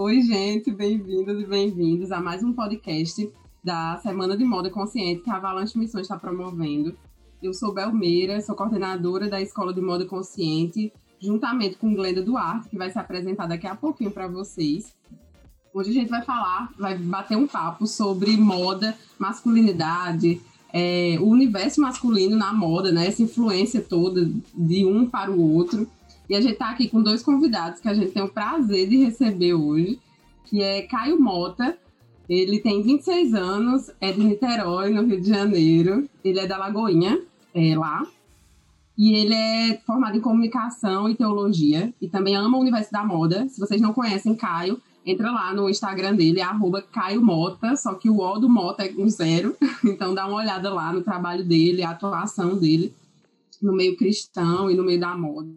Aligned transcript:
Oi, 0.00 0.22
gente, 0.22 0.70
bem-vindos 0.70 1.42
e 1.42 1.44
bem-vindos 1.44 2.12
a 2.12 2.20
mais 2.20 2.44
um 2.44 2.52
podcast 2.52 3.28
da 3.64 3.96
Semana 3.96 4.36
de 4.36 4.44
Moda 4.44 4.70
Consciente 4.70 5.22
que 5.22 5.30
a 5.30 5.34
Avalanche 5.34 5.76
Missões 5.76 6.02
está 6.02 6.16
promovendo. 6.16 6.96
Eu 7.42 7.52
sou 7.52 7.74
Belmeira, 7.74 8.40
sou 8.40 8.54
coordenadora 8.54 9.28
da 9.28 9.40
Escola 9.40 9.74
de 9.74 9.80
Moda 9.80 10.06
Consciente, 10.06 10.92
juntamente 11.20 11.78
com 11.78 11.96
Glenda 11.96 12.22
Duarte, 12.22 12.68
que 12.68 12.78
vai 12.78 12.88
se 12.92 12.96
apresentar 12.96 13.48
daqui 13.48 13.66
a 13.66 13.74
pouquinho 13.74 14.12
para 14.12 14.28
vocês. 14.28 14.94
Hoje 15.74 15.90
a 15.90 15.94
gente 15.94 16.10
vai 16.10 16.22
falar, 16.22 16.72
vai 16.78 16.96
bater 16.96 17.36
um 17.36 17.48
papo 17.48 17.84
sobre 17.84 18.36
moda, 18.36 18.96
masculinidade, 19.18 20.40
é, 20.72 21.16
o 21.18 21.26
universo 21.26 21.80
masculino 21.80 22.36
na 22.36 22.52
moda, 22.52 22.92
né? 22.92 23.08
Essa 23.08 23.24
influência 23.24 23.80
toda 23.80 24.30
de 24.54 24.86
um 24.86 25.10
para 25.10 25.32
o 25.32 25.54
outro. 25.56 25.88
E 26.28 26.36
a 26.36 26.40
gente 26.40 26.52
está 26.52 26.70
aqui 26.70 26.88
com 26.88 27.02
dois 27.02 27.22
convidados 27.22 27.80
que 27.80 27.88
a 27.88 27.94
gente 27.94 28.12
tem 28.12 28.22
o 28.22 28.28
prazer 28.28 28.88
de 28.88 28.96
receber 28.98 29.54
hoje, 29.54 29.98
que 30.44 30.62
é 30.62 30.82
Caio 30.82 31.20
Mota. 31.20 31.78
Ele 32.28 32.60
tem 32.60 32.82
26 32.82 33.32
anos, 33.32 33.90
é 34.00 34.12
de 34.12 34.22
Niterói, 34.22 34.90
no 34.90 35.06
Rio 35.06 35.20
de 35.20 35.28
Janeiro. 35.28 36.08
Ele 36.22 36.38
é 36.38 36.46
da 36.46 36.58
Lagoinha, 36.58 37.18
é 37.54 37.76
lá. 37.76 38.06
E 38.96 39.14
ele 39.14 39.32
é 39.32 39.80
formado 39.86 40.18
em 40.18 40.20
comunicação 40.20 41.08
e 41.08 41.14
teologia. 41.14 41.94
E 42.00 42.08
também 42.08 42.36
ama 42.36 42.58
o 42.58 42.60
universo 42.60 42.92
da 42.92 43.04
moda. 43.04 43.48
Se 43.48 43.58
vocês 43.58 43.80
não 43.80 43.94
conhecem 43.94 44.34
Caio, 44.34 44.78
entra 45.06 45.30
lá 45.30 45.54
no 45.54 45.70
Instagram 45.70 46.14
dele, 46.14 46.42
arroba 46.42 46.82
Caio 46.82 47.24
Mota, 47.24 47.74
só 47.76 47.94
que 47.94 48.10
o 48.10 48.20
O 48.20 48.38
do 48.38 48.50
Mota 48.50 48.84
é 48.84 48.92
um 48.98 49.08
zero. 49.08 49.56
Então 49.84 50.12
dá 50.12 50.26
uma 50.26 50.36
olhada 50.36 50.74
lá 50.74 50.92
no 50.92 51.02
trabalho 51.02 51.44
dele, 51.44 51.84
a 51.84 51.90
atuação 51.90 52.58
dele 52.58 52.92
no 53.62 53.72
meio 53.72 53.96
cristão 53.96 54.70
e 54.70 54.74
no 54.74 54.84
meio 54.84 55.00
da 55.00 55.16
moda. 55.16 55.48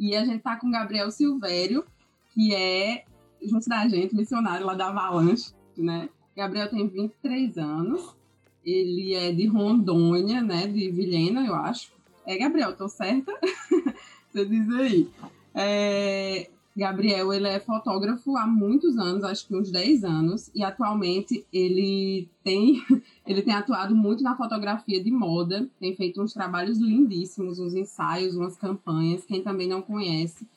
E 0.00 0.16
a 0.16 0.24
gente 0.24 0.42
tá 0.42 0.56
com 0.56 0.66
o 0.66 0.70
Gabriel 0.70 1.10
Silvério, 1.10 1.84
que 2.32 2.54
é, 2.54 3.04
junto 3.42 3.68
da 3.68 3.86
gente, 3.86 4.16
missionário 4.16 4.64
lá 4.64 4.72
da 4.72 4.88
Avalanche, 4.88 5.52
né? 5.76 6.08
Gabriel 6.34 6.70
tem 6.70 6.88
23 6.88 7.58
anos, 7.58 8.16
ele 8.64 9.14
é 9.14 9.30
de 9.30 9.46
Rondônia, 9.46 10.40
né? 10.40 10.66
De 10.66 10.90
Vilhena, 10.90 11.46
eu 11.46 11.54
acho. 11.54 11.92
É, 12.24 12.38
Gabriel, 12.38 12.74
tô 12.74 12.88
certa? 12.88 13.30
Você 14.32 14.46
diz 14.46 14.70
aí. 14.70 15.06
É, 15.54 16.48
Gabriel, 16.80 17.30
ele 17.30 17.46
é 17.46 17.60
fotógrafo 17.60 18.38
há 18.38 18.46
muitos 18.46 18.96
anos, 18.96 19.22
acho 19.22 19.46
que 19.46 19.54
uns 19.54 19.70
10 19.70 20.02
anos, 20.02 20.50
e 20.54 20.64
atualmente 20.64 21.44
ele 21.52 22.26
tem, 22.42 22.82
ele 23.26 23.42
tem 23.42 23.52
atuado 23.52 23.94
muito 23.94 24.22
na 24.22 24.34
fotografia 24.34 25.04
de 25.04 25.10
moda, 25.10 25.68
tem 25.78 25.94
feito 25.94 26.22
uns 26.22 26.32
trabalhos 26.32 26.78
lindíssimos, 26.78 27.58
uns 27.58 27.74
ensaios, 27.74 28.34
umas 28.34 28.56
campanhas. 28.56 29.26
Quem 29.26 29.42
também 29.42 29.68
não 29.68 29.82
conhece, 29.82 30.48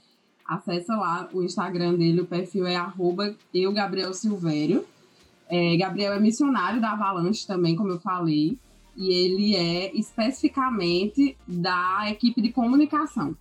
acessa 0.48 0.96
lá 0.96 1.28
o 1.34 1.44
Instagram 1.44 1.96
dele, 1.96 2.22
o 2.22 2.26
perfil 2.26 2.66
é 2.66 2.78
arroba 2.78 3.36
eu, 3.54 3.74
Gabriel 3.74 4.14
Silvério. 4.14 4.86
É, 5.50 5.76
Gabriel 5.76 6.14
é 6.14 6.20
missionário 6.22 6.80
da 6.80 6.94
Avalanche 6.94 7.46
também, 7.46 7.76
como 7.76 7.90
eu 7.90 8.00
falei, 8.00 8.58
e 8.96 9.14
ele 9.14 9.58
é 9.58 9.94
especificamente 9.94 11.36
da 11.46 12.10
equipe 12.10 12.42
de 12.42 12.54
comunicação 12.54 13.36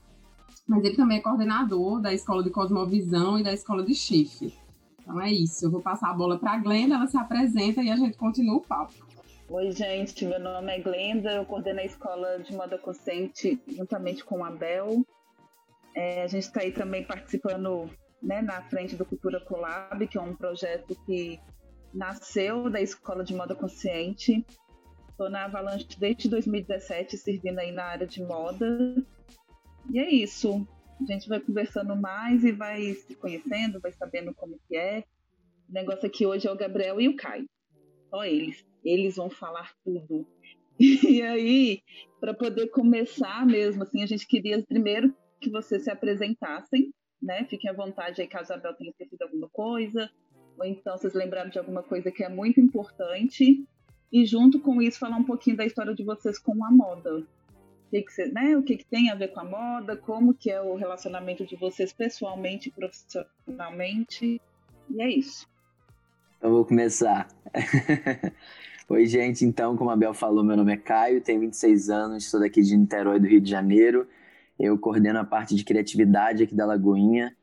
mas 0.66 0.84
ele 0.84 0.96
também 0.96 1.18
é 1.18 1.20
coordenador 1.20 2.00
da 2.00 2.12
Escola 2.12 2.42
de 2.42 2.50
Cosmovisão 2.50 3.38
e 3.38 3.42
da 3.42 3.52
Escola 3.52 3.82
de 3.82 3.94
Chifre. 3.94 4.54
Então 5.00 5.20
é 5.20 5.30
isso, 5.30 5.64
eu 5.64 5.70
vou 5.70 5.80
passar 5.80 6.10
a 6.10 6.14
bola 6.14 6.38
para 6.38 6.52
a 6.52 6.58
Glenda, 6.58 6.94
ela 6.94 7.06
se 7.06 7.16
apresenta 7.16 7.82
e 7.82 7.90
a 7.90 7.96
gente 7.96 8.16
continua 8.16 8.56
o 8.56 8.60
papo. 8.60 8.92
Oi, 9.48 9.70
gente, 9.72 10.24
meu 10.24 10.40
nome 10.40 10.72
é 10.72 10.80
Glenda, 10.80 11.32
eu 11.32 11.44
coordeno 11.44 11.80
a 11.80 11.84
Escola 11.84 12.38
de 12.38 12.54
Moda 12.54 12.78
Consciente 12.78 13.60
juntamente 13.68 14.24
com 14.24 14.44
a 14.44 14.50
Bel. 14.50 15.04
É, 15.94 16.22
a 16.22 16.26
gente 16.26 16.44
está 16.44 16.62
aí 16.62 16.72
também 16.72 17.04
participando 17.04 17.90
né, 18.22 18.40
na 18.40 18.62
frente 18.62 18.96
do 18.96 19.04
Cultura 19.04 19.40
Collab, 19.40 20.06
que 20.06 20.16
é 20.16 20.20
um 20.20 20.34
projeto 20.34 20.96
que 21.04 21.38
nasceu 21.92 22.70
da 22.70 22.80
Escola 22.80 23.24
de 23.24 23.34
Moda 23.34 23.54
Consciente. 23.54 24.46
Estou 25.10 25.28
na 25.28 25.44
Avalanche 25.44 25.86
desde 25.98 26.28
2017, 26.28 27.18
servindo 27.18 27.58
aí 27.58 27.72
na 27.72 27.84
área 27.84 28.06
de 28.06 28.22
moda. 28.22 29.04
E 29.90 29.98
é 29.98 30.10
isso. 30.10 30.66
A 31.00 31.12
gente 31.12 31.28
vai 31.28 31.40
conversando 31.40 31.96
mais 31.96 32.44
e 32.44 32.52
vai 32.52 32.94
se 32.94 33.14
conhecendo, 33.16 33.80
vai 33.80 33.92
sabendo 33.92 34.34
como 34.34 34.58
que 34.68 34.76
é. 34.76 35.04
O 35.68 35.72
negócio 35.72 36.06
aqui 36.06 36.24
hoje 36.26 36.46
é 36.46 36.52
o 36.52 36.56
Gabriel 36.56 37.00
e 37.00 37.08
o 37.08 37.16
Caio. 37.16 37.48
Só 38.10 38.24
eles. 38.24 38.64
Eles 38.84 39.16
vão 39.16 39.30
falar 39.30 39.72
tudo. 39.84 40.26
E 40.80 41.22
aí, 41.22 41.82
para 42.18 42.34
poder 42.34 42.68
começar 42.68 43.46
mesmo, 43.46 43.82
assim, 43.82 44.02
a 44.02 44.06
gente 44.06 44.26
queria 44.26 44.64
primeiro 44.64 45.14
que 45.40 45.50
vocês 45.50 45.84
se 45.84 45.90
apresentassem, 45.90 46.92
né? 47.20 47.44
Fiquem 47.44 47.70
à 47.70 47.74
vontade 47.74 48.20
aí 48.20 48.26
caso 48.26 48.52
a 48.52 48.56
Bel 48.56 48.74
tenha 48.74 48.90
esquecido 48.90 49.22
alguma 49.22 49.48
coisa, 49.50 50.10
ou 50.58 50.64
então 50.64 50.96
vocês 50.96 51.14
lembraram 51.14 51.50
de 51.50 51.58
alguma 51.58 51.82
coisa 51.82 52.10
que 52.10 52.24
é 52.24 52.28
muito 52.28 52.58
importante. 52.58 53.64
E 54.10 54.24
junto 54.24 54.58
com 54.60 54.80
isso, 54.82 54.98
falar 54.98 55.18
um 55.18 55.24
pouquinho 55.24 55.56
da 55.56 55.66
história 55.66 55.94
de 55.94 56.02
vocês 56.02 56.38
com 56.38 56.64
a 56.64 56.70
moda 56.70 57.24
que, 57.92 58.02
que 58.02 58.12
você, 58.12 58.26
né, 58.26 58.56
o 58.56 58.62
que, 58.62 58.78
que 58.78 58.86
tem 58.86 59.10
a 59.10 59.14
ver 59.14 59.28
com 59.28 59.40
a 59.40 59.44
moda, 59.44 59.96
como 59.96 60.32
que 60.32 60.50
é 60.50 60.60
o 60.62 60.74
relacionamento 60.74 61.44
de 61.44 61.54
vocês 61.56 61.92
pessoalmente 61.92 62.70
e 62.70 62.72
profissionalmente. 62.72 64.40
E 64.88 65.02
é 65.02 65.10
isso. 65.10 65.46
Eu 66.40 66.50
vou 66.50 66.64
começar. 66.64 67.28
Oi, 68.88 69.06
gente. 69.06 69.44
Então, 69.44 69.76
como 69.76 69.90
a 69.90 69.96
Bel 69.96 70.14
falou, 70.14 70.42
meu 70.42 70.56
nome 70.56 70.72
é 70.72 70.76
Caio, 70.76 71.20
tenho 71.20 71.40
26 71.40 71.90
anos, 71.90 72.30
sou 72.30 72.40
daqui 72.40 72.62
de 72.62 72.76
Niterói, 72.76 73.20
do 73.20 73.26
Rio 73.26 73.40
de 73.40 73.50
Janeiro. 73.50 74.08
Eu 74.58 74.78
coordeno 74.78 75.18
a 75.18 75.24
parte 75.24 75.54
de 75.54 75.62
criatividade 75.62 76.42
aqui 76.42 76.54
da 76.54 76.64
Lagoinha, 76.64 77.36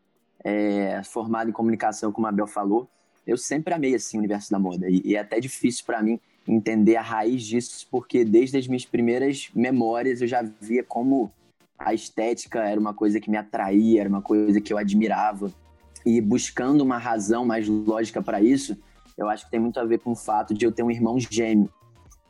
é, 0.43 1.01
formado 1.03 1.49
em 1.49 1.53
comunicação, 1.53 2.11
como 2.11 2.25
a 2.25 2.31
Bel 2.31 2.47
falou. 2.47 2.89
Eu 3.25 3.38
sempre 3.38 3.73
amei 3.73 3.93
assim, 3.93 4.17
o 4.17 4.19
universo 4.19 4.49
da 4.49 4.57
moda 4.57 4.89
e, 4.89 5.01
e 5.05 5.15
é 5.15 5.19
até 5.19 5.39
difícil 5.39 5.85
para 5.85 6.01
mim 6.01 6.19
entender 6.49 6.95
a 6.95 7.01
raiz 7.01 7.43
disso, 7.43 7.87
porque 7.91 8.25
desde 8.25 8.57
as 8.57 8.67
minhas 8.67 8.85
primeiras 8.85 9.49
memórias 9.53 10.21
eu 10.21 10.27
já 10.27 10.41
via 10.59 10.83
como 10.83 11.31
a 11.77 11.93
estética 11.93 12.63
era 12.63 12.79
uma 12.79 12.93
coisa 12.93 13.19
que 13.19 13.29
me 13.29 13.37
atraía, 13.37 14.01
era 14.01 14.09
uma 14.09 14.21
coisa 14.21 14.59
que 14.59 14.73
eu 14.73 14.77
admirava. 14.77 15.53
E 16.05 16.19
buscando 16.19 16.81
uma 16.81 16.97
razão 16.97 17.45
mais 17.45 17.67
lógica 17.67 18.21
para 18.21 18.41
isso, 18.41 18.77
eu 19.17 19.29
acho 19.29 19.45
que 19.45 19.51
tem 19.51 19.59
muito 19.59 19.79
a 19.79 19.85
ver 19.85 19.99
com 19.99 20.11
o 20.11 20.15
fato 20.15 20.53
de 20.53 20.65
eu 20.65 20.71
ter 20.71 20.81
um 20.81 20.89
irmão 20.89 21.17
gêmeo. 21.19 21.69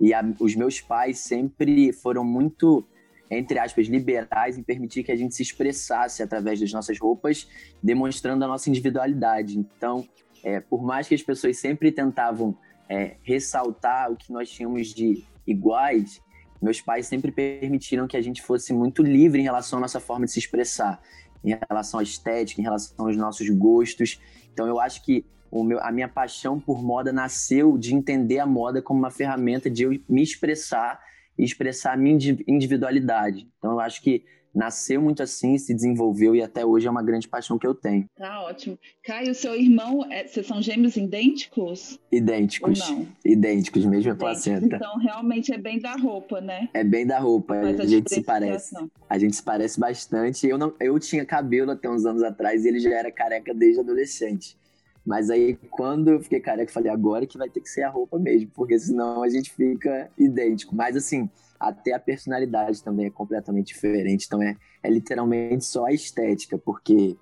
E 0.02 0.14
a, 0.14 0.24
os 0.40 0.56
meus 0.56 0.82
pais 0.82 1.20
sempre 1.20 1.94
foram 1.94 2.24
muito, 2.24 2.86
entre 3.32 3.58
aspas, 3.58 3.88
liberais 3.88 4.58
em 4.58 4.64
permitir 4.64 5.04
que 5.04 5.12
a 5.12 5.16
gente 5.16 5.34
se 5.34 5.44
expressasse 5.44 6.22
através 6.22 6.60
das 6.60 6.72
nossas 6.74 7.00
roupas, 7.00 7.48
demonstrando 7.82 8.44
a 8.44 8.48
nossa 8.48 8.70
individualidade. 8.70 9.58
Então, 9.58 10.08
é, 10.44 10.60
por 10.60 10.84
mais 10.84 11.08
que 11.08 11.16
as 11.16 11.24
pessoas 11.24 11.58
sempre 11.58 11.92
tentavam 11.92 12.56
é, 12.90 13.18
ressaltar 13.22 14.12
o 14.12 14.18
que 14.18 14.34
nós 14.34 14.50
tínhamos 14.50 14.94
de 14.94 15.24
iguais, 15.46 16.22
meus 16.62 16.82
pais 16.82 17.08
sempre 17.08 17.32
permitiram 17.32 18.08
que 18.08 18.18
a 18.18 18.22
gente 18.22 18.42
fosse 18.42 18.74
muito 18.74 19.02
livre 19.02 19.40
em 19.40 19.44
relação 19.44 19.78
à 19.80 19.82
nossa 19.82 20.00
forma 20.00 20.26
de 20.26 20.32
se 20.32 20.40
expressar, 20.40 21.02
em 21.44 21.58
relação 21.70 22.00
à 22.00 22.04
estética, 22.04 22.60
em 22.60 22.64
relação 22.64 23.06
aos 23.06 23.16
nossos 23.16 23.50
gostos. 23.50 24.20
Então 24.52 24.68
eu 24.68 24.80
acho 24.80 25.04
que 25.06 25.26
meu, 25.52 25.82
a 25.82 25.92
minha 25.92 26.08
paixão 26.08 26.60
por 26.60 26.84
moda 26.84 27.14
nasceu 27.14 27.78
de 27.78 27.96
entender 27.96 28.40
a 28.40 28.46
moda 28.46 28.82
como 28.82 29.00
uma 29.00 29.10
ferramenta 29.10 29.70
de 29.70 29.84
eu 29.84 30.00
me 30.08 30.22
expressar 30.22 31.00
e 31.38 31.44
expressar 31.44 31.94
a 31.94 31.98
minha 31.98 32.38
individualidade. 32.48 33.48
Então 33.58 33.72
eu 33.72 33.80
acho 33.80 34.02
que 34.02 34.26
nasceu 34.54 35.02
muito 35.02 35.24
assim, 35.24 35.58
se 35.58 35.74
desenvolveu 35.74 36.36
e 36.36 36.42
até 36.42 36.66
hoje 36.66 36.88
é 36.88 36.92
uma 36.92 37.04
grande 37.04 37.28
paixão 37.28 37.58
que 37.58 37.68
eu 37.68 37.74
tenho. 37.74 38.06
Tá 38.16 38.42
ótimo. 38.42 38.78
Caio, 39.04 39.34
seu 39.34 39.56
irmão, 39.56 40.06
é, 40.12 40.28
vocês 40.28 40.46
são 40.46 40.62
gêmeos 40.62 40.96
idênticos? 40.98 42.00
Idênticos. 42.12 42.82
Ou 42.82 42.96
não? 42.96 43.08
Idênticos, 43.24 43.86
mesma 43.86 44.16
placenta. 44.16 44.76
Então 44.76 44.98
realmente 44.98 45.54
é 45.54 45.58
bem 45.58 45.80
da 45.80 45.96
roupa, 45.96 46.42
né? 46.42 46.70
É 46.74 46.84
bem 46.84 47.06
da 47.06 47.20
roupa, 47.20 47.56
Mas 47.62 47.80
a, 47.80 47.84
a 47.84 47.86
gente 47.86 48.14
se 48.14 48.24
parece. 48.24 48.76
A 49.10 49.18
gente 49.18 49.36
se 49.36 49.44
parece 49.44 49.80
bastante. 49.80 50.48
Eu, 50.48 50.58
não, 50.58 50.74
eu 50.80 51.00
tinha 51.00 51.26
cabelo 51.26 51.72
até 51.72 51.90
uns 51.90 52.06
anos 52.06 52.24
atrás 52.24 52.66
e 52.66 52.68
ele 52.68 52.80
já 52.80 52.92
era 52.92 53.12
careca 53.12 53.54
desde 53.54 53.80
adolescente. 53.80 54.58
Mas 55.06 55.30
aí, 55.30 55.56
quando 55.72 56.10
eu 56.10 56.20
fiquei 56.22 56.40
careca, 56.40 56.70
eu 56.70 56.74
falei, 56.74 56.92
agora 56.92 57.26
que 57.26 57.38
vai 57.38 57.50
ter 57.50 57.62
que 57.62 57.70
ser 57.70 57.84
a 57.84 57.90
roupa 57.90 58.20
mesmo, 58.20 58.52
porque 58.54 58.78
senão 58.78 59.24
a 59.24 59.30
gente 59.30 59.52
fica 59.52 60.10
idêntico. 60.18 60.76
Mas 60.76 60.96
assim, 60.96 61.30
até 61.60 61.94
a 61.94 62.00
personalidade 62.00 62.84
também 62.84 63.08
é 63.08 63.12
completamente 63.12 63.68
diferente. 63.68 64.26
Então 64.26 64.42
é, 64.42 64.56
é 64.82 64.90
literalmente 64.90 65.66
só 65.66 65.86
a 65.86 65.92
estética, 65.92 66.58
porque 66.58 67.18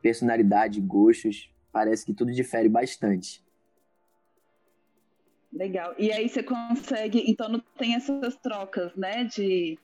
personalidade, 0.00 0.80
gostos, 0.80 1.50
parece 1.72 2.06
que 2.06 2.14
tudo 2.14 2.32
difere 2.32 2.68
bastante. 2.68 3.42
Legal. 5.52 5.94
E 5.98 6.12
aí 6.12 6.28
você 6.28 6.42
consegue, 6.42 7.24
então 7.26 7.48
não 7.48 7.62
tem 7.76 7.96
essas 7.96 8.36
trocas, 8.36 8.94
né, 8.94 9.24
de, 9.24 9.76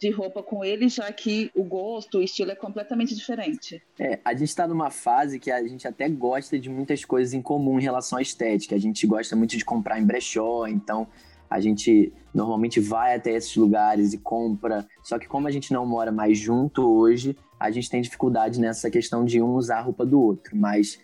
de 0.00 0.10
roupa 0.10 0.42
com 0.42 0.64
ele, 0.64 0.88
já 0.88 1.12
que 1.12 1.50
o 1.54 1.62
gosto, 1.62 2.18
o 2.18 2.22
estilo 2.22 2.50
é 2.50 2.56
completamente 2.56 3.14
diferente. 3.14 3.82
É, 3.98 4.18
a 4.24 4.32
gente 4.32 4.48
está 4.48 4.66
numa 4.66 4.90
fase 4.90 5.38
que 5.38 5.50
a 5.50 5.62
gente 5.68 5.86
até 5.86 6.08
gosta 6.08 6.58
de 6.58 6.70
muitas 6.70 7.04
coisas 7.04 7.34
em 7.34 7.42
comum 7.42 7.78
em 7.78 7.82
relação 7.82 8.18
à 8.18 8.22
estética. 8.22 8.74
A 8.74 8.78
gente 8.78 9.06
gosta 9.06 9.36
muito 9.36 9.58
de 9.58 9.64
comprar 9.64 10.00
em 10.00 10.06
brechó, 10.06 10.66
então 10.66 11.06
a 11.50 11.58
gente 11.58 12.12
normalmente 12.32 12.78
vai 12.78 13.14
até 13.16 13.32
esses 13.34 13.56
lugares 13.56 14.12
e 14.12 14.18
compra. 14.18 14.86
Só 15.02 15.18
que 15.18 15.26
como 15.26 15.48
a 15.48 15.50
gente 15.50 15.72
não 15.72 15.84
mora 15.84 16.12
mais 16.12 16.38
junto 16.38 16.82
hoje, 16.82 17.36
a 17.58 17.70
gente 17.72 17.90
tem 17.90 18.00
dificuldade 18.00 18.60
nessa 18.60 18.88
questão 18.88 19.24
de 19.24 19.42
um 19.42 19.54
usar 19.54 19.78
a 19.78 19.82
roupa 19.82 20.06
do 20.06 20.20
outro. 20.20 20.56
Mas 20.56 21.00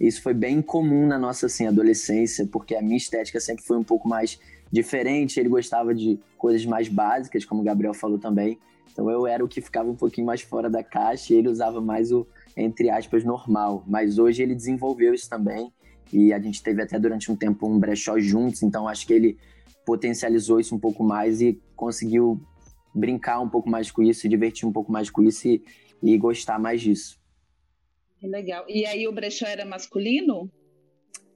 Isso 0.00 0.22
foi 0.22 0.32
bem 0.32 0.62
comum 0.62 1.06
na 1.06 1.18
nossa 1.18 1.44
assim, 1.44 1.66
adolescência, 1.66 2.46
porque 2.50 2.74
a 2.74 2.80
minha 2.80 2.96
estética 2.96 3.38
sempre 3.38 3.62
foi 3.62 3.76
um 3.76 3.84
pouco 3.84 4.08
mais 4.08 4.40
diferente. 4.72 5.38
Ele 5.38 5.50
gostava 5.50 5.94
de 5.94 6.18
coisas 6.38 6.64
mais 6.64 6.88
básicas, 6.88 7.44
como 7.44 7.60
o 7.60 7.64
Gabriel 7.64 7.92
falou 7.92 8.18
também. 8.18 8.58
Então 8.90 9.10
eu 9.10 9.26
era 9.26 9.44
o 9.44 9.48
que 9.48 9.60
ficava 9.60 9.90
um 9.90 9.94
pouquinho 9.94 10.26
mais 10.26 10.40
fora 10.40 10.70
da 10.70 10.82
caixa 10.82 11.34
e 11.34 11.36
ele 11.36 11.48
usava 11.48 11.82
mais 11.82 12.10
o, 12.10 12.26
entre 12.56 12.88
aspas, 12.88 13.22
normal. 13.24 13.84
Mas 13.86 14.18
hoje 14.18 14.42
ele 14.42 14.54
desenvolveu 14.54 15.12
isso 15.12 15.28
também. 15.28 15.70
E 16.10 16.32
a 16.32 16.40
gente 16.40 16.62
teve 16.62 16.82
até 16.82 16.98
durante 16.98 17.30
um 17.30 17.36
tempo 17.36 17.68
um 17.68 17.78
brechó 17.78 18.18
juntos, 18.18 18.62
então 18.62 18.88
acho 18.88 19.06
que 19.06 19.12
ele 19.12 19.38
potencializou 19.84 20.60
isso 20.60 20.74
um 20.74 20.78
pouco 20.78 21.02
mais 21.02 21.40
e 21.40 21.60
conseguiu 21.76 22.40
brincar 22.94 23.40
um 23.40 23.48
pouco 23.48 23.68
mais 23.68 23.90
com 23.90 24.02
isso, 24.02 24.20
se 24.20 24.28
divertir 24.28 24.68
um 24.68 24.72
pouco 24.72 24.90
mais 24.90 25.10
com 25.10 25.22
isso 25.22 25.48
e, 25.48 25.62
e 26.02 26.18
gostar 26.18 26.58
mais 26.58 26.80
disso. 26.80 27.20
Que 28.18 28.26
legal. 28.26 28.64
E 28.68 28.84
aí 28.84 29.08
o 29.08 29.12
brechó 29.12 29.46
era 29.46 29.64
masculino? 29.64 30.50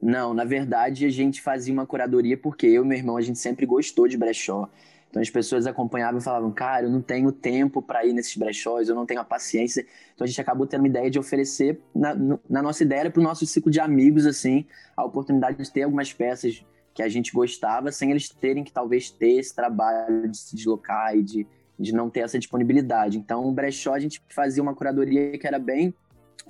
Não, 0.01 0.35
na 0.35 0.45
verdade 0.45 1.07
a 1.07 1.11
gente 1.11 1.41
fazia 1.41 1.73
uma 1.73 1.87
curadoria 1.87 2.37
porque 2.37 2.67
eu 2.67 2.85
e 2.85 2.87
meu 2.87 2.99
irmão 2.99 3.17
a 3.17 3.23
gente 3.23 3.39
sempre 3.39 3.65
gostou 3.65 4.07
de 4.07 4.19
brechó. 4.19 4.69
Então 5.09 5.23
as 5.23 5.31
pessoas 5.31 5.65
acompanhavam 5.65 6.19
e 6.19 6.23
falavam, 6.23 6.51
cara, 6.51 6.87
eu 6.87 6.91
não 6.91 7.01
tenho 7.01 7.31
tempo 7.31 7.81
para 7.81 8.05
ir 8.05 8.13
nesses 8.13 8.37
brechós, 8.37 8.89
eu 8.89 8.97
não 8.97 9.07
tenho 9.07 9.21
a 9.21 9.25
paciência. 9.25 9.87
Então 10.13 10.25
a 10.25 10.27
gente 10.27 10.41
acabou 10.41 10.67
tendo 10.67 10.81
uma 10.81 10.89
ideia 10.89 11.09
de 11.09 11.21
oferecer, 11.21 11.81
na, 11.95 12.17
na 12.51 12.61
nossa 12.61 12.83
ideia, 12.83 13.09
para 13.09 13.21
o 13.21 13.23
nosso 13.23 13.47
ciclo 13.47 13.71
de 13.71 13.79
amigos, 13.79 14.27
assim, 14.27 14.67
a 14.97 15.05
oportunidade 15.05 15.57
de 15.57 15.71
ter 15.71 15.85
algumas 15.85 16.13
peças 16.13 16.65
que 16.95 17.03
a 17.03 17.09
gente 17.09 17.33
gostava, 17.33 17.91
sem 17.91 18.13
eles 18.13 18.29
terem 18.29 18.63
que 18.63 18.73
talvez 18.73 19.11
ter 19.11 19.33
esse 19.33 19.55
trabalho 19.55 20.29
de 20.31 20.39
se 20.39 20.55
deslocar 20.55 21.17
e 21.17 21.23
de, 21.23 21.47
de 21.79 21.93
não 21.93 22.09
ter 22.09 22.21
essa 22.21 22.39
disponibilidade. 22.39 23.19
Então 23.19 23.45
o 23.47 23.53
brechó 23.53 23.95
a 23.95 23.99
gente 23.99 24.23
fazia 24.31 24.63
uma 24.63 24.75
curadoria 24.75 25.37
que 25.37 25.47
era 25.47 25.59
bem 25.59 25.93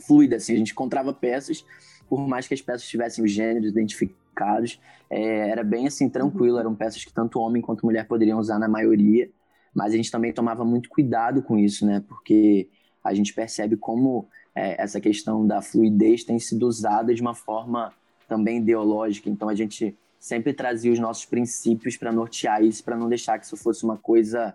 fluida, 0.06 0.37
assim, 0.37 0.55
a 0.55 0.58
gente 0.58 0.73
encontrava 0.73 1.14
peças, 1.14 1.64
por 2.08 2.29
mais 2.29 2.46
que 2.46 2.52
as 2.52 2.61
peças 2.61 2.87
tivessem 2.87 3.25
os 3.25 3.31
gêneros 3.31 3.70
identificados, 3.70 4.81
é, 5.08 5.49
era 5.49 5.64
bem 5.64 5.87
assim, 5.87 6.08
tranquilo, 6.08 6.58
eram 6.58 6.75
peças 6.75 7.05
que 7.05 7.12
tanto 7.12 7.38
homem 7.38 7.62
quanto 7.62 7.87
mulher 7.87 8.06
poderiam 8.06 8.38
usar 8.38 8.58
na 8.58 8.69
maioria, 8.69 9.31
mas 9.75 9.94
a 9.94 9.97
gente 9.97 10.11
também 10.11 10.32
tomava 10.32 10.64
muito 10.64 10.88
cuidado 10.88 11.43
com 11.43 11.56
isso, 11.56 11.87
né, 11.87 12.05
porque 12.06 12.69
a 13.02 13.14
gente 13.14 13.32
percebe 13.32 13.76
como 13.76 14.29
é, 14.55 14.82
essa 14.82 15.00
questão 15.00 15.47
da 15.47 15.62
fluidez 15.62 16.25
tem 16.25 16.38
sido 16.38 16.67
usada 16.67 17.14
de 17.14 17.23
uma 17.23 17.35
forma 17.35 17.93
também 18.29 18.58
ideológica, 18.58 19.31
então 19.31 19.49
a 19.49 19.55
gente 19.55 19.97
sempre 20.25 20.55
trazia 20.55 20.91
os 20.91 20.99
nossos 20.99 21.26
princípios 21.26 21.99
para 21.99 22.11
nortear 22.11 22.65
isso, 22.65 22.82
para 22.82 22.97
não 22.97 23.11
deixar 23.11 23.38
que 23.38 23.44
isso 23.44 23.59
fosse 23.59 23.85
uma 23.85 23.99
coisa 23.99 24.55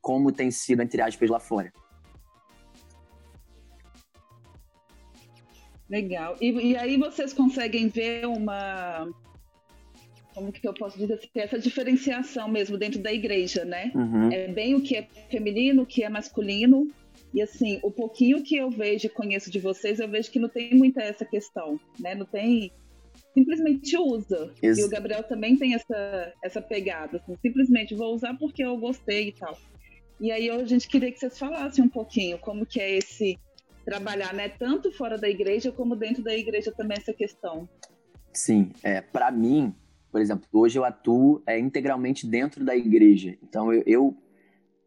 como 0.00 0.30
tem 0.30 0.48
sido, 0.48 0.80
entre 0.80 1.02
aspas, 1.02 1.28
lá 1.28 1.40
fora. 1.40 1.72
Legal. 5.90 6.36
E, 6.40 6.52
e 6.52 6.76
aí 6.76 6.96
vocês 6.96 7.32
conseguem 7.32 7.88
ver 7.88 8.26
uma. 8.28 9.10
Como 10.36 10.52
que 10.52 10.68
eu 10.68 10.72
posso 10.72 10.96
dizer 10.96 11.14
assim? 11.14 11.28
Essa 11.34 11.58
diferenciação 11.58 12.46
mesmo 12.48 12.78
dentro 12.78 13.02
da 13.02 13.12
igreja, 13.12 13.64
né? 13.64 13.90
Uhum. 13.96 14.30
É 14.30 14.46
bem 14.46 14.76
o 14.76 14.80
que 14.80 14.96
é 14.96 15.08
feminino, 15.28 15.82
o 15.82 15.86
que 15.86 16.04
é 16.04 16.08
masculino. 16.08 16.88
E 17.34 17.42
assim, 17.42 17.80
o 17.82 17.90
pouquinho 17.90 18.44
que 18.44 18.56
eu 18.56 18.70
vejo 18.70 19.06
e 19.06 19.10
conheço 19.10 19.50
de 19.50 19.58
vocês, 19.58 19.98
eu 19.98 20.08
vejo 20.08 20.30
que 20.30 20.38
não 20.38 20.48
tem 20.48 20.76
muita 20.76 21.02
essa 21.02 21.24
questão, 21.24 21.80
né? 21.98 22.14
Não 22.14 22.24
tem. 22.24 22.70
Simplesmente 23.38 23.96
usa. 23.96 24.52
E 24.60 24.84
o 24.84 24.88
Gabriel 24.88 25.22
também 25.22 25.56
tem 25.56 25.74
essa, 25.74 26.32
essa 26.42 26.60
pegada, 26.60 27.18
assim, 27.18 27.36
simplesmente 27.40 27.94
vou 27.94 28.12
usar 28.12 28.34
porque 28.34 28.64
eu 28.64 28.76
gostei 28.76 29.28
e 29.28 29.32
tal. 29.32 29.56
E 30.20 30.32
aí 30.32 30.50
a 30.50 30.64
gente 30.64 30.88
queria 30.88 31.12
que 31.12 31.18
vocês 31.18 31.38
falassem 31.38 31.84
um 31.84 31.88
pouquinho 31.88 32.38
como 32.38 32.66
que 32.66 32.80
é 32.80 32.96
esse 32.96 33.38
trabalhar, 33.84 34.34
né, 34.34 34.48
tanto 34.48 34.90
fora 34.90 35.16
da 35.16 35.28
igreja 35.28 35.70
como 35.70 35.94
dentro 35.94 36.22
da 36.22 36.34
igreja 36.34 36.72
também 36.72 36.98
essa 36.98 37.12
questão. 37.12 37.68
Sim, 38.32 38.70
é, 38.82 39.00
para 39.00 39.30
mim, 39.30 39.72
por 40.10 40.20
exemplo, 40.20 40.46
hoje 40.52 40.78
eu 40.78 40.84
atuo 40.84 41.40
é, 41.46 41.58
integralmente 41.58 42.26
dentro 42.26 42.64
da 42.64 42.76
igreja. 42.76 43.38
Então 43.42 43.72
eu, 43.72 43.82
eu, 43.86 44.16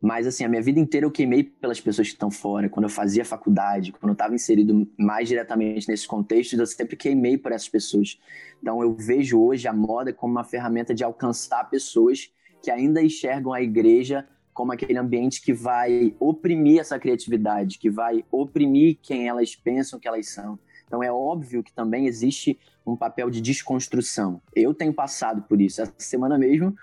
mas 0.01 0.25
assim, 0.25 0.43
a 0.43 0.49
minha 0.49 0.61
vida 0.61 0.79
inteira 0.79 1.05
eu 1.05 1.11
queimei 1.11 1.43
pelas 1.43 1.79
pessoas 1.79 2.07
que 2.07 2.15
estão 2.15 2.31
fora. 2.31 2.67
Quando 2.67 2.85
eu 2.85 2.89
fazia 2.89 3.23
faculdade, 3.23 3.91
quando 3.91 4.09
eu 4.09 4.13
estava 4.13 4.33
inserido 4.33 4.89
mais 4.97 5.27
diretamente 5.27 5.87
nesses 5.87 6.07
contextos, 6.07 6.57
eu 6.57 6.65
sempre 6.65 6.95
queimei 6.95 7.37
por 7.37 7.51
essas 7.51 7.69
pessoas. 7.69 8.19
Então 8.59 8.81
eu 8.81 8.95
vejo 8.95 9.39
hoje 9.39 9.67
a 9.67 9.73
moda 9.73 10.11
como 10.11 10.33
uma 10.33 10.43
ferramenta 10.43 10.93
de 10.95 11.03
alcançar 11.03 11.69
pessoas 11.69 12.33
que 12.63 12.71
ainda 12.71 13.01
enxergam 13.01 13.53
a 13.53 13.61
igreja 13.61 14.27
como 14.53 14.71
aquele 14.71 14.97
ambiente 14.97 15.41
que 15.41 15.53
vai 15.53 16.15
oprimir 16.19 16.79
essa 16.79 16.99
criatividade, 16.99 17.77
que 17.77 17.89
vai 17.89 18.25
oprimir 18.31 18.97
quem 19.01 19.27
elas 19.27 19.55
pensam 19.55 19.99
que 19.99 20.07
elas 20.07 20.29
são. 20.29 20.59
Então 20.85 21.01
é 21.01 21.11
óbvio 21.11 21.63
que 21.63 21.71
também 21.71 22.07
existe 22.07 22.59
um 22.85 22.97
papel 22.97 23.29
de 23.29 23.39
desconstrução. 23.39 24.41
Eu 24.55 24.73
tenho 24.73 24.93
passado 24.93 25.43
por 25.43 25.61
isso. 25.61 25.81
Essa 25.81 25.93
semana 25.97 26.37
mesmo, 26.37 26.75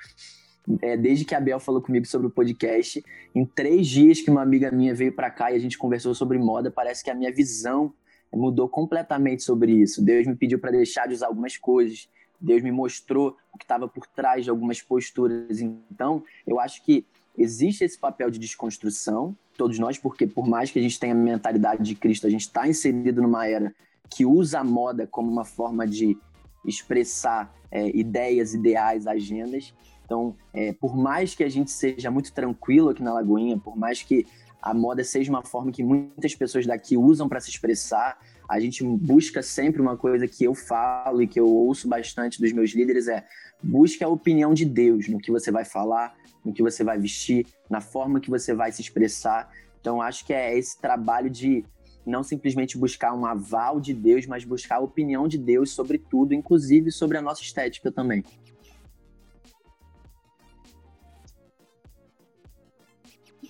é, 0.83 0.97
desde 0.97 1.25
que 1.25 1.35
a 1.35 1.41
Bel 1.41 1.61
falou 1.61 1.81
comigo 1.81 2.07
sobre 2.07 2.27
o 2.27 2.31
podcast, 2.31 3.05
em 3.35 3.45
três 3.45 3.87
dias 3.87 4.21
que 4.21 4.31
uma 4.31 4.43
amiga 4.43 4.71
minha 4.71 4.95
veio 4.95 5.13
para 5.13 5.31
cá 5.31 5.51
e 5.51 5.57
a 5.57 5.59
gente 5.59 5.79
conversou 5.79 6.15
sobre 6.15 6.39
moda, 6.39 6.71
parece 6.71 7.03
que 7.03 7.11
a 7.11 7.15
minha 7.15 7.33
visão 7.33 7.93
mudou 8.33 8.69
completamente 8.69 9.43
sobre 9.43 9.73
isso. 9.73 10.03
Deus 10.03 10.27
me 10.27 10.37
pediu 10.37 10.59
para 10.59 10.71
deixar 10.71 11.07
de 11.07 11.15
usar 11.15 11.29
algumas 11.29 11.57
coisas. 11.57 12.09
Deus 12.41 12.63
me 12.63 12.71
mostrou 12.71 13.37
o 13.53 13.59
que 13.59 13.65
estava 13.65 13.89
por 13.89 14.07
trás 14.07 14.45
de 14.45 14.51
algumas 14.51 14.83
posturas. 14.83 15.61
Então, 15.61 16.23
eu 16.47 16.61
acho 16.61 16.85
que 16.85 17.05
existe 17.37 17.85
esse 17.85 17.99
papel 17.99 18.31
de 18.31 18.39
desconstrução, 18.39 19.37
todos 19.57 19.79
nós, 19.79 19.99
porque 19.99 20.27
por 20.27 20.47
mais 20.47 20.71
que 20.71 20.79
a 20.79 20.83
gente 20.83 21.01
tenha 21.01 21.15
a 21.15 21.17
mentalidade 21.17 21.83
de 21.83 21.95
Cristo, 21.95 22.27
a 22.27 22.31
gente 22.31 22.43
está 22.43 22.69
inserido 22.69 23.23
numa 23.23 23.47
era 23.47 23.75
que 24.11 24.25
usa 24.25 24.61
a 24.61 24.65
moda 24.65 25.07
como 25.07 25.31
uma 25.31 25.45
forma 25.45 25.87
de 25.87 26.17
expressar 26.65 27.55
é, 27.71 27.89
ideias, 27.97 28.55
ideais, 28.55 29.07
agendas. 29.07 29.75
Então, 30.09 30.35
é, 30.55 30.73
por 30.73 30.97
mais 30.97 31.35
que 31.35 31.45
a 31.45 31.51
gente 31.51 31.71
seja 31.71 32.11
muito 32.11 32.33
tranquilo 32.33 32.89
aqui 32.89 33.03
na 33.03 33.13
Lagoinha, 33.13 33.59
por 33.59 33.77
mais 33.77 34.03
que 34.03 34.27
a 34.63 34.73
moda 34.73 35.05
seja 35.05 35.31
uma 35.31 35.45
forma 35.45 35.71
que 35.71 35.85
muitas 35.85 36.35
pessoas 36.35 36.65
daqui 36.65 36.97
usam 36.97 37.29
para 37.29 37.39
se 37.41 37.51
expressar, 37.51 38.19
a 38.49 38.59
gente 38.59 38.83
busca 38.83 39.43
sempre 39.43 39.83
uma 39.83 39.99
coisa 39.99 40.27
que 40.27 40.45
eu 40.45 40.55
falo 40.55 41.21
e 41.21 41.27
que 41.27 41.39
eu 41.39 41.47
ouço 41.47 41.87
bastante 41.87 42.41
dos 42.41 42.51
meus 42.53 42.71
líderes 42.71 43.07
é 43.07 43.27
busque 43.63 44.03
a 44.03 44.09
opinião 44.09 44.55
de 44.55 44.65
Deus 44.65 45.09
no 45.09 45.19
que 45.19 45.31
você 45.31 45.53
vai 45.53 45.67
falar, 45.67 46.17
no 46.43 46.55
que 46.55 46.63
você 46.63 46.83
vai 46.83 46.99
vestir, 46.99 47.47
na 47.69 47.83
forma 47.83 48.19
que 48.19 48.31
você 48.31 48.55
vai 48.55 48.73
se 48.73 48.81
expressar. 48.81 49.53
Então, 49.79 50.01
acho 50.01 50.25
que 50.25 50.33
é 50.33 50.57
esse 50.57 50.81
trabalho 50.81 51.29
de 51.29 51.67
não 52.07 52.23
simplesmente 52.23 52.79
buscar 52.79 53.13
um 53.13 53.27
aval 53.27 53.79
de 53.79 53.93
Deus, 53.93 54.25
mas 54.25 54.43
buscar 54.43 54.77
a 54.77 54.81
opinião 54.81 55.29
de 55.29 55.37
Deus 55.37 55.71
sobre 55.71 55.99
tudo, 55.99 56.33
inclusive 56.33 56.91
sobre 56.91 57.19
a 57.19 57.23
nossa 57.23 57.43
estética 57.43 57.93
também. 57.93 58.25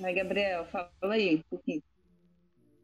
Gabriel, 0.01 0.65
fala 0.67 0.91
aí 1.03 1.37
um 1.37 1.43
pouquinho. 1.51 1.83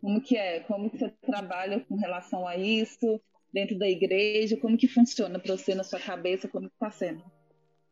Como 0.00 0.20
que 0.20 0.36
é? 0.36 0.60
Como 0.60 0.90
que 0.90 0.98
você 0.98 1.08
trabalha 1.08 1.80
com 1.80 1.96
relação 1.96 2.46
a 2.46 2.56
isso 2.56 3.20
dentro 3.52 3.78
da 3.78 3.88
igreja? 3.88 4.56
Como 4.56 4.76
que 4.76 4.88
funciona 4.88 5.38
para 5.38 5.56
você 5.56 5.74
na 5.74 5.84
sua 5.84 6.00
cabeça? 6.00 6.48
Como 6.48 6.66
está 6.66 6.90
sendo? 6.90 7.22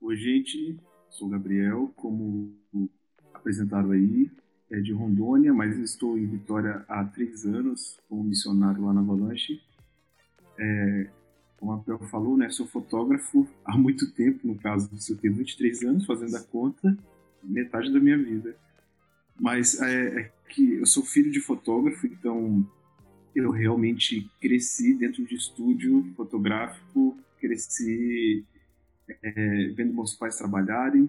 Oi, 0.00 0.16
gente. 0.16 0.76
Sou 1.08 1.28
Gabriel, 1.28 1.92
como 1.94 2.56
apresentaram 3.34 3.90
aí, 3.90 4.30
é 4.70 4.80
de 4.80 4.92
Rondônia, 4.92 5.52
mas 5.52 5.76
estou 5.78 6.16
em 6.16 6.26
Vitória 6.26 6.84
há 6.88 7.04
três 7.04 7.44
anos 7.44 7.98
como 8.08 8.24
missionário 8.24 8.84
lá 8.84 8.92
na 8.92 9.00
Avalanche. 9.00 9.60
É, 10.58 11.10
como 11.58 11.72
a 11.72 11.78
Pel 11.78 11.98
falou, 12.08 12.36
né, 12.36 12.48
sou 12.50 12.66
fotógrafo 12.66 13.46
há 13.64 13.76
muito 13.76 14.10
tempo, 14.12 14.46
no 14.46 14.56
caso, 14.56 14.90
eu 15.08 15.16
tenho 15.18 15.34
23 15.34 15.82
anos 15.84 16.06
fazendo 16.06 16.34
a 16.36 16.42
conta, 16.42 16.96
metade 17.42 17.92
da 17.92 18.00
minha 18.00 18.16
vida. 18.16 18.56
Mas 19.38 19.80
é, 19.80 20.20
é 20.20 20.32
que 20.48 20.74
eu 20.74 20.86
sou 20.86 21.04
filho 21.04 21.30
de 21.30 21.40
fotógrafo, 21.40 22.06
então 22.06 22.66
eu 23.34 23.50
realmente 23.50 24.30
cresci 24.40 24.94
dentro 24.94 25.24
de 25.24 25.34
estúdio 25.34 26.12
fotográfico, 26.16 27.16
cresci 27.40 28.44
é, 29.08 29.68
vendo 29.74 29.94
meus 29.94 30.14
pais 30.14 30.36
trabalharem, 30.36 31.08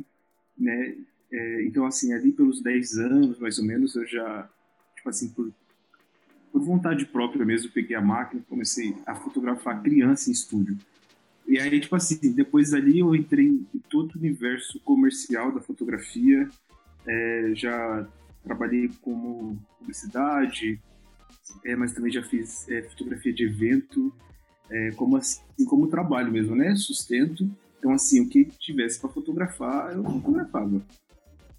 né? 0.58 0.96
É, 1.32 1.64
então, 1.66 1.86
assim, 1.86 2.14
ali 2.14 2.32
pelos 2.32 2.62
10 2.62 2.98
anos, 3.00 3.40
mais 3.40 3.58
ou 3.58 3.66
menos, 3.66 3.96
eu 3.96 4.06
já, 4.06 4.50
tipo 4.96 5.10
assim, 5.10 5.30
por, 5.30 5.52
por 6.52 6.62
vontade 6.62 7.06
própria 7.06 7.44
mesmo, 7.44 7.72
peguei 7.72 7.96
a 7.96 8.02
máquina 8.02 8.42
e 8.42 8.50
comecei 8.50 8.96
a 9.06 9.16
fotografar 9.16 9.82
criança 9.82 10.30
em 10.30 10.34
estúdio. 10.34 10.78
E 11.48 11.60
aí, 11.60 11.80
tipo 11.80 11.96
assim, 11.96 12.32
depois 12.34 12.74
ali 12.74 13.00
eu 13.00 13.16
entrei 13.16 13.48
em 13.48 13.80
todo 13.90 14.14
o 14.14 14.18
universo 14.18 14.80
comercial 14.82 15.52
da 15.52 15.60
fotografia, 15.60 16.48
é, 17.08 17.52
já 17.56 18.08
trabalhei 18.44 18.90
como 19.02 19.58
publicidade, 19.80 20.80
é, 21.66 21.76
mas 21.76 21.94
também 21.94 22.12
já 22.12 22.24
fiz 22.24 22.68
é, 22.70 22.84
fotografia 22.84 23.34
de 23.34 23.46
evento, 23.46 24.14
é, 24.70 24.92
como 24.92 25.18
assim, 25.18 25.42
como 25.68 25.88
trabalho 25.88 26.32
mesmo, 26.32 26.56
né? 26.56 26.76
Sustento. 26.76 27.50
Então, 27.80 27.92
assim, 27.92 28.22
o 28.22 28.30
que 28.30 28.46
tivesse 28.46 29.00
para 29.00 29.10
fotografar, 29.10 29.94
eu 29.94 30.04
fotografava. 30.04 30.82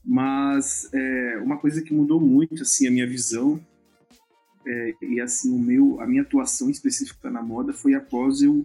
Mas 0.04 0.88
é, 0.92 1.38
uma 1.42 1.58
coisa 1.58 1.82
que 1.82 1.94
mudou 1.94 2.20
muito, 2.20 2.62
assim, 2.62 2.86
a 2.86 2.90
minha 2.90 3.06
visão 3.06 3.60
é, 4.66 4.94
e 5.02 5.20
assim 5.20 5.54
o 5.54 5.58
meu, 5.58 6.00
a 6.00 6.06
minha 6.06 6.22
atuação 6.22 6.70
específica 6.70 7.30
na 7.30 7.42
moda 7.42 7.72
foi 7.72 7.94
após 7.94 8.40
eu 8.40 8.64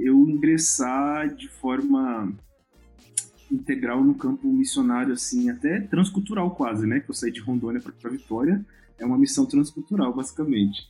eu 0.00 0.18
ingressar 0.28 1.34
de 1.34 1.48
forma 1.48 2.32
integral 3.52 4.02
no 4.02 4.14
campo 4.14 4.48
missionário, 4.48 5.12
assim, 5.12 5.50
até 5.50 5.80
transcultural 5.80 6.54
quase, 6.54 6.86
né? 6.86 7.00
Que 7.00 7.10
eu 7.10 7.14
saí 7.14 7.30
de 7.30 7.40
Rondônia 7.40 7.80
para 7.80 8.10
Vitória, 8.10 8.64
é 8.98 9.04
uma 9.04 9.18
missão 9.18 9.44
transcultural, 9.44 10.12
basicamente. 10.14 10.88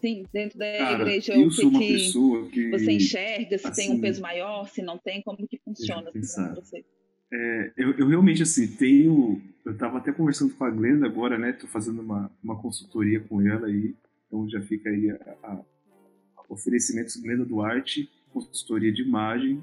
Sim, 0.00 0.26
dentro 0.32 0.58
da 0.58 0.78
Cara, 0.78 1.02
igreja, 1.02 1.34
eu 1.34 1.48
que, 1.48 1.64
uma 1.64 1.78
pessoa 1.78 2.48
que 2.48 2.70
você 2.70 2.92
enxerga, 2.92 3.58
se 3.58 3.66
assim, 3.66 3.82
tem 3.82 3.90
um 3.90 3.92
assim, 3.94 4.00
peso 4.00 4.22
maior, 4.22 4.68
se 4.68 4.82
não 4.82 4.98
tem, 4.98 5.22
como 5.22 5.46
que 5.46 5.58
funciona 5.58 6.10
assim, 6.14 6.54
você? 6.54 6.84
É, 7.32 7.72
eu, 7.76 7.92
eu, 7.92 8.08
realmente, 8.08 8.42
assim, 8.42 8.66
tenho... 8.66 9.40
Eu 9.64 9.72
estava 9.72 9.98
até 9.98 10.12
conversando 10.12 10.54
com 10.54 10.64
a 10.64 10.70
Glenda 10.70 11.06
agora, 11.06 11.36
né? 11.36 11.52
Tô 11.52 11.66
fazendo 11.66 12.00
uma, 12.00 12.30
uma 12.42 12.56
consultoria 12.56 13.20
com 13.20 13.42
ela 13.42 13.66
aí, 13.66 13.94
então 14.26 14.48
já 14.48 14.60
fica 14.60 14.88
aí 14.88 15.10
a, 15.10 15.36
a 15.42 15.60
oferecimentos 16.48 17.16
Glenda 17.16 17.44
Duarte, 17.44 18.08
consultoria 18.32 18.90
de 18.90 19.02
imagem, 19.02 19.62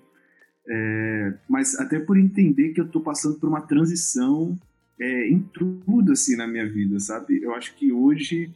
é, 0.68 1.34
mas 1.48 1.76
até 1.76 2.00
por 2.00 2.18
entender 2.18 2.74
que 2.74 2.82
eu 2.82 2.86
estou 2.86 3.02
passando 3.02 3.40
por 3.40 3.48
uma 3.48 3.62
transição 3.62 4.58
é, 5.00 5.28
em 5.28 5.40
tudo 5.40 6.12
assim 6.12 6.36
na 6.36 6.48
minha 6.48 6.68
vida, 6.68 7.00
sabe? 7.00 7.42
Eu 7.42 7.54
acho 7.54 7.76
que 7.76 7.92
hoje, 7.92 8.52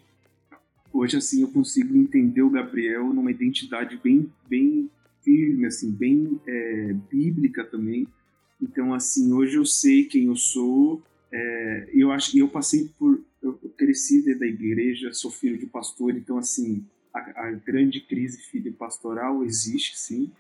hoje 0.92 1.18
assim 1.18 1.42
eu 1.42 1.50
consigo 1.50 1.96
entender 1.96 2.42
o 2.42 2.50
Gabriel 2.50 3.14
numa 3.14 3.32
identidade 3.32 4.00
bem, 4.04 4.32
bem 4.48 4.90
firme, 5.24 5.66
assim, 5.66 5.92
bem 5.92 6.40
é, 6.48 6.96
bíblica 7.12 7.64
também. 7.64 8.08
Então 8.62 8.94
assim, 8.94 9.32
hoje 9.32 9.56
eu 9.56 9.66
sei 9.66 10.06
quem 10.06 10.26
eu 10.26 10.36
sou. 10.36 11.02
É, 11.32 11.90
eu 11.94 12.12
acho 12.12 12.36
eu 12.38 12.48
passei 12.48 12.90
por, 12.98 13.22
eu 13.42 13.54
cresci 13.78 14.24
dentro 14.24 14.40
da 14.40 14.48
igreja, 14.48 15.14
sou 15.14 15.30
filho 15.30 15.60
de 15.60 15.68
pastor, 15.68 16.16
então 16.16 16.40
assim 16.40 16.84
a, 17.14 17.48
a 17.48 17.52
grande 17.52 18.02
crise 18.02 18.42
filho 18.42 18.74
pastoral 18.74 19.44
existe 19.44 19.98
sim 19.98 20.32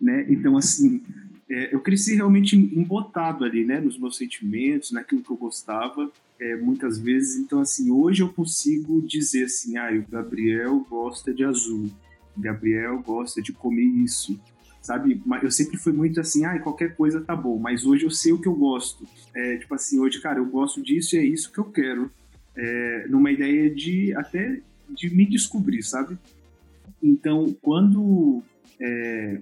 né? 0.00 0.26
Então, 0.28 0.56
assim, 0.56 1.02
é, 1.50 1.74
eu 1.74 1.80
cresci 1.80 2.14
realmente 2.14 2.56
embotado 2.56 3.44
ali, 3.44 3.64
né? 3.64 3.80
Nos 3.80 3.98
meus 3.98 4.16
sentimentos, 4.16 4.92
naquilo 4.92 5.22
que 5.22 5.30
eu 5.30 5.36
gostava, 5.36 6.10
é, 6.40 6.56
muitas 6.56 6.98
vezes. 6.98 7.36
Então, 7.36 7.60
assim, 7.60 7.90
hoje 7.90 8.22
eu 8.22 8.28
consigo 8.28 9.00
dizer 9.02 9.44
assim, 9.44 9.76
ah, 9.76 9.90
o 9.92 10.10
Gabriel 10.10 10.86
gosta 10.88 11.32
de 11.32 11.44
azul, 11.44 11.90
o 12.36 12.40
Gabriel 12.40 13.02
gosta 13.02 13.40
de 13.42 13.52
comer 13.52 13.82
isso, 13.82 14.38
sabe? 14.80 15.20
Eu 15.42 15.50
sempre 15.50 15.76
fui 15.76 15.92
muito 15.92 16.20
assim, 16.20 16.44
ah, 16.44 16.58
qualquer 16.58 16.94
coisa 16.94 17.20
tá 17.20 17.34
bom, 17.34 17.58
mas 17.58 17.84
hoje 17.84 18.04
eu 18.04 18.10
sei 18.10 18.32
o 18.32 18.40
que 18.40 18.48
eu 18.48 18.54
gosto. 18.54 19.06
É, 19.34 19.56
tipo 19.56 19.74
assim, 19.74 19.98
hoje, 19.98 20.20
cara, 20.20 20.38
eu 20.38 20.46
gosto 20.46 20.82
disso 20.82 21.16
e 21.16 21.18
é 21.18 21.24
isso 21.24 21.52
que 21.52 21.58
eu 21.58 21.64
quero. 21.64 22.10
É, 22.56 23.06
numa 23.08 23.30
ideia 23.30 23.72
de 23.72 24.14
até 24.14 24.60
de 24.88 25.14
me 25.14 25.26
descobrir, 25.26 25.82
sabe? 25.82 26.18
Então, 27.02 27.54
quando 27.60 28.42
é, 28.80 29.40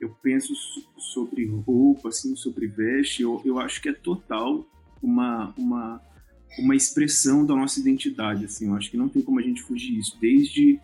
eu 0.00 0.10
penso 0.22 0.54
sobre 0.96 1.46
roupa, 1.46 2.08
assim, 2.08 2.34
sobre 2.34 2.66
veste, 2.66 3.22
eu, 3.22 3.40
eu 3.44 3.58
acho 3.58 3.80
que 3.80 3.88
é 3.88 3.92
total 3.92 4.66
uma, 5.02 5.54
uma, 5.56 6.00
uma 6.58 6.76
expressão 6.76 7.44
da 7.44 7.54
nossa 7.54 7.78
identidade, 7.80 8.44
assim, 8.44 8.68
eu 8.68 8.74
acho 8.74 8.90
que 8.90 8.96
não 8.96 9.08
tem 9.08 9.22
como 9.22 9.38
a 9.38 9.42
gente 9.42 9.62
fugir 9.62 9.94
disso, 9.94 10.16
desde 10.20 10.80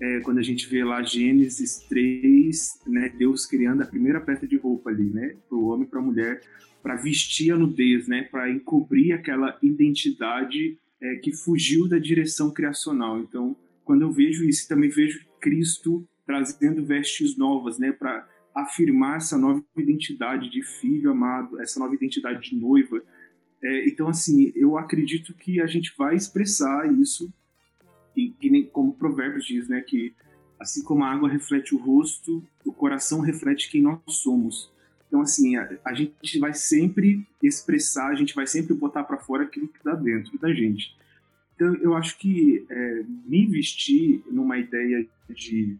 é, 0.00 0.20
quando 0.20 0.38
a 0.38 0.42
gente 0.42 0.66
vê 0.68 0.84
lá 0.84 1.02
Gênesis 1.02 1.78
3, 1.88 2.80
né, 2.86 3.08
Deus 3.16 3.46
criando 3.46 3.82
a 3.82 3.86
primeira 3.86 4.20
peça 4.20 4.46
de 4.46 4.56
roupa 4.56 4.90
ali, 4.90 5.10
né, 5.10 5.36
para 5.48 5.56
o 5.56 5.66
homem 5.66 5.86
e 5.86 5.90
para 5.90 6.00
a 6.00 6.02
mulher, 6.02 6.40
para 6.82 6.96
vestir 6.96 7.52
a 7.52 7.56
nudez, 7.56 8.08
né, 8.08 8.22
para 8.22 8.50
encobrir 8.50 9.12
aquela 9.12 9.56
identidade 9.62 10.78
é, 11.00 11.16
que 11.16 11.32
fugiu 11.32 11.88
da 11.88 11.98
direção 11.98 12.50
criacional. 12.50 13.18
Então, 13.20 13.56
quando 13.84 14.02
eu 14.02 14.10
vejo 14.10 14.44
isso, 14.44 14.68
também 14.68 14.90
vejo 14.90 15.24
Cristo 15.40 16.06
trazendo 16.26 16.84
vestes 16.84 17.36
novas, 17.36 17.78
né, 17.78 17.92
para 17.92 18.26
afirmar 18.54 19.16
essa 19.16 19.36
nova 19.36 19.62
identidade 19.76 20.50
de 20.50 20.62
filho 20.62 21.10
amado, 21.10 21.60
essa 21.60 21.80
nova 21.80 21.94
identidade 21.94 22.50
de 22.50 22.56
noiva. 22.56 23.02
É, 23.62 23.88
então, 23.88 24.08
assim, 24.08 24.52
eu 24.54 24.78
acredito 24.78 25.34
que 25.34 25.60
a 25.60 25.66
gente 25.66 25.92
vai 25.96 26.14
expressar 26.14 26.92
isso, 26.92 27.32
e, 28.16 28.32
e 28.40 28.64
como 28.64 28.90
o 28.90 28.94
Provérbios 28.94 29.44
diz, 29.44 29.68
né, 29.68 29.80
que 29.80 30.14
assim 30.60 30.82
como 30.84 31.04
a 31.04 31.10
água 31.10 31.28
reflete 31.28 31.74
o 31.74 31.78
rosto, 31.78 32.42
o 32.64 32.72
coração 32.72 33.20
reflete 33.20 33.70
quem 33.70 33.82
nós 33.82 34.00
somos. 34.08 34.72
Então, 35.08 35.20
assim, 35.20 35.56
a, 35.56 35.78
a 35.84 35.94
gente 35.94 36.38
vai 36.38 36.54
sempre 36.54 37.26
expressar, 37.42 38.08
a 38.08 38.14
gente 38.14 38.34
vai 38.34 38.46
sempre 38.46 38.74
botar 38.74 39.04
para 39.04 39.18
fora 39.18 39.44
aquilo 39.44 39.68
que 39.68 39.78
está 39.78 39.94
dentro 39.94 40.38
da 40.38 40.52
gente. 40.52 40.96
Então, 41.54 41.74
eu 41.76 41.94
acho 41.94 42.18
que 42.18 42.66
é, 42.68 43.04
me 43.24 43.46
vestir 43.46 44.22
numa 44.30 44.58
ideia 44.58 45.06
de 45.30 45.76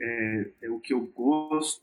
é, 0.00 0.50
é, 0.62 0.70
o 0.70 0.78
que 0.78 0.94
eu 0.94 1.00
gosto, 1.06 1.82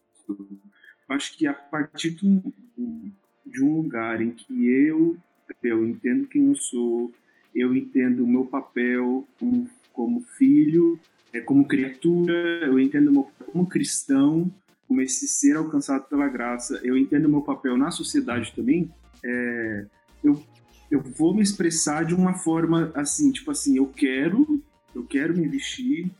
acho 1.09 1.37
que 1.37 1.47
a 1.47 1.53
partir 1.53 2.11
de 2.11 3.63
um 3.63 3.75
lugar 3.75 4.21
em 4.21 4.31
que 4.31 4.67
eu, 4.67 5.17
eu 5.63 5.87
entendo 5.87 6.27
quem 6.27 6.49
eu 6.49 6.55
sou, 6.55 7.11
eu 7.55 7.75
entendo 7.75 8.23
o 8.23 8.27
meu 8.27 8.45
papel 8.45 9.27
como, 9.39 9.69
como 9.93 10.21
filho, 10.37 10.99
é, 11.33 11.39
como 11.39 11.67
criatura, 11.67 12.33
eu 12.63 12.79
entendo 12.79 13.09
o 13.09 13.11
meu 13.11 13.31
como 13.45 13.67
cristão, 13.67 14.51
como 14.87 15.01
esse 15.01 15.27
ser 15.27 15.57
alcançado 15.57 16.07
pela 16.07 16.27
graça, 16.27 16.79
eu 16.83 16.97
entendo 16.97 17.25
o 17.25 17.29
meu 17.29 17.41
papel 17.41 17.77
na 17.77 17.91
sociedade 17.91 18.53
também, 18.55 18.91
é, 19.23 19.85
eu, 20.23 20.41
eu 20.89 21.01
vou 21.01 21.33
me 21.33 21.41
expressar 21.41 22.05
de 22.05 22.13
uma 22.13 22.33
forma 22.33 22.91
assim, 22.93 23.31
tipo 23.31 23.51
assim, 23.51 23.77
eu 23.77 23.87
quero, 23.87 24.63
eu 24.95 25.03
quero 25.03 25.35
me 25.35 25.47
vestir 25.47 26.11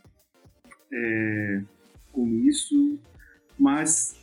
é, 0.92 1.62
com 2.12 2.26
isso, 2.28 2.98
mas 3.58 4.14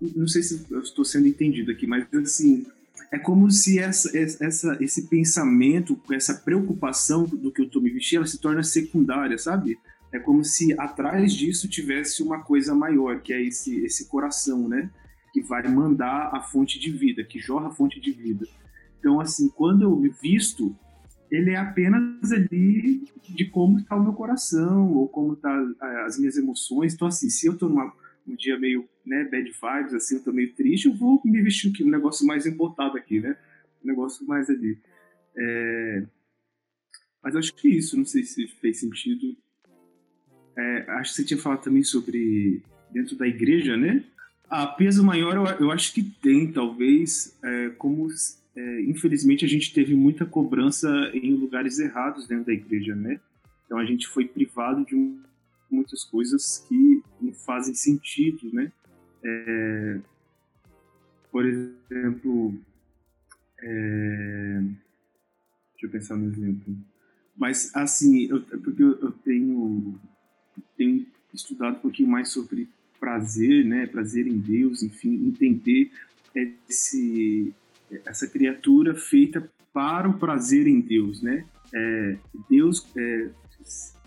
não 0.00 0.28
sei 0.28 0.42
se 0.42 0.66
eu 0.70 0.80
estou 0.80 1.04
sendo 1.04 1.26
entendido 1.26 1.70
aqui, 1.70 1.86
mas 1.86 2.06
assim 2.14 2.66
é 3.10 3.18
como 3.18 3.50
se 3.50 3.78
essa, 3.78 4.10
essa, 4.16 4.76
esse 4.80 5.08
pensamento, 5.08 5.98
essa 6.10 6.34
preocupação 6.34 7.24
do 7.24 7.50
que 7.50 7.62
eu 7.62 7.66
estou 7.66 7.80
me 7.80 7.90
vestindo, 7.90 8.18
ela 8.18 8.26
se 8.26 8.38
torna 8.38 8.62
secundária, 8.62 9.38
sabe? 9.38 9.78
É 10.12 10.18
como 10.18 10.44
se 10.44 10.78
atrás 10.78 11.32
disso 11.32 11.68
tivesse 11.68 12.22
uma 12.22 12.40
coisa 12.42 12.74
maior, 12.74 13.20
que 13.20 13.32
é 13.32 13.42
esse, 13.42 13.82
esse 13.84 14.08
coração, 14.08 14.68
né? 14.68 14.90
Que 15.32 15.40
vai 15.42 15.66
mandar 15.68 16.30
a 16.34 16.40
fonte 16.40 16.78
de 16.78 16.90
vida, 16.90 17.24
que 17.24 17.38
jorra 17.38 17.68
a 17.68 17.74
fonte 17.74 17.98
de 17.98 18.10
vida. 18.12 18.46
Então, 18.98 19.20
assim, 19.20 19.48
quando 19.48 19.82
eu 19.82 19.96
me 19.96 20.08
visto, 20.08 20.76
ele 21.30 21.50
é 21.50 21.56
apenas 21.56 22.32
ali 22.32 23.04
de 23.28 23.46
como 23.46 23.78
está 23.78 23.96
o 23.96 24.02
meu 24.02 24.12
coração, 24.12 24.92
ou 24.92 25.08
como 25.08 25.32
estão 25.34 25.74
tá, 25.74 25.86
é, 25.86 26.04
as 26.04 26.18
minhas 26.18 26.36
emoções. 26.36 26.94
Então, 26.94 27.08
assim, 27.08 27.30
se 27.30 27.46
eu 27.46 27.54
estou 27.54 27.68
numa 27.68 27.92
um 28.28 28.36
dia 28.36 28.58
meio 28.58 28.88
né, 29.04 29.24
bad 29.24 29.50
vibes, 29.50 29.94
assim, 29.94 30.16
eu 30.16 30.24
tô 30.24 30.32
meio 30.32 30.52
triste, 30.52 30.86
eu 30.86 30.94
vou 30.94 31.20
me 31.24 31.40
vestir 31.40 31.70
aqui, 31.70 31.82
um 31.82 31.90
negócio 31.90 32.26
mais 32.26 32.46
embotado 32.46 32.96
aqui, 32.96 33.20
né? 33.20 33.36
Um 33.82 33.88
negócio 33.88 34.26
mais 34.26 34.50
ali. 34.50 34.78
É... 35.36 36.04
Mas 37.22 37.34
acho 37.34 37.54
que 37.54 37.68
isso, 37.68 37.96
não 37.96 38.04
sei 38.04 38.22
se 38.22 38.46
fez 38.46 38.80
sentido. 38.80 39.36
É, 40.56 40.84
acho 40.92 41.10
que 41.10 41.16
você 41.16 41.24
tinha 41.24 41.38
falado 41.38 41.62
também 41.62 41.82
sobre 41.82 42.62
dentro 42.90 43.16
da 43.16 43.26
igreja, 43.26 43.76
né? 43.76 44.04
A 44.48 44.66
peso 44.66 45.04
maior 45.04 45.36
eu, 45.36 45.66
eu 45.66 45.70
acho 45.70 45.92
que 45.92 46.02
tem, 46.02 46.50
talvez, 46.50 47.36
é, 47.42 47.70
como 47.70 48.08
é, 48.56 48.80
infelizmente 48.82 49.44
a 49.44 49.48
gente 49.48 49.72
teve 49.72 49.94
muita 49.94 50.24
cobrança 50.24 50.88
em 51.14 51.34
lugares 51.34 51.78
errados 51.78 52.26
dentro 52.26 52.46
da 52.46 52.52
igreja, 52.52 52.94
né? 52.94 53.20
Então 53.66 53.78
a 53.78 53.84
gente 53.84 54.08
foi 54.08 54.26
privado 54.26 54.84
de 54.84 54.96
um 54.96 55.20
muitas 55.70 56.04
coisas 56.04 56.64
que 56.68 57.02
não 57.20 57.32
fazem 57.32 57.74
sentido, 57.74 58.52
né? 58.52 58.72
É, 59.22 60.00
por 61.30 61.46
exemplo, 61.46 62.54
é, 63.60 64.60
deixa 65.72 65.86
eu 65.86 65.90
pensar 65.90 66.16
no 66.16 66.28
exemplo. 66.28 66.76
Mas, 67.36 67.74
assim, 67.74 68.26
eu, 68.26 68.42
porque 68.42 68.82
eu, 68.82 69.12
tenho, 69.24 69.98
tenho 70.76 71.06
estudado 71.32 71.76
um 71.76 71.80
pouquinho 71.80 72.08
mais 72.08 72.30
sobre 72.30 72.68
prazer, 72.98 73.64
né? 73.64 73.86
Prazer 73.86 74.26
em 74.26 74.38
Deus, 74.38 74.82
enfim, 74.82 75.14
entender 75.26 75.92
esse, 76.34 77.54
essa 78.04 78.26
criatura 78.26 78.94
feita 78.94 79.48
para 79.72 80.08
o 80.08 80.18
prazer 80.18 80.66
em 80.66 80.80
Deus, 80.80 81.22
né? 81.22 81.46
É, 81.72 82.16
Deus 82.48 82.86
é, 82.96 83.02
é 83.22 83.32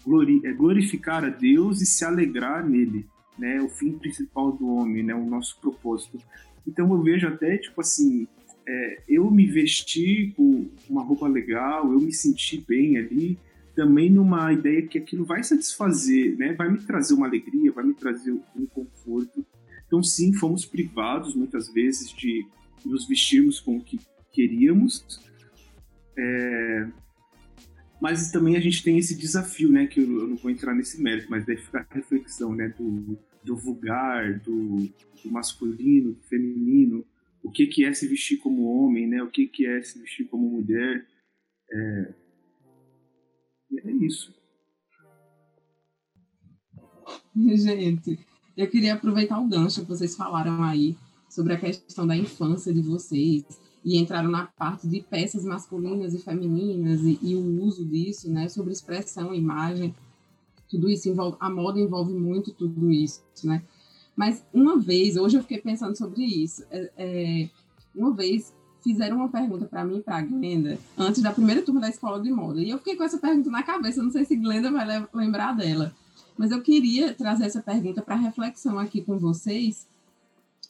glorificar 0.03 1.23
a 1.23 1.29
Deus 1.29 1.81
e 1.81 1.85
se 1.85 2.03
alegrar 2.03 2.67
nele, 2.67 3.05
né? 3.37 3.61
O 3.61 3.69
fim 3.69 3.93
principal 3.93 4.51
do 4.51 4.67
homem, 4.67 5.03
né? 5.03 5.13
O 5.13 5.25
nosso 5.25 5.59
propósito. 5.59 6.19
Então 6.67 6.91
eu 6.91 7.01
vejo 7.01 7.27
até, 7.27 7.57
tipo 7.57 7.81
assim, 7.81 8.27
é, 8.67 9.03
eu 9.07 9.29
me 9.31 9.45
vestir 9.45 10.33
com 10.35 10.69
uma 10.89 11.03
roupa 11.03 11.27
legal, 11.27 11.91
eu 11.91 11.99
me 11.99 12.13
sentir 12.13 12.63
bem 12.67 12.97
ali, 12.97 13.37
também 13.75 14.09
numa 14.09 14.51
ideia 14.51 14.85
que 14.85 14.97
aquilo 14.97 15.25
vai 15.25 15.43
satisfazer, 15.43 16.37
né? 16.37 16.53
Vai 16.53 16.69
me 16.69 16.79
trazer 16.79 17.13
uma 17.13 17.27
alegria, 17.27 17.71
vai 17.71 17.85
me 17.85 17.93
trazer 17.93 18.31
um 18.31 18.65
conforto. 18.65 19.45
Então 19.87 20.03
sim, 20.03 20.33
fomos 20.33 20.65
privados 20.65 21.35
muitas 21.35 21.71
vezes 21.73 22.11
de 22.11 22.45
nos 22.85 23.07
vestirmos 23.07 23.59
com 23.59 23.77
o 23.77 23.81
que 23.81 23.99
queríamos, 24.31 25.19
é, 26.17 26.87
Mas 28.01 28.31
também 28.31 28.57
a 28.57 28.59
gente 28.59 28.81
tem 28.81 28.97
esse 28.97 29.15
desafio, 29.15 29.71
né? 29.71 29.85
Que 29.85 29.99
eu, 29.99 30.27
não 30.27 30.35
vou 30.35 30.49
entrar 30.49 30.73
nesse 30.73 30.99
mérito, 30.99 31.29
mas 31.29 31.45
deve 31.45 31.61
ficar 31.61 31.85
a 31.87 31.93
reflexão, 31.93 32.55
né? 32.55 32.69
Do, 32.69 33.15
do 33.43 33.55
vulgar, 33.55 34.39
do, 34.39 34.89
do 35.23 35.31
masculino, 35.31 36.13
do 36.13 36.21
feminino, 36.23 37.05
o 37.43 37.51
que, 37.51 37.67
que 37.67 37.85
é 37.85 37.93
se 37.93 38.07
vestir 38.07 38.37
como 38.37 38.63
homem, 38.63 39.07
né? 39.07 39.21
O 39.21 39.29
que, 39.29 39.45
que 39.47 39.67
é 39.67 39.83
se 39.83 39.99
vestir 39.99 40.27
como 40.27 40.49
mulher. 40.49 41.05
É, 41.71 42.13
é 43.85 43.91
isso. 43.91 44.33
Gente, 47.55 48.17
eu 48.57 48.67
queria 48.67 48.95
aproveitar 48.95 49.39
o 49.39 49.47
gancho 49.47 49.81
que 49.81 49.87
vocês 49.87 50.15
falaram 50.15 50.63
aí 50.63 50.97
sobre 51.29 51.53
a 51.53 51.59
questão 51.59 52.07
da 52.07 52.17
infância 52.17 52.73
de 52.73 52.81
vocês 52.81 53.45
e 53.83 53.97
entraram 53.97 54.29
na 54.29 54.45
parte 54.45 54.87
de 54.87 55.01
peças 55.01 55.43
masculinas 55.43 56.13
e 56.13 56.19
femininas 56.19 57.01
e, 57.01 57.19
e 57.21 57.35
o 57.35 57.63
uso 57.63 57.83
disso, 57.83 58.29
né, 58.29 58.47
sobre 58.47 58.71
expressão, 58.71 59.33
imagem, 59.33 59.95
tudo 60.69 60.89
isso 60.89 61.09
envolve, 61.09 61.35
a 61.39 61.49
moda 61.49 61.79
envolve 61.79 62.13
muito 62.13 62.53
tudo 62.53 62.91
isso, 62.91 63.21
né? 63.43 63.61
Mas 64.15 64.43
uma 64.53 64.77
vez, 64.77 65.17
hoje 65.17 65.37
eu 65.37 65.41
fiquei 65.41 65.59
pensando 65.59 65.97
sobre 65.97 66.23
isso, 66.23 66.63
é, 66.69 66.91
é, 66.97 67.49
uma 67.95 68.13
vez 68.13 68.53
fizeram 68.83 69.17
uma 69.17 69.29
pergunta 69.29 69.65
para 69.65 69.83
mim 69.83 69.97
e 69.97 70.01
para 70.01 70.21
Glenda 70.21 70.77
antes 70.97 71.21
da 71.21 71.31
primeira 71.31 71.61
turma 71.61 71.81
da 71.81 71.89
escola 71.89 72.21
de 72.21 72.31
moda. 72.31 72.61
E 72.61 72.69
eu 72.69 72.77
fiquei 72.79 72.95
com 72.95 73.03
essa 73.03 73.17
pergunta 73.17 73.49
na 73.49 73.63
cabeça, 73.63 74.01
não 74.01 74.11
sei 74.11 74.25
se 74.25 74.35
Glenda 74.35 74.71
vai 74.71 75.07
lembrar 75.13 75.53
dela, 75.53 75.93
mas 76.37 76.51
eu 76.51 76.61
queria 76.61 77.13
trazer 77.13 77.45
essa 77.45 77.61
pergunta 77.61 78.01
para 78.01 78.15
reflexão 78.15 78.79
aqui 78.79 79.01
com 79.01 79.19
vocês 79.19 79.87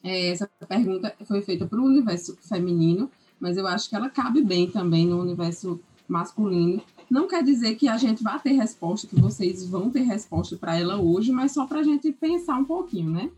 essa 0.04 0.50
pergunta 0.68 1.14
foi 1.26 1.42
feita 1.42 1.66
para 1.66 1.80
o 1.80 1.86
universo 1.86 2.38
feminino, 2.42 3.10
mas 3.40 3.58
eu 3.58 3.68
acho 3.68 3.90
que 3.90 3.96
ela 3.96 4.10
cabe 4.10 4.44
bem 4.44 4.70
também 4.70 5.06
no 5.06 5.20
universo 5.20 5.80
masculino. 6.08 6.82
Não 7.10 7.28
quer 7.28 7.44
dizer 7.44 7.76
que 7.76 7.88
a 7.88 7.98
gente 7.98 8.24
vai 8.24 8.40
ter 8.40 8.54
resposta, 8.54 9.08
que 9.08 9.20
vocês 9.20 9.66
vão 9.68 9.90
ter 9.90 10.02
resposta 10.02 10.56
para 10.58 10.78
ela 10.78 10.98
hoje, 10.98 11.32
mas 11.32 11.52
só 11.52 11.66
para 11.66 11.80
a 11.80 11.84
gente 11.84 12.12
pensar 12.12 12.58
um 12.58 12.66
pouquinho, 12.66 13.12
né? 13.12 13.30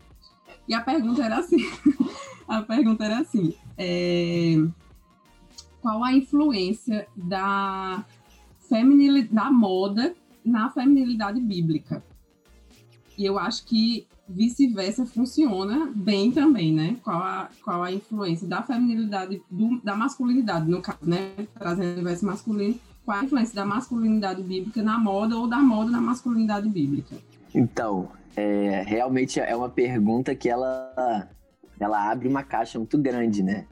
E 0.66 0.74
a 0.74 0.80
pergunta 0.80 1.22
era 1.22 1.38
assim: 1.38 1.58
a 2.48 2.62
pergunta 2.62 3.04
era 3.04 3.18
assim, 3.18 3.54
é, 3.76 4.56
qual 5.80 6.02
a 6.02 6.12
influência 6.12 7.06
da 7.14 8.04
feminilidade, 8.68 9.34
da 9.34 9.50
moda 9.50 10.14
na 10.44 10.70
feminilidade 10.70 11.40
bíblica? 11.40 12.02
E 13.16 13.24
eu 13.24 13.38
acho 13.38 13.64
que 13.66 14.06
vice-versa 14.28 15.04
funciona 15.06 15.92
bem 15.94 16.32
também, 16.32 16.72
né? 16.72 16.96
Qual 17.02 17.18
a, 17.18 17.48
qual 17.62 17.82
a 17.82 17.92
influência 17.92 18.46
da 18.46 18.62
feminilidade, 18.62 19.42
do, 19.50 19.80
da 19.82 19.94
masculinidade, 19.94 20.68
no 20.68 20.80
caso, 20.80 20.98
né? 21.02 21.34
Trazendo 21.58 21.88
o 21.88 21.92
universo 21.94 22.26
masculino, 22.26 22.78
qual 23.04 23.18
a 23.18 23.24
influência 23.24 23.54
da 23.54 23.66
masculinidade 23.66 24.42
bíblica 24.42 24.82
na 24.82 24.98
moda 24.98 25.36
ou 25.36 25.46
da 25.46 25.58
moda 25.58 25.90
na 25.90 26.00
masculinidade 26.00 26.68
bíblica? 26.68 27.16
Então, 27.54 28.08
é, 28.34 28.82
realmente 28.86 29.38
é 29.38 29.54
uma 29.54 29.68
pergunta 29.68 30.34
que 30.34 30.48
ela, 30.48 31.28
ela 31.78 32.10
abre 32.10 32.26
uma 32.26 32.42
caixa 32.42 32.78
muito 32.78 32.98
grande, 32.98 33.42
né? 33.42 33.66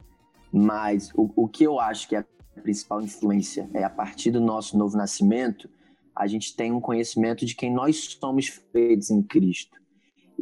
Mas 0.51 1.11
o, 1.15 1.31
o 1.35 1.47
que 1.47 1.63
eu 1.63 1.79
acho 1.79 2.07
que 2.07 2.15
é 2.15 2.19
a 2.19 2.61
principal 2.61 3.01
influência 3.01 3.67
é 3.73 3.83
a 3.83 3.89
partir 3.89 4.29
do 4.29 4.39
nosso 4.39 4.77
novo 4.77 4.95
nascimento, 4.95 5.67
a 6.15 6.27
gente 6.27 6.55
tem 6.55 6.71
um 6.71 6.79
conhecimento 6.79 7.43
de 7.45 7.55
quem 7.55 7.73
nós 7.73 8.17
somos 8.19 8.47
feitos 8.71 9.09
em 9.09 9.21
Cristo. 9.23 9.81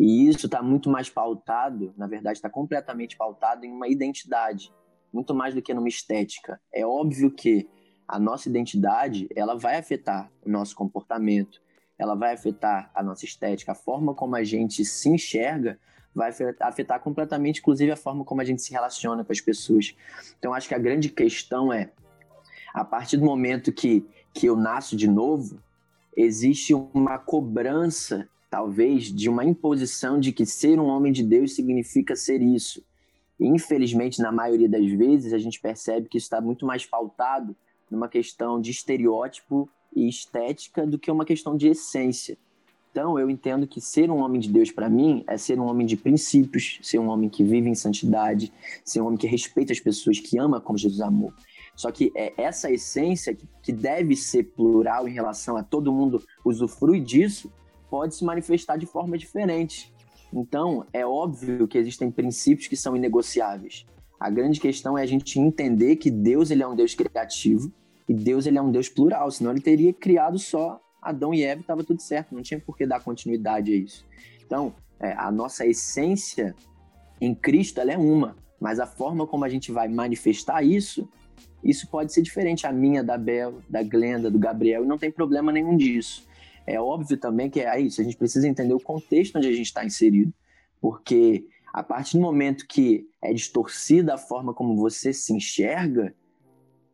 E 0.01 0.27
isso 0.27 0.47
está 0.47 0.63
muito 0.63 0.89
mais 0.89 1.11
pautado, 1.11 1.93
na 1.95 2.07
verdade, 2.07 2.39
está 2.39 2.49
completamente 2.49 3.15
pautado 3.15 3.67
em 3.67 3.71
uma 3.71 3.87
identidade, 3.87 4.73
muito 5.13 5.35
mais 5.35 5.53
do 5.53 5.61
que 5.61 5.75
numa 5.75 5.87
estética. 5.87 6.59
É 6.73 6.83
óbvio 6.83 7.29
que 7.29 7.69
a 8.07 8.17
nossa 8.17 8.49
identidade 8.49 9.29
ela 9.35 9.55
vai 9.55 9.77
afetar 9.77 10.31
o 10.43 10.49
nosso 10.49 10.75
comportamento, 10.75 11.61
ela 11.99 12.15
vai 12.15 12.33
afetar 12.33 12.89
a 12.95 13.03
nossa 13.03 13.25
estética, 13.25 13.73
a 13.73 13.75
forma 13.75 14.15
como 14.15 14.35
a 14.35 14.43
gente 14.43 14.83
se 14.83 15.07
enxerga 15.07 15.79
vai 16.15 16.31
afetar 16.61 16.99
completamente, 16.99 17.59
inclusive, 17.59 17.91
a 17.91 17.95
forma 17.95 18.25
como 18.25 18.41
a 18.41 18.43
gente 18.43 18.63
se 18.63 18.71
relaciona 18.71 19.23
com 19.23 19.31
as 19.31 19.39
pessoas. 19.39 19.95
Então, 20.39 20.51
acho 20.51 20.67
que 20.67 20.73
a 20.73 20.79
grande 20.79 21.09
questão 21.09 21.71
é, 21.71 21.91
a 22.73 22.83
partir 22.83 23.17
do 23.17 23.23
momento 23.23 23.71
que, 23.71 24.03
que 24.33 24.47
eu 24.47 24.55
nasço 24.55 24.97
de 24.97 25.07
novo, 25.07 25.61
existe 26.17 26.73
uma 26.73 27.19
cobrança 27.19 28.27
talvez, 28.51 29.05
de 29.05 29.29
uma 29.29 29.45
imposição 29.45 30.19
de 30.19 30.33
que 30.33 30.45
ser 30.45 30.77
um 30.77 30.87
homem 30.87 31.13
de 31.13 31.23
Deus 31.23 31.55
significa 31.55 32.17
ser 32.17 32.41
isso. 32.41 32.83
E, 33.39 33.47
infelizmente, 33.47 34.21
na 34.21 34.29
maioria 34.29 34.67
das 34.67 34.85
vezes, 34.91 35.31
a 35.31 35.37
gente 35.37 35.59
percebe 35.59 36.09
que 36.09 36.17
isso 36.17 36.25
está 36.25 36.41
muito 36.41 36.65
mais 36.65 36.85
pautado 36.85 37.55
numa 37.89 38.09
questão 38.09 38.59
de 38.59 38.69
estereótipo 38.69 39.69
e 39.95 40.07
estética 40.07 40.85
do 40.85 40.99
que 40.99 41.09
uma 41.09 41.23
questão 41.23 41.55
de 41.55 41.69
essência. 41.69 42.37
Então, 42.91 43.17
eu 43.17 43.29
entendo 43.29 43.65
que 43.65 43.79
ser 43.79 44.11
um 44.11 44.17
homem 44.17 44.41
de 44.41 44.51
Deus 44.51 44.69
para 44.69 44.89
mim 44.89 45.23
é 45.27 45.37
ser 45.37 45.57
um 45.57 45.65
homem 45.65 45.87
de 45.87 45.95
princípios, 45.95 46.77
ser 46.81 46.99
um 46.99 47.07
homem 47.07 47.29
que 47.29 47.45
vive 47.45 47.69
em 47.69 47.75
santidade, 47.75 48.51
ser 48.83 48.99
um 48.99 49.05
homem 49.05 49.17
que 49.17 49.27
respeita 49.27 49.71
as 49.71 49.79
pessoas, 49.79 50.19
que 50.19 50.37
ama 50.37 50.59
como 50.59 50.77
Jesus 50.77 50.99
amou. 50.99 51.33
Só 51.73 51.89
que 51.89 52.11
é 52.13 52.33
essa 52.35 52.69
essência 52.69 53.35
que 53.63 53.71
deve 53.71 54.13
ser 54.17 54.43
plural 54.43 55.07
em 55.07 55.13
relação 55.13 55.55
a 55.55 55.63
todo 55.63 55.93
mundo 55.93 56.21
usufrui 56.43 56.99
disso, 56.99 57.49
pode 57.91 58.15
se 58.15 58.23
manifestar 58.23 58.77
de 58.77 58.85
forma 58.85 59.17
diferente. 59.17 59.93
Então, 60.33 60.85
é 60.93 61.05
óbvio 61.05 61.67
que 61.67 61.77
existem 61.77 62.09
princípios 62.09 62.69
que 62.69 62.77
são 62.77 62.95
inegociáveis. 62.95 63.85
A 64.17 64.29
grande 64.29 64.61
questão 64.61 64.97
é 64.97 65.01
a 65.01 65.05
gente 65.05 65.37
entender 65.37 65.97
que 65.97 66.09
Deus 66.09 66.49
ele 66.51 66.63
é 66.63 66.67
um 66.67 66.75
Deus 66.75 66.95
criativo 66.95 67.69
e 68.07 68.13
Deus 68.13 68.45
ele 68.45 68.57
é 68.57 68.61
um 68.61 68.71
Deus 68.71 68.87
plural, 68.87 69.29
senão 69.29 69.51
ele 69.51 69.59
teria 69.59 69.91
criado 69.91 70.39
só 70.39 70.79
Adão 71.01 71.33
e 71.33 71.43
Eva 71.43 71.61
estava 71.61 71.83
tudo 71.83 72.01
certo, 72.01 72.33
não 72.33 72.41
tinha 72.41 72.59
por 72.59 72.77
que 72.77 72.85
dar 72.85 73.03
continuidade 73.03 73.73
a 73.73 73.75
isso. 73.75 74.05
Então, 74.45 74.73
é, 74.99 75.11
a 75.13 75.29
nossa 75.31 75.65
essência 75.65 76.55
em 77.19 77.35
Cristo 77.35 77.81
ela 77.81 77.91
é 77.91 77.97
uma, 77.97 78.37
mas 78.59 78.79
a 78.79 78.85
forma 78.85 79.27
como 79.27 79.43
a 79.43 79.49
gente 79.49 79.71
vai 79.71 79.89
manifestar 79.89 80.63
isso, 80.63 81.09
isso 81.63 81.87
pode 81.89 82.13
ser 82.13 82.21
diferente. 82.21 82.65
A 82.65 82.71
minha, 82.71 83.03
da 83.03 83.17
Bel, 83.17 83.55
da 83.69 83.83
Glenda, 83.83 84.31
do 84.31 84.39
Gabriel, 84.39 84.83
e 84.83 84.87
não 84.87 84.97
tem 84.97 85.11
problema 85.11 85.51
nenhum 85.51 85.75
disso. 85.75 86.27
É 86.65 86.79
óbvio 86.79 87.17
também 87.17 87.49
que 87.49 87.59
é 87.59 87.79
isso, 87.79 88.01
a 88.01 88.03
gente 88.03 88.17
precisa 88.17 88.47
entender 88.47 88.73
o 88.73 88.79
contexto 88.79 89.37
onde 89.37 89.47
a 89.47 89.51
gente 89.51 89.67
está 89.67 89.83
inserido, 89.83 90.33
porque 90.79 91.45
a 91.73 91.81
partir 91.81 92.17
do 92.17 92.21
momento 92.21 92.67
que 92.67 93.07
é 93.21 93.33
distorcida 93.33 94.13
a 94.13 94.17
forma 94.17 94.53
como 94.53 94.75
você 94.75 95.13
se 95.13 95.33
enxerga, 95.33 96.13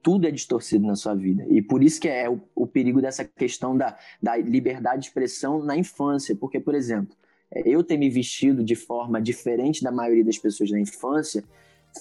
tudo 0.08 0.28
é 0.28 0.32
distorcido 0.32 0.86
na 0.86 0.96
sua 0.96 1.14
vida. 1.16 1.46
E 1.50 1.62
por 1.62 1.84
isso 1.84 2.00
que 2.00 2.08
é 2.08 2.30
o, 2.30 2.40
o 2.56 2.66
perigo 2.66 3.02
dessa 3.02 3.26
questão 3.26 3.76
da, 3.76 3.98
da 4.22 4.38
liberdade 4.38 5.02
de 5.02 5.08
expressão 5.08 5.62
na 5.62 5.76
infância. 5.76 6.34
Porque, 6.34 6.62
por 6.62 6.76
exemplo, 6.76 7.14
é, 7.52 7.68
eu 7.68 7.84
ter 7.84 7.98
me 7.98 8.10
vestido 8.10 8.64
de 8.64 8.74
forma 8.74 9.22
diferente 9.22 9.84
da 9.84 9.92
maioria 9.92 10.24
das 10.24 10.38
pessoas 10.38 10.72
na 10.72 10.80
infância 10.80 11.44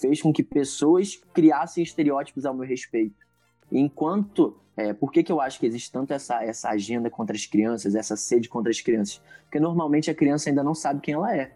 fez 0.00 0.22
com 0.22 0.32
que 0.32 0.44
pessoas 0.44 1.18
criassem 1.34 1.82
estereótipos 1.82 2.44
ao 2.44 2.54
meu 2.54 2.64
respeito. 2.64 3.25
Enquanto. 3.70 4.60
É, 4.78 4.92
por 4.92 5.10
que, 5.10 5.22
que 5.22 5.32
eu 5.32 5.40
acho 5.40 5.58
que 5.58 5.64
existe 5.64 5.90
tanto 5.90 6.12
essa, 6.12 6.44
essa 6.44 6.68
agenda 6.68 7.08
contra 7.08 7.34
as 7.34 7.46
crianças, 7.46 7.94
essa 7.94 8.14
sede 8.14 8.46
contra 8.46 8.70
as 8.70 8.78
crianças? 8.78 9.22
Porque 9.44 9.58
normalmente 9.58 10.10
a 10.10 10.14
criança 10.14 10.50
ainda 10.50 10.62
não 10.62 10.74
sabe 10.74 11.00
quem 11.00 11.14
ela 11.14 11.34
é. 11.34 11.52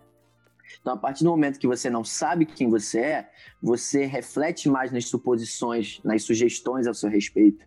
Então, 0.80 0.94
a 0.94 0.96
partir 0.96 1.24
do 1.24 1.30
momento 1.30 1.58
que 1.58 1.66
você 1.66 1.90
não 1.90 2.04
sabe 2.04 2.46
quem 2.46 2.68
você 2.68 3.00
é, 3.00 3.30
você 3.60 4.06
reflete 4.06 4.68
mais 4.68 4.92
nas 4.92 5.06
suposições, 5.06 6.00
nas 6.04 6.22
sugestões 6.22 6.86
ao 6.86 6.94
seu 6.94 7.10
respeito. 7.10 7.66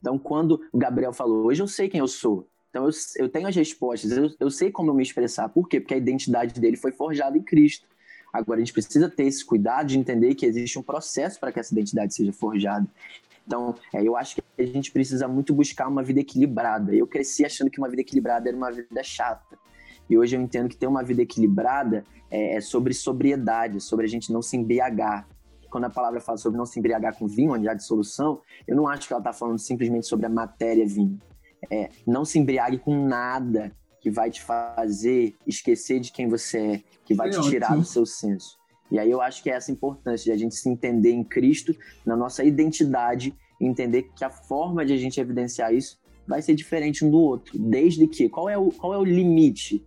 Então, 0.00 0.18
quando 0.18 0.60
o 0.72 0.78
Gabriel 0.78 1.12
falou, 1.12 1.46
hoje 1.46 1.62
eu 1.62 1.68
sei 1.68 1.88
quem 1.88 2.00
eu 2.00 2.08
sou. 2.08 2.48
Então, 2.70 2.86
eu, 2.86 2.90
eu 3.18 3.28
tenho 3.28 3.46
as 3.46 3.54
respostas, 3.54 4.10
eu, 4.10 4.30
eu 4.38 4.50
sei 4.50 4.70
como 4.70 4.90
eu 4.90 4.94
me 4.94 5.02
expressar. 5.02 5.48
Por 5.48 5.68
quê? 5.68 5.80
Porque 5.80 5.94
a 5.94 5.98
identidade 5.98 6.60
dele 6.60 6.76
foi 6.76 6.92
forjada 6.92 7.36
em 7.38 7.42
Cristo. 7.42 7.86
Agora, 8.32 8.58
a 8.58 8.64
gente 8.64 8.72
precisa 8.72 9.08
ter 9.08 9.24
esse 9.24 9.44
cuidado 9.44 9.86
de 9.86 9.98
entender 9.98 10.34
que 10.34 10.44
existe 10.44 10.76
um 10.78 10.82
processo 10.82 11.38
para 11.38 11.52
que 11.52 11.60
essa 11.60 11.72
identidade 11.72 12.14
seja 12.14 12.32
forjada. 12.32 12.86
Então, 13.46 13.74
é, 13.92 14.02
eu 14.02 14.16
acho 14.16 14.36
que 14.36 14.42
a 14.58 14.66
gente 14.66 14.90
precisa 14.90 15.28
muito 15.28 15.54
buscar 15.54 15.88
uma 15.88 16.02
vida 16.02 16.20
equilibrada. 16.20 16.94
Eu 16.94 17.06
cresci 17.06 17.44
achando 17.44 17.70
que 17.70 17.78
uma 17.78 17.88
vida 17.88 18.02
equilibrada 18.02 18.48
era 18.48 18.56
uma 18.56 18.70
vida 18.70 19.02
chata. 19.02 19.58
E 20.08 20.18
hoje 20.18 20.36
eu 20.36 20.40
entendo 20.40 20.68
que 20.68 20.76
ter 20.76 20.86
uma 20.86 21.02
vida 21.02 21.22
equilibrada 21.22 22.04
é, 22.30 22.56
é 22.56 22.60
sobre 22.60 22.92
sobriedade, 22.94 23.80
sobre 23.80 24.06
a 24.06 24.08
gente 24.08 24.32
não 24.32 24.42
se 24.42 24.56
embriagar. 24.56 25.28
Quando 25.70 25.84
a 25.84 25.90
palavra 25.90 26.20
fala 26.20 26.38
sobre 26.38 26.56
não 26.56 26.66
se 26.66 26.78
embriagar 26.78 27.18
com 27.18 27.26
vinho, 27.26 27.52
onde 27.52 27.68
há 27.68 27.74
dissolução, 27.74 28.40
eu 28.66 28.76
não 28.76 28.86
acho 28.86 29.06
que 29.06 29.12
ela 29.12 29.20
está 29.20 29.32
falando 29.32 29.58
simplesmente 29.58 30.06
sobre 30.06 30.26
a 30.26 30.28
matéria 30.28 30.86
vinho. 30.86 31.18
É, 31.70 31.90
não 32.06 32.24
se 32.24 32.38
embriague 32.38 32.78
com 32.78 33.06
nada 33.06 33.72
que 34.00 34.10
vai 34.10 34.30
te 34.30 34.42
fazer 34.42 35.34
esquecer 35.46 35.98
de 35.98 36.12
quem 36.12 36.28
você 36.28 36.58
é, 36.58 36.82
que 37.04 37.14
vai 37.14 37.28
é 37.28 37.30
te 37.30 37.38
ótimo. 37.38 37.50
tirar 37.50 37.74
do 37.74 37.84
seu 37.84 38.04
senso. 38.04 38.58
E 38.90 38.98
aí 38.98 39.10
eu 39.10 39.20
acho 39.20 39.42
que 39.42 39.50
é 39.50 39.54
essa 39.54 39.72
importância 39.72 40.24
de 40.24 40.32
a 40.32 40.36
gente 40.36 40.54
se 40.54 40.68
entender 40.68 41.12
em 41.12 41.24
Cristo, 41.24 41.74
na 42.04 42.16
nossa 42.16 42.44
identidade, 42.44 43.34
entender 43.60 44.10
que 44.14 44.24
a 44.24 44.30
forma 44.30 44.84
de 44.84 44.92
a 44.92 44.96
gente 44.96 45.20
evidenciar 45.20 45.74
isso 45.74 45.98
vai 46.26 46.42
ser 46.42 46.54
diferente 46.54 47.04
um 47.04 47.10
do 47.10 47.18
outro. 47.18 47.58
Desde 47.58 48.06
que, 48.06 48.28
qual 48.28 48.48
é 48.48 48.56
o, 48.56 48.70
qual 48.70 48.94
é 48.94 48.98
o 48.98 49.04
limite? 49.04 49.84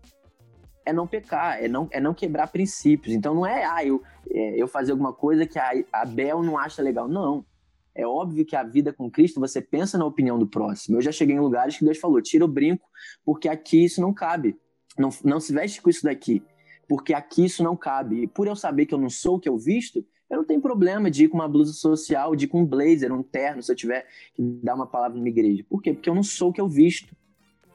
É 0.86 0.94
não 0.94 1.06
pecar, 1.06 1.62
é 1.62 1.68
não, 1.68 1.88
é 1.92 2.00
não 2.00 2.14
quebrar 2.14 2.48
princípios. 2.48 3.14
Então 3.14 3.36
não 3.36 3.46
é, 3.46 3.66
ah, 3.66 3.84
eu, 3.86 4.02
é, 4.30 4.62
eu 4.62 4.68
fazer 4.68 4.92
alguma 4.92 5.14
coisa 5.14 5.46
que 5.46 5.60
a, 5.60 5.72
a 5.92 6.06
Bel 6.06 6.42
não 6.44 6.58
acha 6.58 6.82
legal. 6.82 7.08
Não. 7.08 7.46
É 7.94 8.06
óbvio 8.06 8.46
que 8.46 8.56
a 8.56 8.64
vida 8.64 8.94
com 8.94 9.10
Cristo, 9.10 9.40
você 9.40 9.60
pensa 9.60 9.98
na 9.98 10.06
opinião 10.06 10.38
do 10.38 10.48
próximo. 10.48 10.98
Eu 10.98 11.02
já 11.02 11.12
cheguei 11.12 11.36
em 11.36 11.40
lugares 11.40 11.78
que 11.78 11.84
Deus 11.84 11.98
falou: 11.98 12.22
tira 12.22 12.46
o 12.46 12.48
brinco, 12.48 12.88
porque 13.26 13.50
aqui 13.50 13.84
isso 13.84 14.00
não 14.00 14.14
cabe. 14.14 14.56
Não, 14.98 15.10
não 15.24 15.40
se 15.40 15.52
veste 15.52 15.82
com 15.82 15.90
isso 15.90 16.04
daqui, 16.04 16.44
porque 16.88 17.14
aqui 17.14 17.46
isso 17.46 17.64
não 17.64 17.76
cabe. 17.76 18.24
E 18.24 18.28
por 18.28 18.48
eu 18.48 18.56
saber 18.56 18.86
que 18.86 18.94
eu 18.94 18.98
não 18.98 19.10
sou 19.10 19.36
o 19.36 19.40
que 19.40 19.50
eu 19.50 19.58
visto, 19.58 20.06
eu 20.30 20.38
não 20.38 20.46
tenho 20.46 20.62
problema 20.62 21.10
de 21.10 21.26
ir 21.26 21.28
com 21.30 21.38
uma 21.38 21.48
blusa 21.48 21.74
social, 21.74 22.36
de 22.36 22.46
ir 22.46 22.48
com 22.48 22.62
um 22.62 22.66
blazer, 22.66 23.14
um 23.14 23.24
terno, 23.24 23.62
se 23.64 23.72
eu 23.72 23.76
tiver 23.76 24.06
que 24.34 24.42
dar 24.64 24.76
uma 24.76 24.88
palavra 24.88 25.18
numa 25.18 25.30
igreja. 25.30 25.66
Por 25.70 25.82
quê? 25.82 25.94
Porque 25.94 26.10
eu 26.10 26.16
não 26.16 26.24
sou 26.24 26.50
o 26.50 26.54
que 26.54 26.62
eu 26.62 26.68
visto. 26.68 27.16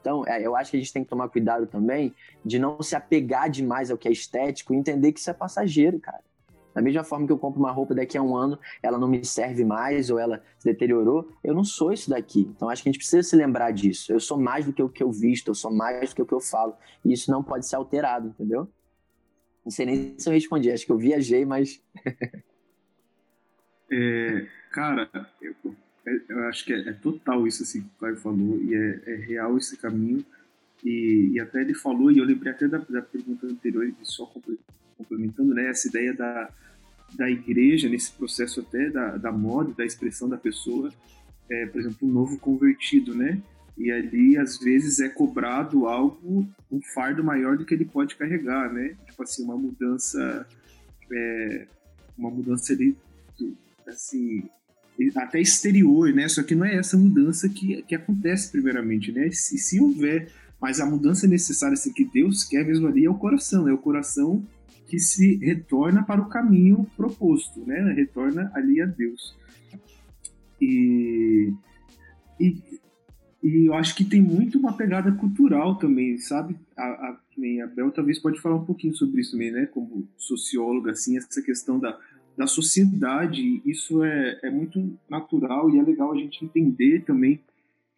Então, 0.01 0.27
é, 0.27 0.44
eu 0.44 0.57
acho 0.57 0.70
que 0.70 0.77
a 0.77 0.81
gente 0.81 0.92
tem 0.92 1.05
que 1.05 1.11
tomar 1.11 1.29
cuidado 1.29 1.66
também 1.66 2.12
de 2.44 2.59
não 2.59 2.83
se 2.83 2.96
apegar 2.96 3.48
demais 3.48 3.90
ao 3.90 3.96
que 3.96 4.09
é 4.09 4.12
estético 4.12 4.75
e 4.75 4.77
entender 4.77 5.12
que 5.12 5.20
isso 5.20 5.31
é 5.31 5.35
passageiro, 5.35 5.98
cara. 6.01 6.22
Da 6.75 6.81
mesma 6.81 7.05
forma 7.05 7.27
que 7.27 7.33
eu 7.33 7.38
compro 7.38 7.61
uma 7.61 7.70
roupa 7.70 7.94
daqui 7.94 8.16
a 8.16 8.22
um 8.22 8.35
ano, 8.35 8.59
ela 8.83 8.98
não 8.98 9.07
me 9.07 9.25
serve 9.25 9.64
mais 9.64 10.11
ou 10.11 10.18
ela 10.18 10.42
se 10.59 10.64
deteriorou, 10.64 11.29
eu 11.44 11.55
não 11.55 11.64
sou 11.64 11.92
isso 11.92 12.09
daqui. 12.11 12.51
Então 12.57 12.68
acho 12.68 12.83
que 12.83 12.88
a 12.88 12.92
gente 12.92 12.98
precisa 12.98 13.22
se 13.22 13.37
lembrar 13.37 13.70
disso. 13.72 14.12
Eu 14.12 14.18
sou 14.18 14.38
mais 14.38 14.64
do 14.64 14.72
que 14.72 14.83
o 14.83 14.88
que 14.88 15.03
eu 15.03 15.12
visto, 15.12 15.48
eu 15.48 15.55
sou 15.55 15.70
mais 15.70 16.11
do 16.11 16.16
que 16.16 16.22
o 16.22 16.27
que 16.27 16.35
eu 16.35 16.40
falo. 16.40 16.75
E 17.05 17.12
isso 17.12 17.31
não 17.31 17.42
pode 17.42 17.66
ser 17.66 17.77
alterado, 17.77 18.29
entendeu? 18.29 18.68
Não 19.64 19.70
sei 19.70 19.87
nem 19.87 20.14
se 20.18 20.29
eu 20.29 20.33
respondi, 20.33 20.70
acho 20.70 20.85
que 20.85 20.92
eu 20.92 20.98
viajei, 20.98 21.44
mas. 21.44 21.81
é, 23.90 24.46
cara, 24.70 25.09
eu, 25.40 25.55
eu, 26.29 26.44
acho 26.48 26.64
que 26.64 26.72
é, 26.72 26.88
é, 26.88 26.92
total 26.92 27.46
isso 27.46 27.62
assim, 27.62 27.83
que 27.83 27.88
o 27.96 28.01
Caio 28.01 28.16
falou, 28.16 28.61
e 28.61 28.75
é, 28.75 29.03
é 29.07 29.14
real 29.16 29.57
esse 29.57 29.77
caminho. 29.77 30.25
E, 30.85 31.31
e, 31.35 31.40
até 31.40 31.61
ele 31.61 31.75
falou, 31.75 32.11
e 32.11 32.18
eu 32.18 32.25
lembrei 32.25 32.53
até 32.53 32.66
da, 32.66 32.79
da 32.79 33.03
pergunta 33.03 33.46
anterior, 33.46 33.87
e 33.87 33.94
só 34.03 34.27
complementando, 34.96 35.55
né, 35.55 35.68
essa 35.68 35.87
ideia 35.87 36.12
da, 36.12 36.51
da 37.14 37.31
igreja, 37.31 37.88
nesse 37.88 38.12
processo 38.12 38.61
até 38.61 38.90
da, 38.90 39.16
da 39.16 39.31
moda, 39.31 39.72
da 39.72 39.85
expressão 39.85 40.29
da 40.29 40.37
pessoa, 40.37 40.92
é, 41.48 41.66
por 41.66 41.81
exemplo, 41.81 42.09
um 42.09 42.12
novo 42.12 42.38
convertido, 42.38 43.14
né? 43.14 43.40
E 43.76 43.90
ali, 43.90 44.37
às 44.37 44.58
vezes, 44.58 45.00
é 45.00 45.08
cobrado 45.08 45.87
algo, 45.87 46.46
um 46.70 46.80
fardo 46.94 47.24
maior 47.24 47.56
do 47.56 47.64
que 47.64 47.74
ele 47.74 47.85
pode 47.85 48.16
carregar, 48.16 48.72
né? 48.72 48.94
Tipo 49.06 49.22
assim, 49.22 49.42
uma 49.42 49.56
mudança, 49.56 50.46
é, 51.11 51.66
uma 52.16 52.30
mudança 52.30 52.72
ali, 52.72 52.96
assim, 53.87 54.44
até 55.16 55.40
exterior, 55.40 56.12
né? 56.12 56.28
Só 56.28 56.42
que 56.42 56.54
não 56.54 56.66
é 56.66 56.76
essa 56.76 56.96
mudança 56.96 57.48
que, 57.48 57.82
que 57.82 57.94
acontece 57.94 58.50
primeiramente, 58.50 59.11
né? 59.11 59.30
Se, 59.30 59.56
se 59.58 59.80
houver, 59.80 60.30
mas 60.61 60.80
a 60.80 60.87
mudança 60.87 61.26
necessária 61.26 61.74
assim, 61.74 61.92
que 61.92 62.04
Deus 62.04 62.44
quer 62.44 62.64
mesmo 62.64 62.87
ali 62.87 63.04
é 63.04 63.11
o 63.11 63.14
coração, 63.14 63.66
é 63.68 63.72
o 63.72 63.78
coração 63.78 64.46
que 64.87 64.98
se 64.98 65.37
retorna 65.37 66.04
para 66.04 66.20
o 66.20 66.28
caminho 66.28 66.87
proposto, 66.96 67.64
né? 67.66 67.92
Retorna 67.94 68.50
ali 68.54 68.80
a 68.80 68.87
Deus. 68.87 69.35
E, 70.61 71.52
e, 72.38 72.62
e 73.42 73.66
eu 73.66 73.74
acho 73.74 73.96
que 73.96 74.05
tem 74.05 74.22
muito 74.22 74.59
uma 74.59 74.76
pegada 74.76 75.11
cultural 75.11 75.74
também, 75.74 76.16
sabe? 76.18 76.57
A, 76.76 76.83
a, 76.83 77.18
a 77.64 77.66
Bel 77.66 77.90
talvez 77.90 78.18
pode 78.20 78.40
falar 78.40 78.55
um 78.55 78.64
pouquinho 78.64 78.94
sobre 78.94 79.20
isso 79.20 79.33
também, 79.33 79.50
né? 79.50 79.66
Como 79.66 80.07
socióloga, 80.16 80.92
assim, 80.92 81.16
essa 81.16 81.42
questão 81.42 81.78
da, 81.78 81.98
da 82.37 82.46
sociedade, 82.46 83.61
isso 83.64 84.05
é, 84.05 84.38
é 84.44 84.50
muito 84.50 84.96
natural 85.11 85.68
e 85.70 85.78
é 85.78 85.83
legal 85.83 86.12
a 86.12 86.16
gente 86.16 86.44
entender 86.44 87.02
também 87.05 87.40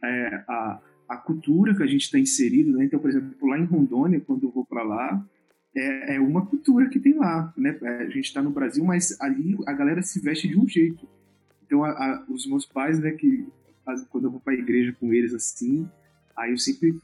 é, 0.02 0.44
a, 0.48 0.80
a 1.10 1.16
cultura 1.18 1.74
que 1.74 1.82
a 1.82 1.86
gente 1.86 2.04
está 2.04 2.18
inserido, 2.18 2.72
né? 2.72 2.86
Então, 2.86 2.98
por 2.98 3.10
exemplo, 3.10 3.46
lá 3.46 3.58
em 3.58 3.64
Rondônia, 3.64 4.20
quando 4.20 4.44
eu 4.44 4.50
vou 4.50 4.64
para 4.64 4.82
lá, 4.82 5.22
é, 5.76 6.16
é 6.16 6.20
uma 6.20 6.46
cultura 6.46 6.88
que 6.88 6.98
tem 6.98 7.14
lá, 7.14 7.52
né? 7.54 7.78
É, 7.82 7.88
a 7.98 8.08
gente 8.08 8.24
está 8.24 8.40
no 8.40 8.50
Brasil, 8.50 8.82
mas 8.82 9.20
ali 9.20 9.58
a 9.66 9.74
galera 9.74 10.00
se 10.00 10.20
veste 10.20 10.48
de 10.48 10.58
um 10.58 10.66
jeito. 10.66 11.06
Então, 11.66 11.84
a, 11.84 11.90
a, 11.90 12.24
os 12.30 12.46
meus 12.46 12.64
pais, 12.64 12.98
né, 12.98 13.10
que 13.10 13.46
quando 14.10 14.24
eu 14.24 14.30
vou 14.30 14.40
para 14.40 14.52
a 14.52 14.56
igreja 14.56 14.94
com 14.98 15.12
eles 15.12 15.34
assim, 15.34 15.88
aí 16.36 16.50
eu 16.50 16.58
sempre, 16.58 16.98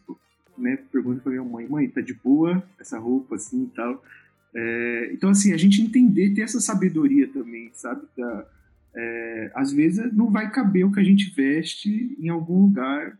né, 0.56 0.78
pergunto 0.90 1.20
para 1.20 1.32
minha 1.32 1.44
mãe, 1.44 1.68
mãe, 1.68 1.88
tá 1.88 2.00
de 2.00 2.14
boa 2.14 2.62
essa 2.78 2.98
roupa 2.98 3.36
assim 3.36 3.64
e 3.64 3.76
tal. 3.76 4.02
É, 4.54 5.10
então, 5.12 5.30
assim, 5.30 5.52
a 5.52 5.56
gente 5.56 5.80
entender, 5.80 6.34
ter 6.34 6.42
essa 6.42 6.60
sabedoria 6.60 7.28
também, 7.28 7.70
sabe? 7.72 8.02
Da, 8.16 8.46
é, 8.94 9.52
às 9.54 9.72
vezes 9.72 10.12
não 10.12 10.30
vai 10.30 10.50
caber 10.50 10.84
o 10.84 10.92
que 10.92 11.00
a 11.00 11.04
gente 11.04 11.32
veste 11.34 12.16
em 12.18 12.28
algum 12.28 12.62
lugar, 12.62 13.16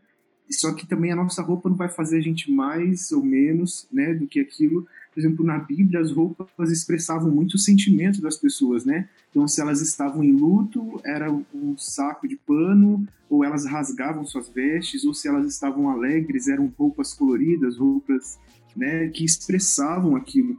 só 0.51 0.73
que 0.73 0.85
também 0.85 1.11
a 1.11 1.15
nossa 1.15 1.41
roupa 1.41 1.69
não 1.69 1.75
vai 1.75 1.89
fazer 1.89 2.17
a 2.17 2.21
gente 2.21 2.51
mais 2.51 3.11
ou 3.11 3.23
menos, 3.23 3.87
né, 3.91 4.13
do 4.13 4.27
que 4.27 4.39
aquilo 4.39 4.85
por 5.13 5.19
exemplo, 5.19 5.45
na 5.45 5.59
Bíblia, 5.59 5.99
as 5.99 6.11
roupas 6.11 6.71
expressavam 6.71 7.29
muito 7.29 7.55
o 7.55 7.59
sentimento 7.59 8.21
das 8.21 8.37
pessoas, 8.37 8.85
né? 8.85 9.09
Então, 9.29 9.45
se 9.45 9.59
elas 9.59 9.81
estavam 9.81 10.23
em 10.23 10.31
luto, 10.31 11.01
era 11.03 11.29
um 11.29 11.77
saco 11.77 12.27
de 12.27 12.37
pano, 12.37 13.05
ou 13.29 13.43
elas 13.43 13.65
rasgavam 13.65 14.25
suas 14.25 14.47
vestes, 14.47 15.03
ou 15.03 15.13
se 15.13 15.27
elas 15.27 15.45
estavam 15.47 15.89
alegres, 15.89 16.47
eram 16.47 16.73
roupas 16.77 17.13
coloridas, 17.13 17.77
roupas 17.77 18.39
né, 18.75 19.09
que 19.09 19.25
expressavam 19.25 20.15
aquilo. 20.15 20.57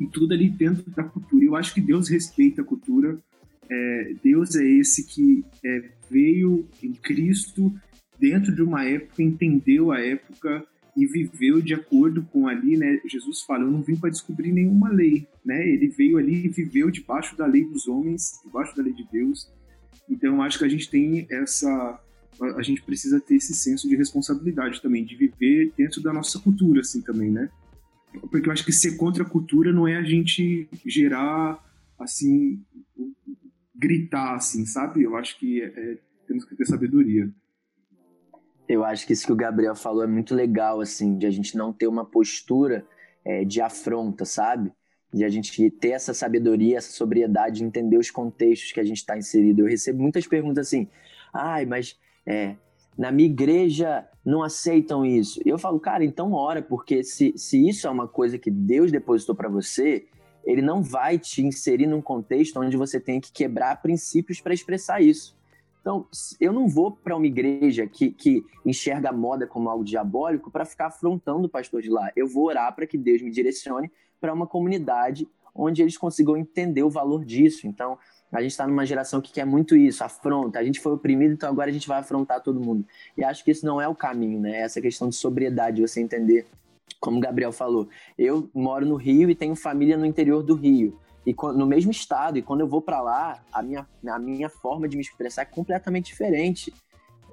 E 0.00 0.06
tudo 0.06 0.32
ali 0.32 0.48
dentro 0.48 0.90
da 0.90 1.04
cultura. 1.04 1.44
Eu 1.44 1.54
acho 1.54 1.74
que 1.74 1.80
Deus 1.80 2.08
respeita 2.08 2.62
a 2.62 2.64
cultura. 2.64 3.18
É, 3.68 4.14
Deus 4.22 4.56
é 4.56 4.64
esse 4.64 5.04
que 5.04 5.44
é, 5.62 5.84
veio 6.10 6.66
em 6.82 6.92
Cristo 6.94 7.74
dentro 8.18 8.54
de 8.54 8.62
uma 8.62 8.84
época, 8.84 9.22
entendeu 9.22 9.92
a 9.92 10.00
época 10.00 10.64
e 10.96 11.06
viveu 11.06 11.60
de 11.60 11.74
acordo 11.74 12.22
com 12.32 12.48
ali, 12.48 12.76
né? 12.76 13.00
Jesus 13.06 13.42
fala, 13.42 13.64
eu 13.64 13.70
não 13.70 13.82
vim 13.82 13.96
para 13.96 14.10
descobrir 14.10 14.50
nenhuma 14.52 14.88
lei, 14.88 15.26
né? 15.44 15.68
Ele 15.68 15.88
veio 15.88 16.16
ali 16.16 16.46
e 16.46 16.48
viveu 16.48 16.90
debaixo 16.90 17.36
da 17.36 17.46
lei 17.46 17.64
dos 17.64 17.86
homens, 17.86 18.40
debaixo 18.44 18.74
da 18.74 18.82
lei 18.82 18.94
de 18.94 19.06
Deus. 19.12 19.50
Então, 20.08 20.42
acho 20.42 20.58
que 20.58 20.64
a 20.64 20.68
gente 20.68 20.88
tem 20.88 21.26
essa 21.30 22.00
a 22.56 22.62
gente 22.62 22.82
precisa 22.82 23.18
ter 23.18 23.36
esse 23.36 23.54
senso 23.54 23.88
de 23.88 23.96
responsabilidade 23.96 24.82
também, 24.82 25.04
de 25.04 25.16
viver 25.16 25.72
dentro 25.76 26.02
da 26.02 26.12
nossa 26.12 26.38
cultura, 26.38 26.80
assim, 26.80 27.00
também, 27.00 27.30
né? 27.30 27.48
Porque 28.30 28.48
eu 28.48 28.52
acho 28.52 28.64
que 28.64 28.72
ser 28.72 28.96
contra 28.96 29.22
a 29.22 29.28
cultura 29.28 29.72
não 29.72 29.88
é 29.88 29.96
a 29.96 30.02
gente 30.02 30.68
gerar, 30.84 31.58
assim, 31.98 32.62
gritar, 33.74 34.34
assim, 34.34 34.66
sabe? 34.66 35.02
Eu 35.02 35.16
acho 35.16 35.38
que 35.38 35.62
é, 35.62 35.66
é 35.66 35.98
temos 36.26 36.44
que 36.44 36.56
ter 36.56 36.66
sabedoria. 36.66 37.30
Eu 38.68 38.84
acho 38.84 39.06
que 39.06 39.12
isso 39.12 39.26
que 39.26 39.32
o 39.32 39.36
Gabriel 39.36 39.76
falou 39.76 40.02
é 40.02 40.06
muito 40.06 40.34
legal, 40.34 40.80
assim, 40.80 41.16
de 41.16 41.26
a 41.26 41.30
gente 41.30 41.56
não 41.56 41.72
ter 41.72 41.86
uma 41.86 42.04
postura 42.04 42.84
é, 43.24 43.44
de 43.44 43.60
afronta, 43.60 44.24
sabe? 44.24 44.72
De 45.12 45.24
a 45.24 45.28
gente 45.28 45.70
ter 45.70 45.90
essa 45.90 46.12
sabedoria, 46.12 46.78
essa 46.78 46.90
sobriedade, 46.90 47.58
de 47.58 47.64
entender 47.64 47.96
os 47.96 48.10
contextos 48.10 48.72
que 48.72 48.80
a 48.80 48.84
gente 48.84 48.98
está 48.98 49.16
inserido. 49.16 49.60
Eu 49.60 49.66
recebo 49.66 50.02
muitas 50.02 50.26
perguntas 50.26 50.66
assim, 50.66 50.88
ai, 51.32 51.64
mas 51.64 51.98
é, 52.26 52.56
na 52.98 53.12
minha 53.12 53.28
igreja 53.28 54.06
não 54.24 54.42
aceitam 54.42 55.04
isso. 55.04 55.40
Eu 55.44 55.58
falo, 55.58 55.78
cara, 55.78 56.04
então 56.04 56.32
ora, 56.32 56.60
porque 56.60 57.04
se, 57.04 57.32
se 57.36 57.68
isso 57.68 57.86
é 57.86 57.90
uma 57.90 58.08
coisa 58.08 58.38
que 58.38 58.50
Deus 58.50 58.90
depositou 58.90 59.34
para 59.34 59.48
você, 59.48 60.06
ele 60.44 60.62
não 60.62 60.82
vai 60.82 61.18
te 61.18 61.42
inserir 61.42 61.86
num 61.86 62.00
contexto 62.00 62.58
onde 62.58 62.76
você 62.76 62.98
tem 62.98 63.20
que 63.20 63.32
quebrar 63.32 63.82
princípios 63.82 64.40
para 64.40 64.54
expressar 64.54 65.00
isso. 65.02 65.35
Então, 65.86 66.04
eu 66.40 66.52
não 66.52 66.66
vou 66.66 66.90
para 66.90 67.16
uma 67.16 67.28
igreja 67.28 67.86
que, 67.86 68.10
que 68.10 68.44
enxerga 68.64 69.10
a 69.10 69.12
moda 69.12 69.46
como 69.46 69.70
algo 69.70 69.84
diabólico 69.84 70.50
para 70.50 70.64
ficar 70.64 70.86
afrontando 70.86 71.46
o 71.46 71.48
pastor 71.48 71.80
de 71.80 71.88
lá. 71.88 72.10
Eu 72.16 72.26
vou 72.26 72.46
orar 72.46 72.74
para 72.74 72.88
que 72.88 72.98
Deus 72.98 73.22
me 73.22 73.30
direcione 73.30 73.88
para 74.20 74.34
uma 74.34 74.48
comunidade 74.48 75.28
onde 75.54 75.82
eles 75.82 75.96
consigam 75.96 76.36
entender 76.36 76.82
o 76.82 76.90
valor 76.90 77.24
disso. 77.24 77.68
Então, 77.68 77.96
a 78.32 78.42
gente 78.42 78.50
está 78.50 78.66
numa 78.66 78.84
geração 78.84 79.20
que 79.20 79.32
quer 79.32 79.46
muito 79.46 79.76
isso, 79.76 80.02
afronta. 80.02 80.58
A 80.58 80.64
gente 80.64 80.80
foi 80.80 80.90
oprimido, 80.90 81.34
então 81.34 81.48
agora 81.48 81.70
a 81.70 81.72
gente 81.72 81.86
vai 81.86 82.00
afrontar 82.00 82.42
todo 82.42 82.58
mundo. 82.58 82.84
E 83.16 83.22
acho 83.22 83.44
que 83.44 83.52
isso 83.52 83.64
não 83.64 83.80
é 83.80 83.86
o 83.86 83.94
caminho, 83.94 84.40
né? 84.40 84.62
Essa 84.62 84.80
questão 84.80 85.08
de 85.08 85.14
sobriedade, 85.14 85.80
você 85.80 86.00
entender, 86.00 86.48
como 86.98 87.18
o 87.18 87.20
Gabriel 87.20 87.52
falou. 87.52 87.88
Eu 88.18 88.50
moro 88.52 88.84
no 88.84 88.96
Rio 88.96 89.30
e 89.30 89.36
tenho 89.36 89.54
família 89.54 89.96
no 89.96 90.04
interior 90.04 90.42
do 90.42 90.56
Rio 90.56 90.98
e 91.26 91.34
no 91.54 91.66
mesmo 91.66 91.90
estado. 91.90 92.38
E 92.38 92.42
quando 92.42 92.60
eu 92.60 92.68
vou 92.68 92.80
para 92.80 93.00
lá, 93.00 93.44
a 93.52 93.60
minha, 93.60 93.86
a 94.06 94.18
minha 94.18 94.48
forma 94.48 94.88
de 94.88 94.96
me 94.96 95.02
expressar 95.02 95.42
é 95.42 95.46
completamente 95.46 96.06
diferente. 96.06 96.72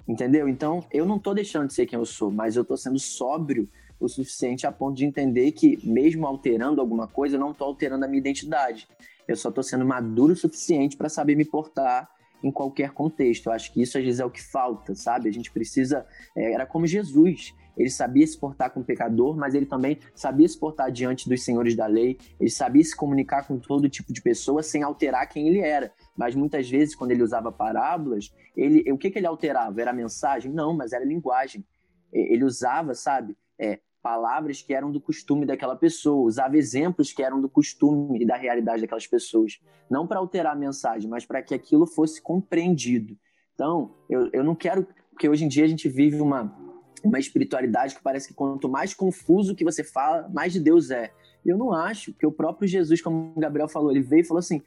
Entendeu? 0.08 0.50
Então, 0.50 0.84
eu 0.92 1.06
não 1.06 1.20
tô 1.20 1.34
deixando 1.34 1.68
de 1.68 1.74
ser 1.74 1.86
quem 1.86 1.98
eu 1.98 2.06
sou, 2.06 2.32
mas 2.32 2.56
eu 2.56 2.66
tô 2.66 2.76
sendo 2.76 3.00
sóbrio 3.00 3.70
o 4.00 4.10
suficiente 4.10 4.68
a 4.68 4.72
ponto 4.72 4.98
de 4.98 5.06
entender 5.06 5.52
que, 5.52 5.80
mesmo 5.88 6.28
alterando 6.28 6.82
alguma 6.82 7.08
coisa, 7.08 7.36
eu 7.36 7.40
não 7.40 7.54
tô 7.54 7.64
alterando 7.64 8.04
a 8.04 8.08
minha 8.08 8.20
identidade. 8.20 8.88
Eu 9.28 9.38
só 9.38 9.50
tô 9.50 9.64
sendo 9.64 9.86
maduro 9.86 10.34
o 10.34 10.36
suficiente 10.36 10.98
para 10.98 11.08
saber 11.08 11.36
me 11.36 11.46
portar 11.46 12.10
em 12.44 12.52
qualquer 12.52 12.92
contexto. 12.92 13.48
Eu 13.48 13.54
acho 13.54 13.72
que 13.72 13.82
isso 13.82 13.98
às 13.98 14.04
vezes 14.04 14.20
é 14.20 14.26
o 14.26 14.30
que 14.30 14.42
falta, 14.42 14.94
sabe? 14.94 15.30
A 15.30 15.32
gente 15.32 15.50
precisa. 15.52 16.06
É, 16.36 16.52
era 16.52 16.66
como 16.66 16.86
Jesus. 16.86 17.54
Ele 17.78 17.90
sabia 17.90 18.26
se 18.26 18.38
portar 18.38 18.72
com 18.72 18.82
o 18.82 18.84
pecador, 18.84 19.36
mas 19.36 19.56
ele 19.56 19.66
também 19.66 19.98
sabia 20.14 20.48
se 20.48 20.60
portar 20.60 20.92
diante 20.92 21.28
dos 21.28 21.44
senhores 21.44 21.76
da 21.76 21.88
lei. 21.88 22.18
Ele 22.40 22.50
sabia 22.50 22.84
se 22.84 22.96
comunicar 22.96 23.48
com 23.48 23.58
todo 23.58 23.90
tipo 23.90 24.14
de 24.14 24.22
pessoa 24.22 24.62
sem 24.62 24.84
alterar 24.84 25.28
quem 25.28 25.48
ele 25.48 25.60
era. 25.60 25.92
Mas 26.16 26.36
muitas 26.36 26.70
vezes, 26.70 26.96
quando 26.96 27.12
ele 27.12 27.24
usava 27.24 27.52
parábolas, 27.52 28.34
ele, 28.56 28.92
o 28.92 28.98
que, 28.98 29.10
que 29.10 29.20
ele 29.20 29.28
alterava? 29.28 29.82
Era 29.82 29.92
mensagem? 29.92 30.52
Não, 30.52 30.74
mas 30.74 30.94
era 30.94 31.04
linguagem. 31.04 31.66
Ele 32.12 32.44
usava, 32.44 32.94
sabe, 32.94 33.36
é, 33.58 33.80
palavras 34.04 34.62
que 34.62 34.74
eram 34.74 34.92
do 34.92 35.02
costume 35.02 35.46
daquela 35.46 35.76
pessoa, 35.76 36.28
usava 36.28 36.58
exemplos 36.58 37.12
que 37.14 37.24
eram 37.24 37.40
do 37.42 37.50
costume 37.50 38.22
e 38.22 38.26
da 38.26 38.36
realidade 38.36 38.82
daquelas 38.82 39.08
pessoas. 39.08 39.60
Não 39.90 40.06
para 40.06 40.20
alterar 40.20 40.54
a 40.54 40.60
mensagem, 40.60 41.10
mas 41.10 41.26
para 41.26 41.42
que 41.42 41.56
aquilo 41.56 41.88
fosse 41.88 42.22
compreendido. 42.22 43.18
Então, 43.56 43.96
eu, 44.10 44.30
eu 44.34 44.44
não 44.44 44.56
quero. 44.56 44.86
Porque 45.10 45.30
hoje 45.30 45.46
em 45.46 45.48
dia 45.48 45.64
a 45.64 45.68
gente 45.68 45.88
vive 45.88 46.20
uma, 46.20 46.56
uma 47.04 47.20
espiritualidade 47.20 47.96
que 47.96 48.02
parece 48.02 48.30
que 48.30 48.34
quanto 48.34 48.70
mais 48.70 48.94
confuso 48.94 49.56
que 49.56 49.64
você 49.64 49.84
fala, 49.84 50.30
mais 50.30 50.54
de 50.54 50.60
Deus 50.60 50.90
é. 50.90 51.12
Eu 51.46 51.58
não 51.58 51.74
acho, 51.74 52.14
que 52.14 52.26
o 52.26 52.32
próprio 52.32 52.68
Jesus, 52.68 53.02
como 53.02 53.34
o 53.36 53.40
Gabriel 53.40 53.68
falou, 53.68 53.92
ele 53.92 54.02
veio 54.02 54.22
e 54.22 54.26
falou 54.26 54.40
assim: 54.40 54.62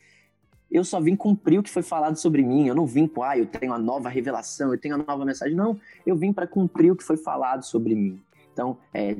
eu 0.70 0.84
só 0.84 1.00
vim 1.00 1.16
cumprir 1.16 1.58
o 1.58 1.62
que 1.62 1.70
foi 1.70 1.82
falado 1.82 2.16
sobre 2.16 2.42
mim. 2.42 2.66
Eu 2.66 2.74
não 2.74 2.86
vim 2.86 3.06
com, 3.06 3.22
ah, 3.22 3.38
eu 3.38 3.46
tenho 3.46 3.72
a 3.72 3.78
nova 3.78 4.08
revelação, 4.08 4.72
eu 4.72 4.78
tenho 4.78 4.96
a 4.96 4.98
nova 4.98 5.24
mensagem. 5.24 5.56
Não, 5.56 5.80
eu 6.04 6.16
vim 6.16 6.32
para 6.32 6.46
cumprir 6.46 6.90
o 6.90 6.96
que 6.96 7.04
foi 7.04 7.16
falado 7.16 7.64
sobre 7.64 7.94
mim. 7.94 8.20
Então, 8.52 8.76
é, 8.92 9.16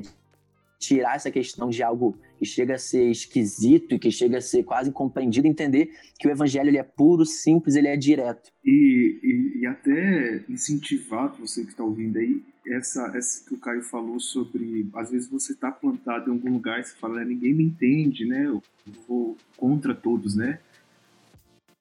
tirar 0.77 1.15
essa 1.15 1.31
questão 1.31 1.69
de 1.69 1.81
algo 1.81 2.15
que 2.37 2.45
chega 2.45 2.75
a 2.75 2.79
ser 2.79 3.09
esquisito 3.09 3.95
e 3.95 3.99
que 3.99 4.11
chega 4.11 4.37
a 4.37 4.41
ser 4.41 4.63
quase 4.63 4.89
incompreendido, 4.89 5.47
entender 5.47 5.91
que 6.19 6.27
o 6.27 6.31
evangelho 6.31 6.69
ele 6.69 6.77
é 6.77 6.83
puro, 6.83 7.25
simples, 7.25 7.75
ele 7.75 7.87
é 7.87 7.97
direto. 7.97 8.51
E, 8.63 9.19
e, 9.23 9.61
e 9.61 9.65
até 9.65 10.43
incentivar 10.47 11.35
você 11.37 11.63
que 11.63 11.71
está 11.71 11.83
ouvindo 11.83 12.17
aí, 12.17 12.41
essa, 12.67 13.11
essa 13.15 13.47
que 13.47 13.55
o 13.55 13.57
Caio 13.57 13.81
falou 13.81 14.19
sobre, 14.19 14.89
às 14.93 15.11
vezes 15.11 15.29
você 15.29 15.53
está 15.53 15.71
plantado 15.71 16.29
em 16.29 16.33
algum 16.33 16.51
lugar 16.51 16.79
e 16.79 16.83
você 16.83 16.95
fala, 16.95 17.23
ninguém 17.23 17.53
me 17.53 17.63
entende, 17.63 18.25
né? 18.25 18.45
Eu 18.45 18.61
vou 19.07 19.37
contra 19.55 19.95
todos, 19.95 20.35
né? 20.35 20.59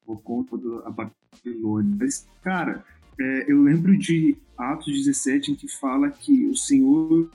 Vou 0.07 0.17
contra 0.17 0.57
a 0.85 0.91
Babilônia. 0.91 1.97
Mas, 1.99 2.27
cara, 2.43 2.85
é, 3.19 3.51
eu 3.51 3.63
lembro 3.63 3.97
de 3.99 4.37
Atos 4.57 4.95
17 4.95 5.53
em 5.53 5.55
que 5.55 5.69
fala 5.69 6.11
que 6.11 6.47
o 6.47 6.57
Senhor 6.57 7.31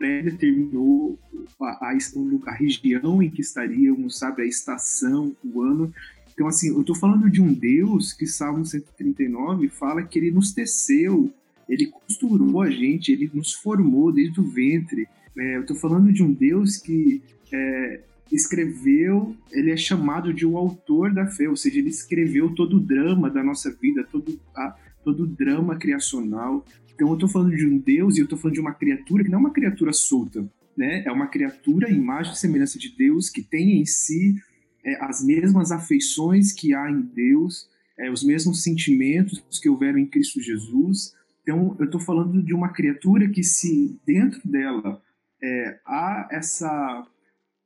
predeterminou 0.00 1.18
a, 1.60 1.90
a, 1.90 1.98
a, 2.46 2.52
região 2.54 3.22
em 3.22 3.28
que 3.28 3.42
estaríamos, 3.42 4.18
sabe, 4.18 4.40
a 4.40 4.46
estação, 4.46 5.36
o 5.44 5.60
ano. 5.60 5.92
Então, 6.32 6.48
assim, 6.48 6.68
eu 6.68 6.80
estou 6.80 6.96
falando 6.96 7.28
de 7.28 7.42
um 7.42 7.52
Deus 7.52 8.14
que 8.14 8.26
Salmo 8.26 8.64
139 8.64 9.68
fala 9.68 10.02
que 10.02 10.18
ele 10.18 10.30
nos 10.30 10.54
teceu, 10.54 11.30
ele 11.68 11.86
costurou 11.86 12.62
a 12.62 12.70
gente, 12.70 13.12
ele 13.12 13.30
nos 13.34 13.52
formou 13.52 14.10
desde 14.10 14.40
o 14.40 14.44
ventre. 14.44 15.06
É, 15.36 15.56
eu 15.56 15.60
estou 15.60 15.76
falando 15.76 16.10
de 16.10 16.22
um 16.22 16.32
Deus 16.32 16.78
que 16.78 17.20
é, 17.52 18.00
escreveu, 18.32 19.36
ele 19.52 19.70
é 19.70 19.76
chamado 19.76 20.32
de 20.32 20.46
o 20.46 20.56
autor 20.56 21.12
da 21.12 21.26
fé, 21.26 21.46
ou 21.46 21.56
seja, 21.56 21.78
ele 21.78 21.90
escreveu 21.90 22.54
todo 22.54 22.78
o 22.78 22.80
drama 22.80 23.28
da 23.28 23.44
nossa 23.44 23.70
vida, 23.70 24.02
todo, 24.10 24.40
a, 24.56 24.74
todo 25.04 25.24
o 25.24 25.26
drama 25.26 25.76
criacional. 25.76 26.64
Então 26.94 27.08
eu 27.08 27.14
estou 27.14 27.28
falando 27.28 27.56
de 27.56 27.66
um 27.66 27.78
Deus 27.78 28.16
e 28.16 28.20
eu 28.20 28.24
estou 28.24 28.38
falando 28.38 28.54
de 28.54 28.60
uma 28.60 28.74
criatura 28.74 29.24
que 29.24 29.30
não 29.30 29.38
é 29.38 29.40
uma 29.40 29.52
criatura 29.52 29.92
solta, 29.92 30.46
né? 30.76 31.02
É 31.06 31.10
uma 31.10 31.26
criatura, 31.26 31.90
imagem 31.90 32.32
e 32.32 32.36
semelhança 32.36 32.78
de 32.78 32.94
Deus, 32.94 33.30
que 33.30 33.42
tem 33.42 33.80
em 33.80 33.86
si 33.86 34.36
é, 34.84 35.02
as 35.04 35.24
mesmas 35.24 35.72
afeições 35.72 36.52
que 36.52 36.74
há 36.74 36.90
em 36.90 37.00
Deus, 37.00 37.68
é, 37.98 38.10
os 38.10 38.22
mesmos 38.22 38.62
sentimentos 38.62 39.58
que 39.60 39.68
houveram 39.68 39.98
em 39.98 40.06
Cristo 40.06 40.40
Jesus. 40.40 41.14
Então 41.42 41.76
eu 41.78 41.86
estou 41.86 42.00
falando 42.00 42.42
de 42.42 42.54
uma 42.54 42.68
criatura 42.68 43.28
que 43.28 43.42
se 43.42 43.98
dentro 44.06 44.40
dela 44.44 45.02
é, 45.42 45.78
há 45.86 46.28
essa 46.30 47.06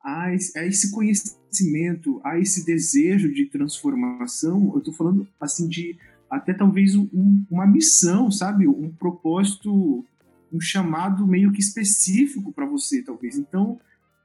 a 0.05 0.35
esse 0.35 0.93
conhecimento, 0.93 2.21
a 2.23 2.39
esse 2.39 2.67
desejo 2.67 3.33
de 3.33 3.47
transformação, 3.47 4.71
eu 4.75 4.79
estou 4.79 4.93
falando 4.93 5.27
assim 5.41 5.67
de 5.67 5.97
até 6.37 6.53
talvez 6.53 6.95
um, 6.97 7.45
uma 7.51 7.67
missão, 7.67 8.31
sabe, 8.31 8.67
um 8.67 8.91
propósito, 8.91 10.05
um 10.53 10.61
chamado 10.61 11.27
meio 11.27 11.53
que 11.53 11.61
específico 11.61 12.53
para 12.53 12.67
você, 12.67 13.03
talvez. 13.03 13.39
Então, 13.39 13.79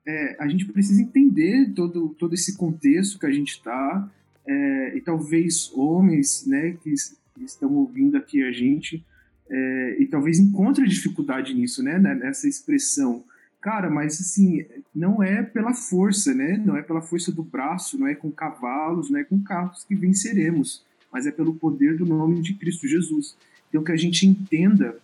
é, 0.06 0.38
a 0.40 0.48
gente 0.48 0.66
precisa 0.66 1.02
entender 1.02 1.74
todo 1.74 2.10
todo 2.18 2.34
esse 2.34 2.58
contexto 2.58 3.20
que 3.20 3.26
a 3.26 3.32
gente 3.32 3.54
está 3.54 4.10
é, 4.48 4.98
e 4.98 5.02
talvez 5.02 5.72
homens, 5.74 6.46
né, 6.48 6.78
que, 6.84 6.94
estão 7.42 7.74
ouvindo 7.74 8.18
aqui 8.18 8.44
a 8.44 8.52
gente 8.52 9.06
é, 9.50 9.98
e 9.98 10.06
talvez 10.08 10.40
encontrem 10.40 10.88
dificuldade 10.88 11.54
nisso, 11.54 11.82
né, 11.82 11.98
nessa 11.98 12.50
expressão 12.50 13.24
Cara, 13.62 13.90
mas 13.90 14.22
assim, 14.22 14.66
não 14.96 15.22
é 15.22 15.44
pela 15.44 15.74
força, 15.74 16.34
né? 16.34 16.62
Não 16.66 16.78
é 16.78 16.82
pela 16.82 17.02
força 17.02 17.30
do 17.32 17.44
braço, 17.44 17.98
não 17.98 18.08
é 18.08 18.16
com 18.16 18.32
cavalos, 18.32 19.10
não 19.10 19.20
é 19.20 19.24
com 19.24 19.42
carros 19.42 19.84
que 19.84 19.96
venceremos, 19.96 20.86
mas 21.12 21.26
é 21.26 21.32
pelo 21.32 21.56
poder 21.56 21.98
do 21.98 22.06
nome 22.06 22.42
de 22.42 22.54
Cristo 22.54 22.88
Jesus. 22.88 23.36
Então 23.70 23.84
que 23.84 23.92
a 23.92 23.98
gente 23.98 24.26
entenda 24.26 24.98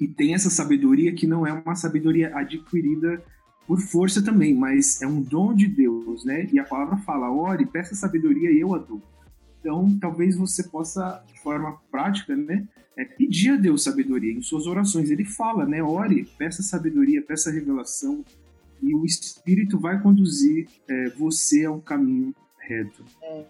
e 0.00 0.08
tenha 0.08 0.34
essa 0.34 0.50
sabedoria 0.50 1.12
que 1.12 1.26
não 1.26 1.46
é 1.46 1.52
uma 1.52 1.74
sabedoria 1.74 2.34
adquirida 2.36 3.22
por 3.66 3.80
força 3.80 4.22
também, 4.22 4.54
mas 4.54 5.00
é 5.00 5.06
um 5.06 5.20
dom 5.20 5.54
de 5.54 5.68
Deus, 5.68 6.24
né? 6.24 6.48
E 6.52 6.58
a 6.58 6.64
palavra 6.64 6.96
fala: 6.98 7.30
ore, 7.30 7.66
peça 7.66 7.94
sabedoria 7.94 8.50
e 8.50 8.60
eu 8.60 8.74
a 8.74 8.78
dou. 8.78 9.00
Então, 9.60 9.96
talvez 10.00 10.36
você 10.36 10.64
possa, 10.64 11.22
de 11.32 11.38
forma 11.40 11.78
prática, 11.90 12.34
né, 12.34 12.66
é 12.96 13.04
pedir 13.04 13.50
a 13.50 13.56
Deus 13.56 13.84
sabedoria 13.84 14.32
em 14.32 14.40
suas 14.40 14.66
orações. 14.66 15.10
Ele 15.10 15.24
fala, 15.24 15.66
né? 15.66 15.82
Ore, 15.82 16.26
peça 16.38 16.62
sabedoria, 16.62 17.22
peça 17.22 17.50
revelação, 17.50 18.24
e 18.82 18.94
o 18.94 19.04
Espírito 19.04 19.78
vai 19.78 20.00
conduzir 20.00 20.66
é, 20.88 21.10
você 21.10 21.64
ao 21.66 21.80
caminho 21.80 22.34
É, 23.22 23.44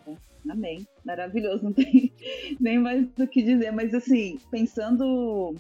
amém. 0.49 0.87
Maravilhoso, 1.05 1.65
não 1.65 1.73
tem 1.73 2.13
nem 2.61 2.79
mais 2.79 3.07
do 3.09 3.27
que 3.27 3.43
dizer. 3.43 3.71
Mas 3.73 3.95
assim, 3.95 4.39
pensando 4.51 5.55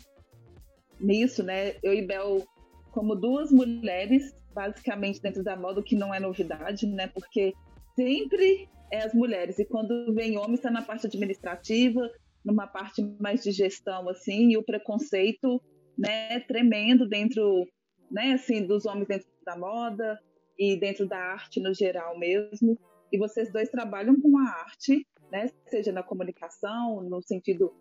nisso, 0.98 1.42
né? 1.42 1.74
Eu 1.82 1.92
e 1.92 2.06
Bel, 2.06 2.46
como 2.92 3.14
duas 3.14 3.50
mulheres, 3.50 4.34
basicamente 4.54 5.20
dentro 5.20 5.42
da 5.42 5.56
moda, 5.56 5.82
que 5.82 5.96
não 5.96 6.14
é 6.14 6.20
novidade, 6.20 6.86
né? 6.86 7.06
Porque 7.08 7.52
sempre 7.94 8.68
é 8.90 9.04
as 9.04 9.14
mulheres. 9.14 9.58
E 9.58 9.64
quando 9.64 10.12
vem 10.14 10.36
homem, 10.36 10.54
está 10.54 10.70
na 10.70 10.82
parte 10.82 11.06
administrativa, 11.06 12.10
numa 12.44 12.66
parte 12.66 13.02
mais 13.20 13.42
de 13.42 13.52
gestão, 13.52 14.08
assim, 14.08 14.50
e 14.50 14.56
o 14.56 14.62
preconceito, 14.62 15.62
né, 15.96 16.40
tremendo 16.40 17.06
dentro, 17.08 17.66
né, 18.10 18.32
assim, 18.32 18.66
dos 18.66 18.86
homens 18.86 19.06
dentro 19.06 19.28
da 19.44 19.56
moda 19.56 20.18
e 20.58 20.76
dentro 20.78 21.06
da 21.06 21.18
arte 21.18 21.60
no 21.60 21.74
geral 21.74 22.18
mesmo. 22.18 22.78
E 23.12 23.18
vocês 23.18 23.52
dois 23.52 23.68
trabalham 23.68 24.20
com 24.20 24.38
a 24.38 24.42
arte, 24.42 25.06
né, 25.30 25.50
seja 25.66 25.92
na 25.92 26.02
comunicação, 26.02 27.02
no 27.02 27.22
sentido, 27.22 27.72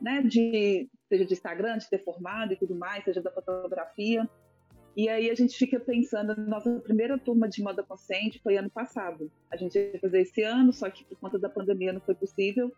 né, 0.00 0.22
de 0.22 0.88
seja 1.08 1.24
de 1.24 1.32
Instagram, 1.32 1.78
de 1.78 1.88
ter 1.88 2.04
formado 2.04 2.52
e 2.52 2.56
tudo 2.56 2.74
mais, 2.74 3.04
seja 3.04 3.22
da 3.22 3.30
fotografia. 3.30 4.28
E 4.96 5.08
aí 5.08 5.28
a 5.28 5.34
gente 5.34 5.56
fica 5.56 5.80
pensando, 5.80 6.36
nossa 6.36 6.70
primeira 6.80 7.18
turma 7.18 7.48
de 7.48 7.62
moda 7.62 7.82
consciente 7.82 8.40
foi 8.40 8.56
ano 8.56 8.70
passado. 8.70 9.30
A 9.50 9.56
gente 9.56 9.76
ia 9.76 9.98
fazer 9.98 10.20
esse 10.20 10.42
ano, 10.42 10.72
só 10.72 10.88
que 10.88 11.04
por 11.04 11.18
conta 11.18 11.38
da 11.38 11.48
pandemia 11.48 11.92
não 11.92 12.00
foi 12.00 12.14
possível. 12.14 12.72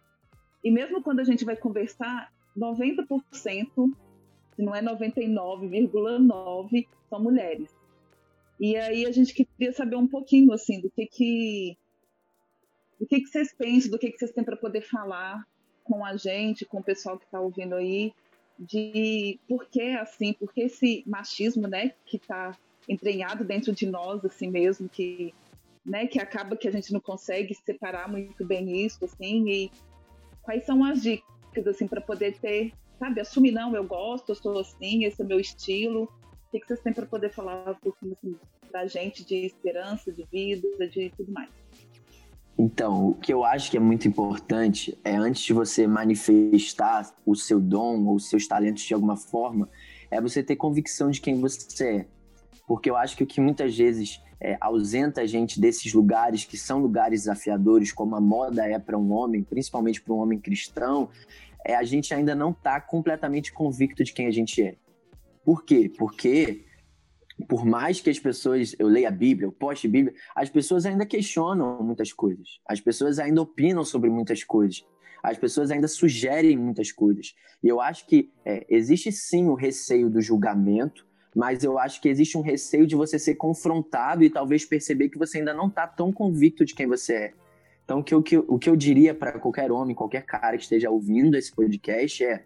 E 0.65 0.71
mesmo 0.71 1.03
quando 1.03 1.21
a 1.21 1.25
gente 1.25 1.45
vai 1.45 1.57
conversar, 1.57 2.33
90%, 2.57 3.17
se 3.31 4.63
não 4.63 4.75
é 4.75 4.83
99,9%, 4.83 6.87
são 7.11 7.23
mulheres. 7.23 7.71
E 8.59 8.75
aí 8.77 9.05
a 9.05 9.13
gente 9.13 9.35
queria 9.35 9.73
saber 9.73 9.97
um 9.97 10.09
pouquinho, 10.09 10.53
assim, 10.53 10.81
do 10.81 10.91
que 10.91 11.07
que, 11.07 11.77
do 12.99 13.07
que, 13.07 13.21
que 13.21 13.29
vocês 13.29 13.53
pensam, 13.53 13.91
do 13.91 13.99
que, 13.99 14.11
que 14.11 14.19
vocês 14.19 14.33
têm 14.33 14.45
para 14.45 14.57
poder 14.57 14.83
falar 14.83 15.45
com 15.85 16.05
a 16.05 16.17
gente, 16.17 16.65
com 16.65 16.79
o 16.79 16.83
pessoal 16.83 17.19
que 17.19 17.25
está 17.25 17.41
ouvindo 17.41 17.75
aí, 17.75 18.13
de 18.59 19.39
por 19.49 19.67
que 19.67 19.91
assim, 19.97 20.33
por 20.33 20.53
que 20.53 20.63
esse 20.63 21.05
machismo, 21.07 21.67
né, 21.69 21.93
que 22.05 22.17
está 22.17 22.57
entranhado 22.89 23.45
dentro 23.45 23.73
de 23.73 23.87
nós, 23.87 24.25
assim 24.25 24.49
mesmo, 24.49 24.89
que, 24.89 25.35
né, 25.85 26.07
que 26.07 26.19
acaba 26.19 26.57
que 26.57 26.69
a 26.69 26.71
gente 26.71 26.93
não 26.93 27.01
consegue 27.01 27.55
separar 27.55 28.09
muito 28.09 28.45
bem 28.45 28.85
isso, 28.85 29.05
assim, 29.05 29.49
e 29.49 29.71
quais 30.43 30.65
são 30.65 30.85
as 30.85 31.03
dicas, 31.03 31.67
assim, 31.67 31.87
para 31.87 32.01
poder 32.01 32.39
ter, 32.39 32.73
sabe, 32.99 33.21
assumir, 33.21 33.53
não, 33.53 33.75
eu 33.75 33.85
gosto, 33.85 34.31
eu 34.31 34.35
sou 34.35 34.59
assim, 34.59 35.05
esse 35.05 35.21
é 35.21 35.25
o 35.25 35.29
meu 35.29 35.41
estilo. 35.41 36.05
O 36.05 36.59
que, 36.59 36.67
vocês 36.67 36.81
têm 36.81 36.93
para 36.93 37.07
poder 37.07 37.31
falar 37.31 37.71
um 37.71 37.75
pouquinho 37.75 38.13
assim, 38.13 38.37
da 38.73 38.87
gente 38.87 39.25
de 39.25 39.45
esperança, 39.45 40.11
de 40.11 40.25
vida, 40.25 40.89
de 40.89 41.11
tudo 41.11 41.31
mais? 41.33 41.51
Então, 42.59 43.09
o 43.09 43.15
que 43.15 43.33
eu 43.33 43.45
acho 43.45 43.71
que 43.71 43.77
é 43.77 43.81
muito 43.81 44.09
importante 44.09 44.99
é 45.05 45.15
antes 45.15 45.43
de 45.43 45.53
você 45.53 45.87
manifestar 45.87 47.15
o 47.25 47.35
seu 47.35 47.61
dom 47.61 48.07
ou 48.07 48.17
os 48.17 48.31
seus 48.31 48.47
talentos 48.49 48.83
de 48.83 48.95
alguma 48.95 49.17
forma, 49.17 49.69
é 50.11 50.21
você 50.21 50.43
ter 50.43 50.57
convicção 50.57 51.11
de 51.11 51.21
quem 51.21 51.39
você 51.39 51.85
é. 51.85 52.07
Porque 52.67 52.89
eu 52.89 52.97
acho 52.97 53.17
que 53.17 53.23
o 53.23 53.27
que 53.27 53.41
muitas 53.41 53.77
vezes 53.77 54.23
é, 54.41 54.57
ausenta 54.61 55.21
a 55.21 55.27
gente 55.27 55.61
desses 55.61 55.93
lugares 55.93 56.45
que 56.45 56.57
são 56.57 56.79
lugares 56.79 57.23
desafiadores, 57.23 57.93
como 57.93 58.17
a 58.17 58.21
moda 58.21 58.65
é 58.67 58.79
para 58.79 58.99
um 58.99 59.13
homem, 59.13 59.43
principalmente 59.43 60.01
para 60.01 60.15
um 60.15 60.19
homem 60.19 60.39
cristão, 60.39 61.11
é 61.65 61.75
a 61.75 61.83
gente 61.83 62.15
ainda 62.15 62.35
não 62.35 62.51
está 62.51 62.81
completamente 62.81 63.53
convicto 63.53 64.03
de 64.03 64.13
quem 64.13 64.27
a 64.27 64.31
gente 64.31 64.63
é. 64.63 64.77
Por 65.45 65.65
quê? 65.65 65.93
Porque 65.97 66.65
por 67.49 67.65
mais 67.65 68.01
que 68.01 68.09
as 68.09 68.19
pessoas, 68.19 68.75
eu 68.79 68.89
leia 68.89 69.09
a 69.09 69.11
Bíblia, 69.11 69.47
eu 69.47 69.53
poste 69.53 69.87
Bíblia, 69.87 70.15
as 70.35 70.49
pessoas 70.49 70.87
ainda 70.87 71.05
questionam 71.05 71.83
muitas 71.83 72.13
coisas. 72.13 72.61
As 72.67 72.81
pessoas 72.81 73.19
ainda 73.19 73.43
opinam 73.43 73.85
sobre 73.85 74.09
muitas 74.09 74.43
coisas. 74.43 74.85
As 75.23 75.37
pessoas 75.37 75.71
ainda 75.71 75.89
sugerem 75.89 76.57
muitas 76.57 76.91
coisas. 76.91 77.35
E 77.63 77.69
eu 77.69 77.81
acho 77.81 78.07
que 78.07 78.31
é, 78.45 78.65
existe 78.69 79.13
sim 79.13 79.47
o 79.49 79.55
receio 79.55 80.09
do 80.09 80.21
julgamento, 80.21 81.07
mas 81.35 81.63
eu 81.63 81.79
acho 81.79 82.01
que 82.01 82.09
existe 82.09 82.39
um 82.39 82.41
receio 82.41 82.87
de 82.87 82.97
você 82.97 83.19
ser 83.19 83.35
confrontado 83.35 84.25
e 84.25 84.31
talvez 84.31 84.65
perceber 84.65 85.11
que 85.11 85.19
você 85.19 85.39
ainda 85.39 85.53
não 85.53 85.69
está 85.69 85.87
tão 85.87 86.11
convicto 86.11 86.65
de 86.65 86.75
quem 86.75 86.87
você 86.87 87.15
é. 87.15 87.33
Então, 87.85 87.99
o 87.99 88.03
que 88.03 88.37
eu, 88.37 88.45
o 88.49 88.59
que 88.59 88.69
eu 88.69 88.75
diria 88.75 89.15
para 89.15 89.39
qualquer 89.39 89.71
homem, 89.71 89.95
qualquer 89.95 90.25
cara 90.25 90.57
que 90.57 90.63
esteja 90.65 90.91
ouvindo 90.91 91.37
esse 91.37 91.55
podcast 91.55 92.25
é: 92.25 92.45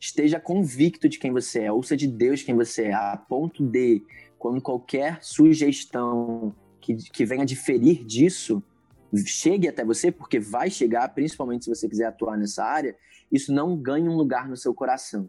esteja 0.00 0.40
convicto 0.40 1.08
de 1.08 1.18
quem 1.18 1.32
você 1.32 1.62
é, 1.62 1.72
ouça 1.72 1.96
de 1.96 2.06
Deus 2.06 2.42
quem 2.42 2.54
você 2.54 2.84
é, 2.84 2.94
a 2.94 3.16
ponto 3.16 3.64
de, 3.64 4.02
quando 4.38 4.60
qualquer 4.60 5.18
sugestão 5.22 6.54
que, 6.80 6.94
que 6.94 7.24
venha 7.24 7.44
diferir 7.44 8.04
disso 8.04 8.62
chegue 9.24 9.68
até 9.68 9.84
você, 9.84 10.10
porque 10.10 10.40
vai 10.40 10.70
chegar, 10.70 11.08
principalmente 11.10 11.64
se 11.64 11.70
você 11.70 11.88
quiser 11.88 12.06
atuar 12.06 12.36
nessa 12.36 12.64
área, 12.64 12.96
isso 13.30 13.52
não 13.52 13.76
ganha 13.76 14.10
um 14.10 14.16
lugar 14.16 14.48
no 14.48 14.56
seu 14.56 14.74
coração. 14.74 15.28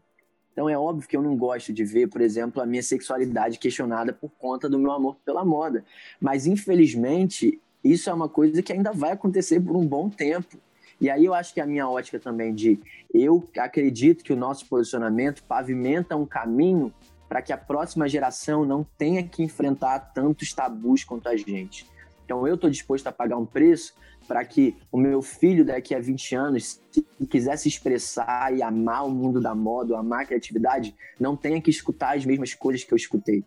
Então 0.51 0.69
é 0.69 0.77
óbvio 0.77 1.07
que 1.07 1.17
eu 1.17 1.21
não 1.21 1.35
gosto 1.35 1.73
de 1.73 1.83
ver, 1.83 2.07
por 2.07 2.21
exemplo, 2.21 2.61
a 2.61 2.65
minha 2.65 2.81
sexualidade 2.81 3.59
questionada 3.59 4.13
por 4.13 4.31
conta 4.31 4.69
do 4.69 4.79
meu 4.79 4.91
amor 4.91 5.17
pela 5.25 5.43
moda. 5.43 5.83
Mas 6.19 6.47
infelizmente, 6.47 7.59
isso 7.83 8.09
é 8.09 8.13
uma 8.13 8.29
coisa 8.29 8.61
que 8.61 8.71
ainda 8.71 8.91
vai 8.93 9.11
acontecer 9.11 9.59
por 9.59 9.75
um 9.75 9.85
bom 9.85 10.09
tempo. 10.09 10.57
E 10.99 11.09
aí 11.09 11.25
eu 11.25 11.33
acho 11.33 11.53
que 11.53 11.59
a 11.59 11.65
minha 11.65 11.87
ótica 11.87 12.19
também 12.19 12.53
de 12.53 12.79
eu 13.13 13.47
acredito 13.57 14.23
que 14.23 14.33
o 14.33 14.35
nosso 14.35 14.65
posicionamento 14.67 15.43
pavimenta 15.43 16.15
um 16.15 16.25
caminho 16.25 16.93
para 17.27 17.41
que 17.41 17.51
a 17.51 17.57
próxima 17.57 18.07
geração 18.07 18.65
não 18.65 18.85
tenha 18.97 19.23
que 19.27 19.43
enfrentar 19.43 19.99
tantos 20.13 20.53
tabus 20.53 21.03
quanto 21.03 21.27
a 21.27 21.35
gente. 21.35 21.85
Então 22.23 22.47
eu 22.47 22.55
estou 22.55 22.69
disposto 22.69 23.07
a 23.07 23.11
pagar 23.11 23.37
um 23.37 23.45
preço 23.45 23.93
para 24.27 24.43
que 24.43 24.75
o 24.91 24.97
meu 24.97 25.21
filho 25.21 25.63
daqui 25.63 25.93
a 25.93 25.99
20 25.99 26.35
anos, 26.35 26.81
se 26.91 27.05
quiser 27.29 27.57
se 27.57 27.67
expressar 27.67 28.53
e 28.55 28.61
amar 28.63 29.05
o 29.05 29.11
mundo 29.11 29.39
da 29.39 29.53
moda, 29.53 29.97
amar 29.97 30.23
a 30.23 30.25
criatividade, 30.25 30.95
não 31.19 31.35
tenha 31.35 31.61
que 31.61 31.69
escutar 31.69 32.17
as 32.17 32.25
mesmas 32.25 32.53
coisas 32.53 32.83
que 32.83 32.91
eu 32.91 32.95
escutei. 32.95 33.43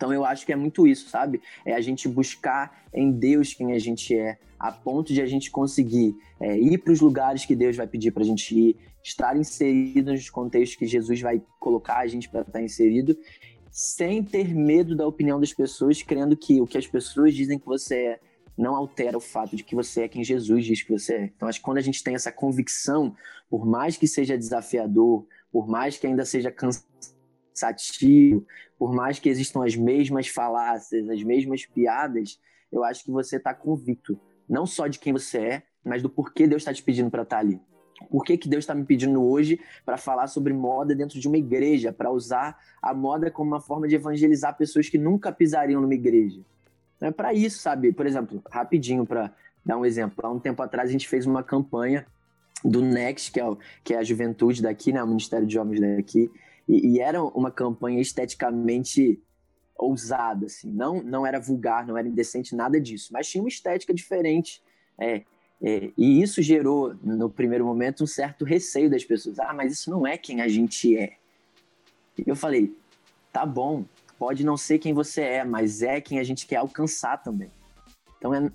Então 0.00 0.14
eu 0.14 0.24
acho 0.24 0.46
que 0.46 0.52
é 0.52 0.56
muito 0.56 0.86
isso, 0.86 1.10
sabe? 1.10 1.42
É 1.62 1.74
a 1.74 1.80
gente 1.82 2.08
buscar 2.08 2.86
em 2.90 3.12
Deus 3.12 3.52
quem 3.52 3.74
a 3.74 3.78
gente 3.78 4.16
é, 4.16 4.38
a 4.58 4.72
ponto 4.72 5.12
de 5.12 5.20
a 5.20 5.26
gente 5.26 5.50
conseguir 5.50 6.16
é, 6.40 6.58
ir 6.58 6.78
para 6.78 6.90
os 6.90 7.02
lugares 7.02 7.44
que 7.44 7.54
Deus 7.54 7.76
vai 7.76 7.86
pedir 7.86 8.10
para 8.10 8.22
a 8.22 8.26
gente 8.26 8.58
ir, 8.58 8.76
estar 9.04 9.36
inserido 9.36 10.10
nos 10.10 10.30
contextos 10.30 10.78
que 10.78 10.86
Jesus 10.86 11.20
vai 11.20 11.42
colocar 11.58 11.98
a 11.98 12.06
gente 12.06 12.30
para 12.30 12.40
estar 12.40 12.62
inserido, 12.62 13.14
sem 13.70 14.24
ter 14.24 14.54
medo 14.54 14.96
da 14.96 15.06
opinião 15.06 15.38
das 15.38 15.52
pessoas, 15.52 16.02
crendo 16.02 16.34
que 16.34 16.62
o 16.62 16.66
que 16.66 16.78
as 16.78 16.86
pessoas 16.86 17.34
dizem 17.34 17.58
que 17.58 17.66
você 17.66 17.96
é 17.96 18.20
não 18.56 18.74
altera 18.74 19.18
o 19.18 19.20
fato 19.20 19.54
de 19.54 19.62
que 19.62 19.74
você 19.74 20.04
é 20.04 20.08
quem 20.08 20.24
Jesus 20.24 20.64
diz 20.64 20.82
que 20.82 20.92
você 20.92 21.14
é. 21.14 21.24
Então, 21.36 21.46
acho 21.46 21.58
que 21.58 21.64
quando 21.64 21.78
a 21.78 21.82
gente 21.82 22.02
tem 22.02 22.14
essa 22.14 22.32
convicção, 22.32 23.14
por 23.50 23.66
mais 23.66 23.98
que 23.98 24.08
seja 24.08 24.36
desafiador, 24.36 25.26
por 25.52 25.68
mais 25.68 25.98
que 25.98 26.06
ainda 26.06 26.24
seja 26.24 26.50
cansativo, 26.50 27.19
por 28.78 28.92
mais 28.92 29.18
que 29.18 29.28
existam 29.28 29.64
as 29.64 29.76
mesmas 29.76 30.28
falácias, 30.28 31.08
as 31.08 31.22
mesmas 31.22 31.66
piadas, 31.66 32.40
eu 32.72 32.84
acho 32.84 33.04
que 33.04 33.10
você 33.10 33.36
está 33.36 33.52
convicto, 33.52 34.18
não 34.48 34.66
só 34.66 34.86
de 34.86 34.98
quem 34.98 35.12
você 35.12 35.38
é, 35.38 35.62
mas 35.84 36.02
do 36.02 36.08
porquê 36.08 36.46
Deus 36.46 36.62
está 36.62 36.72
te 36.72 36.82
pedindo 36.82 37.10
para 37.10 37.22
estar 37.22 37.36
tá 37.36 37.40
ali. 37.40 37.60
Por 38.08 38.24
que, 38.24 38.38
que 38.38 38.48
Deus 38.48 38.62
está 38.62 38.74
me 38.74 38.84
pedindo 38.84 39.22
hoje 39.22 39.60
para 39.84 39.96
falar 39.96 40.26
sobre 40.26 40.52
moda 40.52 40.94
dentro 40.94 41.20
de 41.20 41.28
uma 41.28 41.36
igreja, 41.36 41.92
para 41.92 42.10
usar 42.10 42.58
a 42.80 42.94
moda 42.94 43.30
como 43.30 43.50
uma 43.50 43.60
forma 43.60 43.86
de 43.86 43.94
evangelizar 43.94 44.56
pessoas 44.56 44.88
que 44.88 44.96
nunca 44.96 45.30
pisariam 45.30 45.80
numa 45.82 45.94
igreja? 45.94 46.40
É 47.00 47.10
para 47.10 47.32
isso, 47.34 47.58
sabe? 47.58 47.92
Por 47.92 48.06
exemplo, 48.06 48.42
rapidinho 48.50 49.06
para 49.06 49.32
dar 49.64 49.76
um 49.76 49.84
exemplo. 49.84 50.24
Há 50.24 50.30
um 50.30 50.38
tempo 50.38 50.62
atrás 50.62 50.88
a 50.88 50.92
gente 50.92 51.08
fez 51.08 51.26
uma 51.26 51.42
campanha 51.42 52.06
do 52.64 52.82
Next, 52.82 53.32
que 53.32 53.40
é, 53.40 53.44
o, 53.44 53.58
que 53.82 53.94
é 53.94 53.98
a 53.98 54.02
juventude 54.02 54.62
daqui, 54.62 54.92
né? 54.92 55.02
O 55.02 55.06
Ministério 55.06 55.46
de 55.46 55.54
Jovens 55.54 55.80
daqui. 55.80 56.30
E, 56.70 56.86
e, 56.86 57.00
era 57.00 57.20
uma 57.20 57.50
campanha 57.50 58.00
esteticamente 58.00 59.20
ousada, 59.76 60.46
assim. 60.46 60.70
Não, 60.70 61.02
não 61.02 61.26
era 61.26 61.40
vulgar, 61.40 61.84
não 61.84 61.98
era 61.98 62.06
indecente, 62.06 62.54
nada 62.54 62.80
disso. 62.80 63.12
Mas 63.12 63.28
tinha 63.28 63.42
uma 63.42 63.48
estética 63.48 63.92
diferente. 63.92 64.62
É, 64.96 65.24
é, 65.60 65.90
e 65.98 66.22
isso 66.22 66.40
gerou, 66.40 66.94
no 67.02 67.28
primeiro 67.28 67.66
momento, 67.66 68.04
um 68.04 68.06
certo 68.06 68.44
receio 68.44 68.88
das 68.88 69.04
pessoas. 69.04 69.40
Ah, 69.40 69.52
mas 69.52 69.72
isso 69.72 69.90
não 69.90 70.06
é 70.06 70.16
quem 70.16 70.40
a 70.40 70.46
gente 70.46 70.96
é. 70.96 71.16
E 72.16 72.22
eu 72.24 72.36
falei, 72.36 72.72
tá 73.32 73.44
bom, 73.44 73.84
pode 74.16 74.44
não 74.44 74.56
ser 74.56 74.78
quem 74.78 74.94
você 74.94 75.22
é, 75.22 75.44
mas 75.44 75.82
é 75.82 76.00
quem 76.00 76.20
a 76.20 76.22
gente 76.22 76.46
quer 76.46 76.56
alcançar 76.56 77.16
também. 77.16 77.50
Então 78.16 78.32
é 78.32 78.48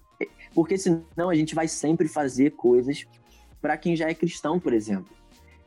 porque 0.53 0.77
senão 0.77 1.29
a 1.29 1.35
gente 1.35 1.53
vai 1.53 1.67
sempre 1.67 2.07
fazer 2.07 2.51
coisas 2.51 3.05
para 3.61 3.75
quem 3.75 3.93
já 3.93 4.07
é 4.07 4.13
cristão, 4.13 4.57
por 4.57 4.71
exemplo. 4.71 5.13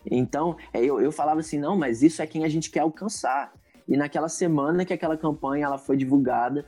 Então, 0.07 0.57
é, 0.73 0.83
eu, 0.85 1.01
eu 1.01 1.13
falava 1.13 1.41
assim, 1.41 1.59
não, 1.59 1.77
mas 1.77 2.03
isso 2.03 2.23
é 2.23 2.27
quem 2.27 2.45
a 2.45 2.49
gente 2.49 2.71
quer 2.71 2.81
alcançar. 2.81 3.53
E 3.87 3.97
naquela 3.97 4.29
semana 4.29 4.85
que 4.85 4.93
aquela 4.93 5.17
campanha 5.17 5.67
ela 5.67 5.79
foi 5.79 5.97
divulgada, 5.97 6.65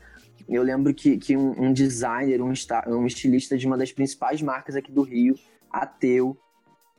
eu 0.49 0.62
lembro 0.62 0.93
que, 0.95 1.19
que 1.19 1.37
um, 1.37 1.66
um 1.66 1.73
designer, 1.73 2.43
um, 2.43 2.53
um 2.88 3.07
estilista 3.07 3.57
de 3.57 3.66
uma 3.66 3.77
das 3.77 3.93
principais 3.93 4.40
marcas 4.40 4.75
aqui 4.75 4.90
do 4.90 5.03
Rio, 5.03 5.35
ateu, 5.71 6.37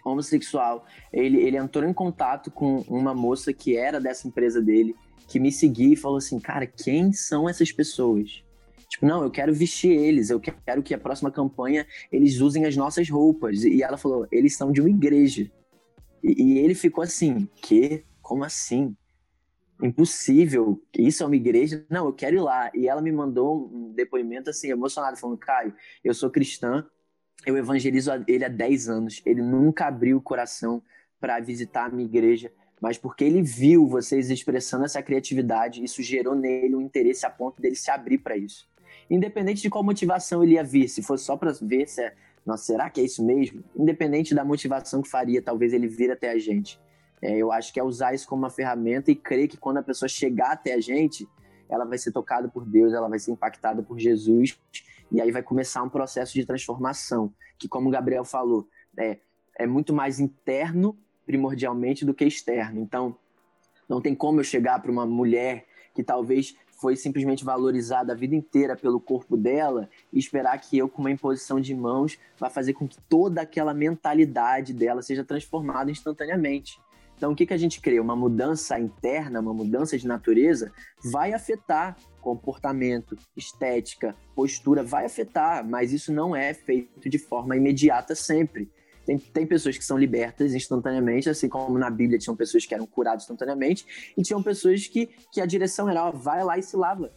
homossexual, 0.06 0.86
ele, 1.12 1.38
ele 1.42 1.58
entrou 1.58 1.88
em 1.88 1.94
contato 1.94 2.50
com 2.50 2.78
uma 2.88 3.14
moça 3.14 3.54
que 3.54 3.76
era 3.76 4.00
dessa 4.00 4.28
empresa 4.28 4.62
dele, 4.62 4.96
que 5.28 5.40
me 5.40 5.52
seguiu 5.52 5.94
e 5.94 5.96
falou 5.96 6.18
assim, 6.18 6.40
cara, 6.40 6.66
quem 6.66 7.12
são 7.14 7.48
essas 7.48 7.72
pessoas? 7.72 8.44
Tipo, 8.90 9.06
não, 9.06 9.24
eu 9.24 9.32
quero 9.32 9.54
vestir 9.54 9.92
eles, 9.92 10.30
eu 10.30 10.40
quero 10.40 10.84
que 10.84 10.94
a 10.94 10.98
próxima 10.98 11.32
campanha 11.32 11.88
eles 12.12 12.42
usem 12.42 12.66
as 12.66 12.76
nossas 12.76 13.10
roupas. 13.10 13.64
E 13.64 13.82
ela 13.82 13.98
falou, 13.98 14.28
eles 14.32 14.56
são 14.56 14.72
de 14.72 14.82
uma 14.82 14.90
igreja. 14.90 15.50
E, 16.24 16.44
e 16.44 16.60
ele 16.60 16.76
ficou 16.76 17.04
assim, 17.04 17.48
que? 17.62 18.04
Como 18.22 18.44
assim? 18.44 18.96
Impossível, 19.82 20.82
isso 20.96 21.24
é 21.24 21.26
uma 21.26 21.36
igreja? 21.36 21.86
Não, 21.90 22.06
eu 22.06 22.14
quero 22.14 22.36
ir 22.36 22.42
lá. 22.42 22.72
E 22.74 22.88
ela 22.88 23.02
me 23.02 23.12
mandou 23.12 23.68
um 23.74 23.92
depoimento 23.94 24.50
assim, 24.50 24.70
emocionado, 24.70 25.18
falando, 25.18 25.38
Caio, 25.38 25.74
eu 26.04 26.14
sou 26.14 26.30
cristã, 26.30 26.86
eu 27.46 27.58
evangelizo 27.58 28.12
ele 28.28 28.46
há 28.46 28.50
10 28.50 28.90
anos, 28.90 29.22
ele 29.26 29.42
nunca 29.42 29.88
abriu 29.88 30.18
o 30.18 30.22
coração 30.22 30.84
para 31.20 31.40
visitar 31.40 31.86
a 31.86 31.90
minha 31.90 32.06
igreja, 32.06 32.52
mas 32.80 32.98
porque 32.98 33.24
ele 33.24 33.42
viu 33.42 33.88
vocês 33.88 34.30
expressando 34.30 34.86
essa 34.86 35.02
criatividade, 35.02 35.84
isso 35.84 36.02
gerou 36.02 36.36
nele 36.36 36.76
um 36.76 36.82
interesse 36.82 37.26
a 37.26 37.30
ponto 37.30 37.62
dele 37.62 37.76
se 37.76 37.92
abrir 37.92 38.18
para 38.20 38.38
isso. 38.38 38.70
Independente 39.10 39.62
de 39.62 39.70
qual 39.70 39.84
motivação 39.84 40.44
ele 40.44 40.54
ia 40.54 40.64
vir, 40.64 40.88
se 40.88 41.02
fosse 41.02 41.24
só 41.24 41.38
para 41.38 41.52
ver 41.62 41.88
se 41.88 42.02
é, 42.02 42.16
nossa, 42.46 42.64
será 42.64 42.90
que 42.90 43.00
é 43.00 43.04
isso 43.04 43.24
mesmo? 43.24 43.64
Independente 43.76 44.34
da 44.34 44.44
motivação 44.44 45.02
que 45.02 45.10
faria, 45.10 45.42
talvez 45.42 45.74
ele 45.74 45.88
vir 45.88 46.12
até 46.12 46.32
a 46.32 46.38
gente. 46.38 46.80
É, 47.22 47.38
eu 47.38 47.52
acho 47.52 47.72
que 47.72 47.80
é 47.80 47.84
usar 47.84 48.14
isso 48.14 48.28
como 48.28 48.42
uma 48.42 48.50
ferramenta 48.50 49.12
e 49.12 49.16
crer 49.16 49.48
que 49.48 49.58
quando 49.58 49.78
a 49.78 49.84
pessoa 49.84 50.10
chegar 50.10 50.52
até 50.54 50.74
a 50.74 50.82
gente, 50.82 51.28
ela 51.70 51.86
vai 51.86 51.98
ser 51.98 52.12
tocada 52.12 52.48
por 52.50 52.66
Deus, 52.66 52.94
ela 52.94 53.08
vai 53.08 53.20
ser 53.20 53.32
impactada 53.32 53.84
por 53.84 54.00
Jesus, 54.00 54.60
e 55.12 55.22
aí 55.22 55.32
vai 55.32 55.44
começar 55.44 55.84
um 55.84 55.90
processo 55.90 56.34
de 56.34 56.46
transformação, 56.46 57.32
que 57.60 57.68
como 57.68 57.90
o 57.90 57.92
Gabriel 57.92 58.26
falou, 58.26 58.68
é, 58.98 59.20
é 59.58 59.68
muito 59.68 59.94
mais 59.94 60.20
interno 60.20 60.98
primordialmente 61.26 62.04
do 62.04 62.14
que 62.14 62.26
externo. 62.26 62.82
Então, 62.82 63.16
não 63.88 64.02
tem 64.02 64.16
como 64.16 64.40
eu 64.40 64.44
chegar 64.44 64.82
para 64.82 64.92
uma 64.92 65.06
mulher 65.06 65.66
que 65.94 66.04
talvez 66.04 66.56
foi 66.82 66.96
simplesmente 66.96 67.46
valorizada 67.46 68.12
a 68.12 68.16
vida 68.16 68.36
inteira 68.36 68.76
pelo 68.76 69.00
corpo 69.00 69.38
dela 69.38 69.88
e 70.12 70.18
esperar 70.18 70.60
que 70.60 70.76
eu, 70.76 70.90
com 70.90 71.00
uma 71.00 71.12
imposição 71.12 71.62
de 71.62 71.76
mãos, 71.76 72.18
vá 72.40 72.50
fazer 72.50 72.74
com 72.74 72.88
que 72.88 72.98
toda 73.08 73.42
aquela 73.42 73.72
mentalidade 73.72 74.74
dela 74.74 75.04
seja 75.04 75.24
transformada 75.24 75.92
instantaneamente. 75.92 76.82
Então, 77.16 77.34
o 77.34 77.36
que, 77.36 77.46
que 77.46 77.54
a 77.54 77.58
gente 77.58 77.80
crê? 77.80 78.00
Uma 78.00 78.16
mudança 78.16 78.80
interna, 78.80 79.40
uma 79.40 79.54
mudança 79.54 79.96
de 79.96 80.08
natureza, 80.08 80.72
vai 81.04 81.34
afetar 81.34 81.96
comportamento, 82.20 83.16
estética, 83.38 84.16
postura, 84.34 84.82
vai 84.82 85.06
afetar, 85.06 85.64
mas 85.64 85.94
isso 85.94 86.12
não 86.12 86.36
é 86.36 86.52
feito 86.52 87.08
de 87.08 87.20
forma 87.20 87.56
imediata 87.56 88.16
sempre. 88.16 88.72
Tem, 89.06 89.18
tem 89.18 89.46
pessoas 89.46 89.78
que 89.78 89.84
são 89.84 89.98
libertas 89.98 90.54
instantaneamente, 90.54 91.30
assim 91.30 91.50
como 91.50 91.78
na 91.78 91.90
Bíblia 91.90 92.20
tinham 92.20 92.36
pessoas 92.36 92.66
que 92.66 92.74
eram 92.74 92.86
curadas 92.86 93.24
instantaneamente, 93.24 93.86
e 94.18 94.22
tinham 94.22 94.42
pessoas 94.42 94.88
que, 94.88 95.10
que 95.32 95.42
a 95.42 95.46
direção 95.46 95.90
era, 95.90 96.06
ó, 96.06 96.12
vai 96.12 96.44
lá 96.44 96.58
e 96.58 96.64
se 96.64 96.76
lava. 96.76 97.12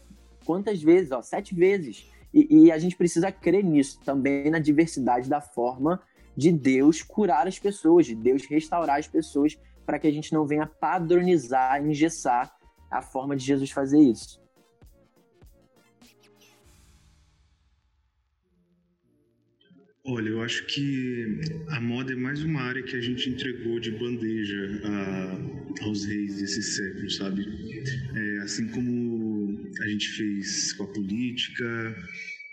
Quantas 0.45 0.81
vezes? 0.81 1.11
Ó, 1.11 1.21
sete 1.21 1.53
vezes. 1.53 2.09
E, 2.33 2.65
e 2.65 2.71
a 2.71 2.77
gente 2.77 2.95
precisa 2.95 3.31
crer 3.31 3.63
nisso, 3.63 3.99
também 4.03 4.49
na 4.49 4.59
diversidade 4.59 5.29
da 5.29 5.39
forma 5.39 6.01
de 6.35 6.51
Deus 6.51 7.01
curar 7.01 7.47
as 7.47 7.57
pessoas, 7.57 8.05
de 8.05 8.15
Deus 8.15 8.45
restaurar 8.45 8.99
as 8.99 9.07
pessoas, 9.07 9.57
para 9.85 9.99
que 9.99 10.07
a 10.07 10.11
gente 10.11 10.33
não 10.33 10.45
venha 10.45 10.65
padronizar, 10.65 11.81
engessar 11.85 12.53
a 12.91 13.01
forma 13.01 13.35
de 13.35 13.45
Jesus 13.45 13.71
fazer 13.71 13.99
isso. 13.99 14.44
Olha, 20.07 20.29
eu 20.29 20.43
acho 20.43 20.67
que 20.67 21.39
a 21.69 21.81
moda 21.81 22.13
é 22.13 22.15
mais 22.15 22.43
uma 22.43 22.61
área 22.61 22.83
que 22.83 22.95
a 22.95 23.01
gente 23.01 23.27
entregou 23.27 23.79
de 23.79 23.89
bandeja 23.89 24.79
a, 24.83 25.83
aos 25.83 26.05
reis 26.05 26.37
desse 26.37 26.61
século, 26.61 27.09
sabe? 27.09 27.43
É, 28.13 28.37
assim 28.43 28.67
como 28.67 29.59
a 29.81 29.87
gente 29.87 30.07
fez 30.09 30.73
com 30.73 30.83
a 30.83 30.87
política, 30.93 31.65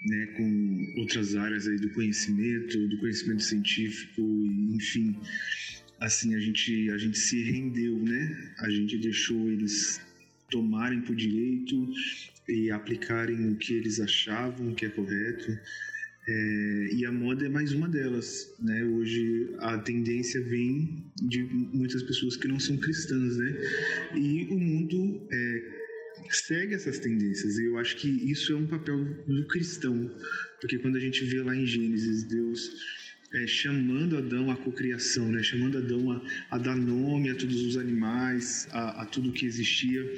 né, 0.06 0.26
com 0.34 0.94
outras 0.96 1.36
áreas 1.36 1.68
aí 1.68 1.76
do 1.76 1.90
conhecimento, 1.90 2.88
do 2.88 2.96
conhecimento 2.96 3.42
científico, 3.42 4.22
enfim, 4.74 5.14
assim 6.00 6.34
a 6.34 6.40
gente 6.40 6.90
a 6.90 6.96
gente 6.96 7.18
se 7.18 7.42
rendeu, 7.42 7.98
né? 7.98 8.54
A 8.60 8.70
gente 8.70 8.96
deixou 8.96 9.50
eles 9.50 10.00
tomarem 10.50 11.02
por 11.02 11.14
direito 11.14 11.86
e 12.48 12.70
aplicarem 12.70 13.50
o 13.50 13.56
que 13.56 13.74
eles 13.74 14.00
achavam 14.00 14.74
que 14.74 14.86
é 14.86 14.88
correto. 14.88 15.52
É, 16.26 16.88
e 16.92 17.04
a 17.04 17.10
moda 17.10 17.44
é 17.44 17.48
mais 17.48 17.72
uma 17.72 17.88
delas, 17.88 18.54
né? 18.60 18.84
Hoje 18.84 19.50
a 19.58 19.76
tendência 19.78 20.40
vem 20.40 21.04
de 21.20 21.42
muitas 21.42 22.02
pessoas 22.04 22.36
que 22.36 22.46
não 22.46 22.60
são 22.60 22.76
cristãs, 22.76 23.36
né? 23.36 23.56
E 24.14 24.44
o 24.44 24.58
mundo 24.58 25.26
é, 25.32 25.62
segue 26.30 26.74
essas 26.74 27.00
tendências. 27.00 27.58
E 27.58 27.64
eu 27.64 27.76
acho 27.76 27.96
que 27.96 28.08
isso 28.08 28.52
é 28.52 28.56
um 28.56 28.66
papel 28.66 29.04
do 29.26 29.46
cristão, 29.48 30.08
porque 30.60 30.78
quando 30.78 30.96
a 30.96 31.00
gente 31.00 31.24
vê 31.24 31.42
lá 31.42 31.56
em 31.56 31.66
Gênesis 31.66 32.22
Deus 32.22 32.70
é, 33.32 33.46
chamando 33.46 34.16
Adão 34.16 34.48
à 34.50 34.56
cocriação, 34.56 35.30
né? 35.32 35.42
chamando 35.42 35.78
Adão 35.78 36.12
a, 36.12 36.22
a, 36.50 36.58
dar 36.58 36.76
nome 36.76 37.30
a 37.30 37.34
todos 37.34 37.62
os 37.62 37.76
animais, 37.76 38.68
a, 38.70 39.02
a 39.02 39.06
tudo 39.06 39.32
que 39.32 39.44
existia. 39.44 40.08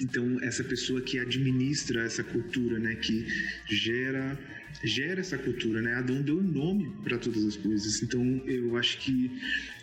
Então, 0.00 0.38
essa 0.42 0.64
pessoa 0.64 1.00
que 1.00 1.18
administra 1.18 2.02
essa 2.02 2.24
cultura, 2.24 2.78
né, 2.78 2.96
que 2.96 3.26
gera 3.68 4.38
gera 4.84 5.20
essa 5.20 5.38
cultura, 5.38 5.80
né? 5.80 5.94
Adão 5.94 6.22
deu 6.22 6.42
nome 6.42 6.90
para 7.04 7.18
todas 7.18 7.44
as 7.44 7.56
coisas. 7.56 8.02
Então, 8.02 8.42
eu 8.46 8.76
acho 8.76 8.98
que 8.98 9.30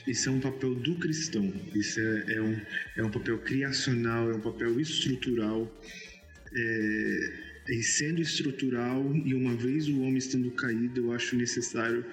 esse 0.07 0.27
é 0.27 0.31
um 0.31 0.39
papel 0.39 0.75
do 0.75 0.95
cristão. 0.95 1.53
Isso 1.73 1.99
é, 1.99 2.35
é 2.35 2.41
um, 2.41 2.61
é 2.97 3.03
um 3.03 3.11
papel 3.11 3.37
criacional, 3.39 4.31
é 4.31 4.35
um 4.35 4.41
papel 4.41 4.79
estrutural. 4.79 5.71
É, 6.53 7.49
e 7.69 7.83
sendo 7.83 8.19
estrutural, 8.21 9.15
e 9.15 9.33
uma 9.35 9.55
vez 9.55 9.87
o 9.87 10.01
homem 10.01 10.17
estando 10.17 10.49
caído, 10.51 10.99
eu 10.99 11.11
acho 11.11 11.35
necessário 11.35 12.03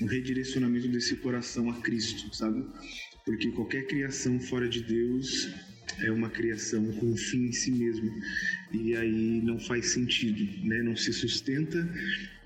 um 0.00 0.06
redirecionamento 0.06 0.88
desse 0.88 1.16
coração 1.16 1.70
a 1.70 1.80
Cristo, 1.80 2.34
sabe? 2.36 2.64
Porque 3.24 3.50
qualquer 3.52 3.86
criação 3.86 4.38
fora 4.38 4.68
de 4.68 4.82
Deus 4.82 5.48
é 6.00 6.10
uma 6.10 6.28
criação 6.28 6.84
com 6.92 7.12
um 7.12 7.16
fim 7.16 7.46
em 7.46 7.52
si 7.52 7.70
mesmo. 7.70 8.12
E 8.72 8.96
aí 8.96 9.40
não 9.42 9.58
faz 9.58 9.90
sentido, 9.90 10.46
né? 10.66 10.82
Não 10.82 10.96
se 10.96 11.12
sustenta 11.12 11.88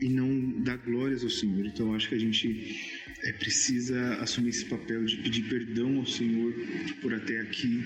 e 0.01 0.09
não 0.09 0.63
dá 0.63 0.77
glórias 0.77 1.23
ao 1.23 1.31
Senhor. 1.31 1.67
Então 1.67 1.95
acho 1.95 2.09
que 2.09 2.15
a 2.15 2.19
gente 2.19 3.01
é, 3.23 3.33
precisa 3.33 4.15
assumir 4.17 4.51
esse 4.51 4.65
papel 4.65 5.05
de 5.05 5.17
pedir 5.19 5.43
perdão 5.49 5.99
ao 5.99 6.07
Senhor 6.07 6.55
por 7.01 7.13
até 7.13 7.41
aqui 7.41 7.83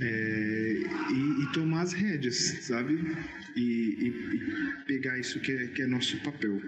é, 0.00 0.82
e, 1.10 1.42
e, 1.42 1.52
tomar 1.52 1.82
as 1.82 1.92
rédeas, 1.92 2.36
sabe? 2.62 2.94
E, 3.56 3.60
e, 3.60 4.08
e 4.08 4.84
pegar 4.86 5.18
isso 5.18 5.40
que 5.40 5.52
é, 5.52 5.66
que 5.68 5.82
é 5.82 5.86
nosso 5.86 6.16
papel. 6.18 6.60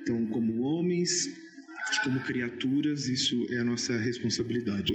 Então, 0.00 0.26
como 0.26 0.60
homens, 0.62 1.30
como 2.02 2.18
criaturas, 2.20 3.08
isso 3.08 3.46
é 3.50 3.58
a 3.58 3.64
nossa 3.64 3.96
responsabilidade. 3.96 4.94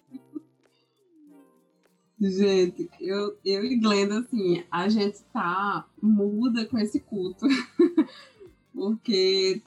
Gente, 2.22 2.90
eu, 3.00 3.38
eu 3.46 3.64
e 3.64 3.78
Glenda, 3.78 4.20
assim, 4.20 4.62
a 4.70 4.90
gente 4.90 5.20
tá 5.32 5.86
muda 6.02 6.66
com 6.66 6.78
esse 6.78 7.00
culto. 7.00 7.48
Porque, 8.74 9.62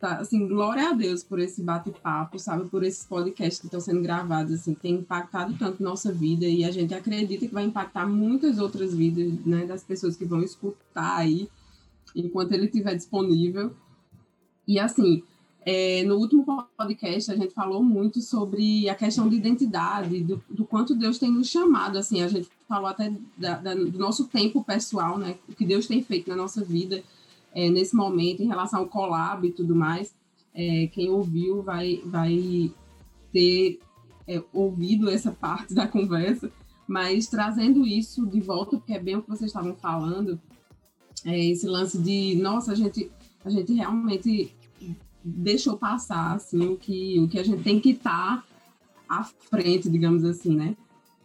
tá, 0.00 0.16
assim, 0.16 0.48
glória 0.48 0.90
a 0.90 0.92
Deus 0.92 1.22
por 1.22 1.38
esse 1.38 1.62
bate-papo, 1.62 2.36
sabe? 2.36 2.68
Por 2.68 2.82
esses 2.82 3.04
podcasts 3.04 3.60
que 3.60 3.66
estão 3.66 3.80
sendo 3.80 4.02
gravados, 4.02 4.54
assim, 4.54 4.74
tem 4.74 4.96
impactado 4.96 5.56
tanto 5.56 5.84
nossa 5.84 6.12
vida 6.12 6.44
e 6.46 6.64
a 6.64 6.70
gente 6.72 6.92
acredita 6.92 7.46
que 7.46 7.54
vai 7.54 7.64
impactar 7.64 8.06
muitas 8.08 8.58
outras 8.58 8.92
vidas, 8.92 9.32
né? 9.46 9.64
Das 9.64 9.84
pessoas 9.84 10.16
que 10.16 10.24
vão 10.24 10.42
escutar 10.42 11.16
aí 11.16 11.48
enquanto 12.14 12.52
ele 12.52 12.66
estiver 12.66 12.96
disponível. 12.96 13.72
E, 14.66 14.80
assim, 14.80 15.22
é, 15.66 16.02
no 16.04 16.16
último 16.16 16.44
podcast 16.76 17.32
a 17.32 17.36
gente 17.36 17.54
falou 17.54 17.82
muito 17.82 18.20
sobre 18.20 18.88
a 18.88 18.94
questão 18.94 19.28
de 19.28 19.36
identidade, 19.36 20.22
do, 20.22 20.42
do 20.50 20.64
quanto 20.64 20.94
Deus 20.94 21.18
tem 21.18 21.30
nos 21.30 21.48
chamado, 21.48 21.96
assim, 21.96 22.22
a 22.22 22.28
gente 22.28 22.48
falou 22.68 22.86
até 22.86 23.12
da, 23.38 23.56
da, 23.56 23.74
do 23.74 23.98
nosso 23.98 24.28
tempo 24.28 24.62
pessoal, 24.62 25.16
né, 25.16 25.36
o 25.48 25.54
que 25.54 25.64
Deus 25.64 25.86
tem 25.86 26.02
feito 26.02 26.28
na 26.28 26.36
nossa 26.36 26.62
vida 26.62 27.02
é, 27.54 27.70
nesse 27.70 27.96
momento 27.96 28.42
em 28.42 28.46
relação 28.46 28.80
ao 28.80 28.88
collab 28.88 29.46
e 29.46 29.52
tudo 29.52 29.74
mais. 29.74 30.14
É, 30.54 30.88
quem 30.88 31.08
ouviu 31.08 31.62
vai, 31.62 32.02
vai 32.04 32.70
ter 33.32 33.80
é, 34.28 34.42
ouvido 34.52 35.08
essa 35.08 35.32
parte 35.32 35.72
da 35.72 35.88
conversa, 35.88 36.52
mas 36.86 37.26
trazendo 37.26 37.86
isso 37.86 38.26
de 38.26 38.40
volta, 38.40 38.76
porque 38.76 38.92
é 38.92 38.98
bem 38.98 39.16
o 39.16 39.22
que 39.22 39.30
vocês 39.30 39.50
estavam 39.50 39.74
falando, 39.74 40.38
é 41.24 41.42
esse 41.46 41.66
lance 41.66 41.96
de, 41.98 42.36
nossa, 42.36 42.72
a 42.72 42.74
gente, 42.74 43.10
a 43.44 43.48
gente 43.48 43.72
realmente 43.72 44.52
deixou 45.24 45.78
passar 45.78 46.34
assim 46.34 46.66
o 46.68 46.76
que 46.76 47.18
o 47.18 47.28
que 47.28 47.38
a 47.38 47.42
gente 47.42 47.62
tem 47.62 47.80
que 47.80 47.90
estar 47.90 48.38
tá 48.38 48.44
à 49.08 49.24
frente, 49.24 49.88
digamos 49.88 50.24
assim, 50.24 50.54
né? 50.54 50.76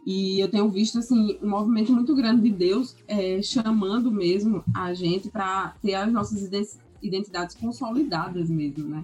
E 0.06 0.40
eu 0.40 0.50
tenho 0.50 0.70
visto 0.70 1.00
assim 1.00 1.38
um 1.42 1.50
movimento 1.50 1.92
muito 1.92 2.16
grande 2.16 2.42
de 2.42 2.52
Deus 2.52 2.96
é, 3.08 3.42
chamando 3.42 4.12
mesmo 4.12 4.64
a 4.74 4.94
gente 4.94 5.30
para 5.30 5.76
ter 5.82 5.96
as 5.96 6.12
nossas 6.12 6.50
identidades 7.02 7.56
consolidadas 7.56 8.50
mesmo, 8.50 8.88
né? 8.88 9.04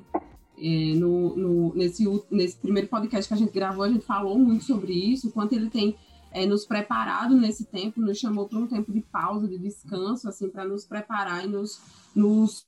É, 0.58 0.94
no, 0.96 1.36
no, 1.36 1.76
nesse, 1.76 2.06
nesse 2.32 2.56
primeiro 2.56 2.88
podcast 2.88 3.28
que 3.28 3.34
a 3.34 3.38
gente 3.38 3.52
gravou, 3.52 3.84
a 3.84 3.90
gente 3.90 4.06
falou 4.06 4.40
muito 4.40 4.64
sobre 4.64 4.94
isso, 4.94 5.32
quanto 5.32 5.54
ele 5.54 5.70
tem 5.70 5.98
é, 6.32 6.46
nos 6.46 6.66
preparado 6.66 7.36
nesse 7.36 7.66
tempo, 7.66 8.00
nos 8.00 8.18
chamou 8.18 8.48
para 8.48 8.60
um 8.60 8.68
tempo 8.68 8.92
de 8.92 9.02
pausa, 9.02 9.48
de 9.48 9.58
descanso, 9.58 10.30
assim, 10.30 10.50
para 10.50 10.66
nos 10.66 10.86
preparar 10.86 11.46
e 11.46 11.48
nos, 11.48 11.82
nos 12.16 12.66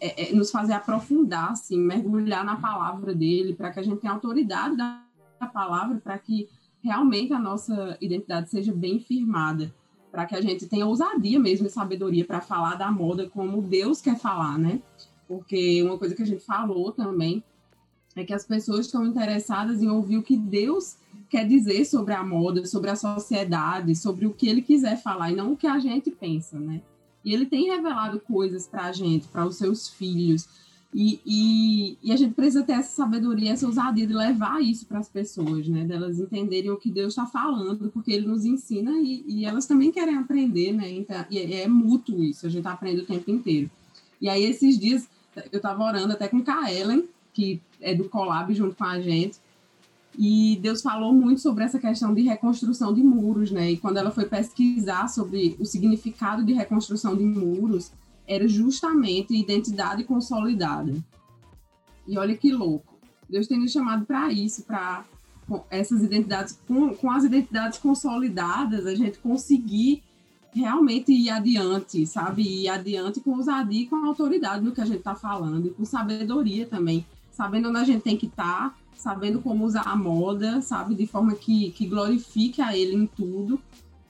é, 0.00 0.30
é, 0.30 0.34
nos 0.34 0.50
fazer 0.50 0.74
aprofundar, 0.74 1.52
assim, 1.52 1.78
mergulhar 1.78 2.44
na 2.44 2.56
palavra 2.56 3.14
dele, 3.14 3.54
para 3.54 3.70
que 3.70 3.80
a 3.80 3.82
gente 3.82 4.00
tenha 4.00 4.12
autoridade 4.12 4.76
da, 4.76 5.02
da 5.40 5.46
palavra, 5.46 6.00
para 6.02 6.18
que 6.18 6.48
realmente 6.82 7.32
a 7.32 7.38
nossa 7.38 7.96
identidade 8.00 8.50
seja 8.50 8.72
bem 8.72 9.00
firmada, 9.00 9.74
para 10.10 10.26
que 10.26 10.34
a 10.34 10.40
gente 10.40 10.66
tenha 10.66 10.86
ousadia 10.86 11.38
mesmo 11.38 11.66
e 11.66 11.70
sabedoria 11.70 12.24
para 12.24 12.40
falar 12.40 12.76
da 12.76 12.90
moda 12.90 13.28
como 13.28 13.62
Deus 13.62 14.00
quer 14.00 14.18
falar, 14.18 14.58
né? 14.58 14.80
Porque 15.26 15.82
uma 15.82 15.98
coisa 15.98 16.14
que 16.14 16.22
a 16.22 16.26
gente 16.26 16.44
falou 16.44 16.92
também 16.92 17.42
é 18.14 18.24
que 18.24 18.32
as 18.32 18.46
pessoas 18.46 18.86
estão 18.86 19.04
interessadas 19.04 19.82
em 19.82 19.88
ouvir 19.88 20.16
o 20.16 20.22
que 20.22 20.36
Deus 20.36 20.96
quer 21.28 21.46
dizer 21.46 21.84
sobre 21.84 22.14
a 22.14 22.24
moda, 22.24 22.64
sobre 22.64 22.90
a 22.90 22.96
sociedade, 22.96 23.94
sobre 23.94 24.26
o 24.26 24.32
que 24.32 24.48
ele 24.48 24.62
quiser 24.62 24.96
falar 25.02 25.32
e 25.32 25.36
não 25.36 25.52
o 25.52 25.56
que 25.56 25.66
a 25.66 25.78
gente 25.78 26.10
pensa, 26.10 26.58
né? 26.58 26.80
E 27.26 27.34
ele 27.34 27.44
tem 27.44 27.66
revelado 27.66 28.20
coisas 28.20 28.68
para 28.68 28.84
a 28.84 28.92
gente, 28.92 29.26
para 29.26 29.44
os 29.44 29.56
seus 29.56 29.88
filhos. 29.88 30.48
E, 30.94 31.20
e, 31.26 31.98
e, 32.00 32.12
a 32.12 32.16
gente 32.16 32.34
precisa 32.34 32.62
ter 32.62 32.74
essa 32.74 32.94
sabedoria, 32.94 33.52
essa 33.52 33.66
ousadia 33.66 34.06
de 34.06 34.14
levar 34.14 34.62
isso 34.62 34.86
para 34.86 35.00
as 35.00 35.08
pessoas, 35.08 35.66
né? 35.66 35.84
Delas 35.84 36.20
entenderem 36.20 36.70
o 36.70 36.76
que 36.76 36.88
Deus 36.88 37.08
está 37.08 37.26
falando, 37.26 37.90
porque 37.90 38.12
Ele 38.12 38.28
nos 38.28 38.44
ensina 38.44 38.92
e, 38.92 39.24
e, 39.26 39.44
elas 39.44 39.66
também 39.66 39.90
querem 39.90 40.16
aprender, 40.16 40.72
né? 40.72 40.88
Então, 40.88 41.26
e 41.28 41.38
é, 41.38 41.62
é 41.62 41.68
mútuo 41.68 42.22
isso, 42.22 42.46
a 42.46 42.48
gente 42.48 42.66
aprende 42.68 43.00
o 43.00 43.06
tempo 43.06 43.28
inteiro. 43.28 43.68
E 44.20 44.28
aí, 44.28 44.44
esses 44.44 44.78
dias, 44.78 45.08
eu 45.50 45.56
estava 45.56 45.82
orando 45.82 46.12
até 46.12 46.28
com 46.28 46.42
a 46.46 46.72
Ellen, 46.72 47.08
que 47.34 47.60
é 47.80 47.92
do 47.92 48.08
Collab 48.08 48.54
junto 48.54 48.76
com 48.76 48.84
a 48.84 49.00
gente, 49.00 49.38
e 50.18 50.58
Deus 50.62 50.80
falou 50.80 51.12
muito 51.12 51.40
sobre 51.40 51.64
essa 51.64 51.78
questão 51.78 52.14
de 52.14 52.22
reconstrução 52.22 52.94
de 52.94 53.02
muros, 53.02 53.50
né? 53.50 53.72
E 53.72 53.76
quando 53.76 53.98
ela 53.98 54.10
foi 54.10 54.24
pesquisar 54.24 55.08
sobre 55.08 55.56
o 55.60 55.64
significado 55.64 56.44
de 56.44 56.52
reconstrução 56.52 57.16
de 57.16 57.24
muros, 57.24 57.92
era 58.26 58.48
justamente 58.48 59.34
identidade 59.34 60.04
consolidada. 60.04 60.94
E 62.06 62.16
olha 62.18 62.36
que 62.36 62.50
louco. 62.50 62.94
Deus 63.28 63.46
tem 63.46 63.58
nos 63.58 63.72
chamado 63.72 64.06
para 64.06 64.32
isso, 64.32 64.62
para 64.62 65.04
essas 65.70 66.02
identidades, 66.02 66.58
com, 66.66 66.94
com 66.94 67.10
as 67.10 67.24
identidades 67.24 67.78
consolidadas, 67.78 68.86
a 68.86 68.94
gente 68.94 69.18
conseguir 69.18 70.02
realmente 70.52 71.12
ir 71.12 71.28
adiante, 71.28 72.06
sabe? 72.06 72.42
Ir 72.42 72.68
adiante 72.68 73.20
com 73.20 73.32
ousadia 73.32 73.82
e 73.82 73.86
com 73.86 73.96
autoridade 73.96 74.64
no 74.64 74.72
que 74.72 74.80
a 74.80 74.86
gente 74.86 74.98
está 74.98 75.14
falando, 75.14 75.66
e 75.66 75.70
com 75.70 75.84
sabedoria 75.84 76.66
também, 76.66 77.04
sabendo 77.30 77.68
onde 77.68 77.78
a 77.78 77.84
gente 77.84 78.02
tem 78.02 78.16
que 78.16 78.26
estar. 78.26 78.70
Tá, 78.70 78.74
sabendo 78.96 79.40
como 79.40 79.64
usar 79.64 79.86
a 79.86 79.94
moda, 79.94 80.60
sabe, 80.60 80.94
de 80.94 81.06
forma 81.06 81.34
que, 81.34 81.70
que 81.70 81.86
glorifique 81.86 82.60
a 82.60 82.76
ele 82.76 82.94
em 82.94 83.06
tudo 83.06 83.60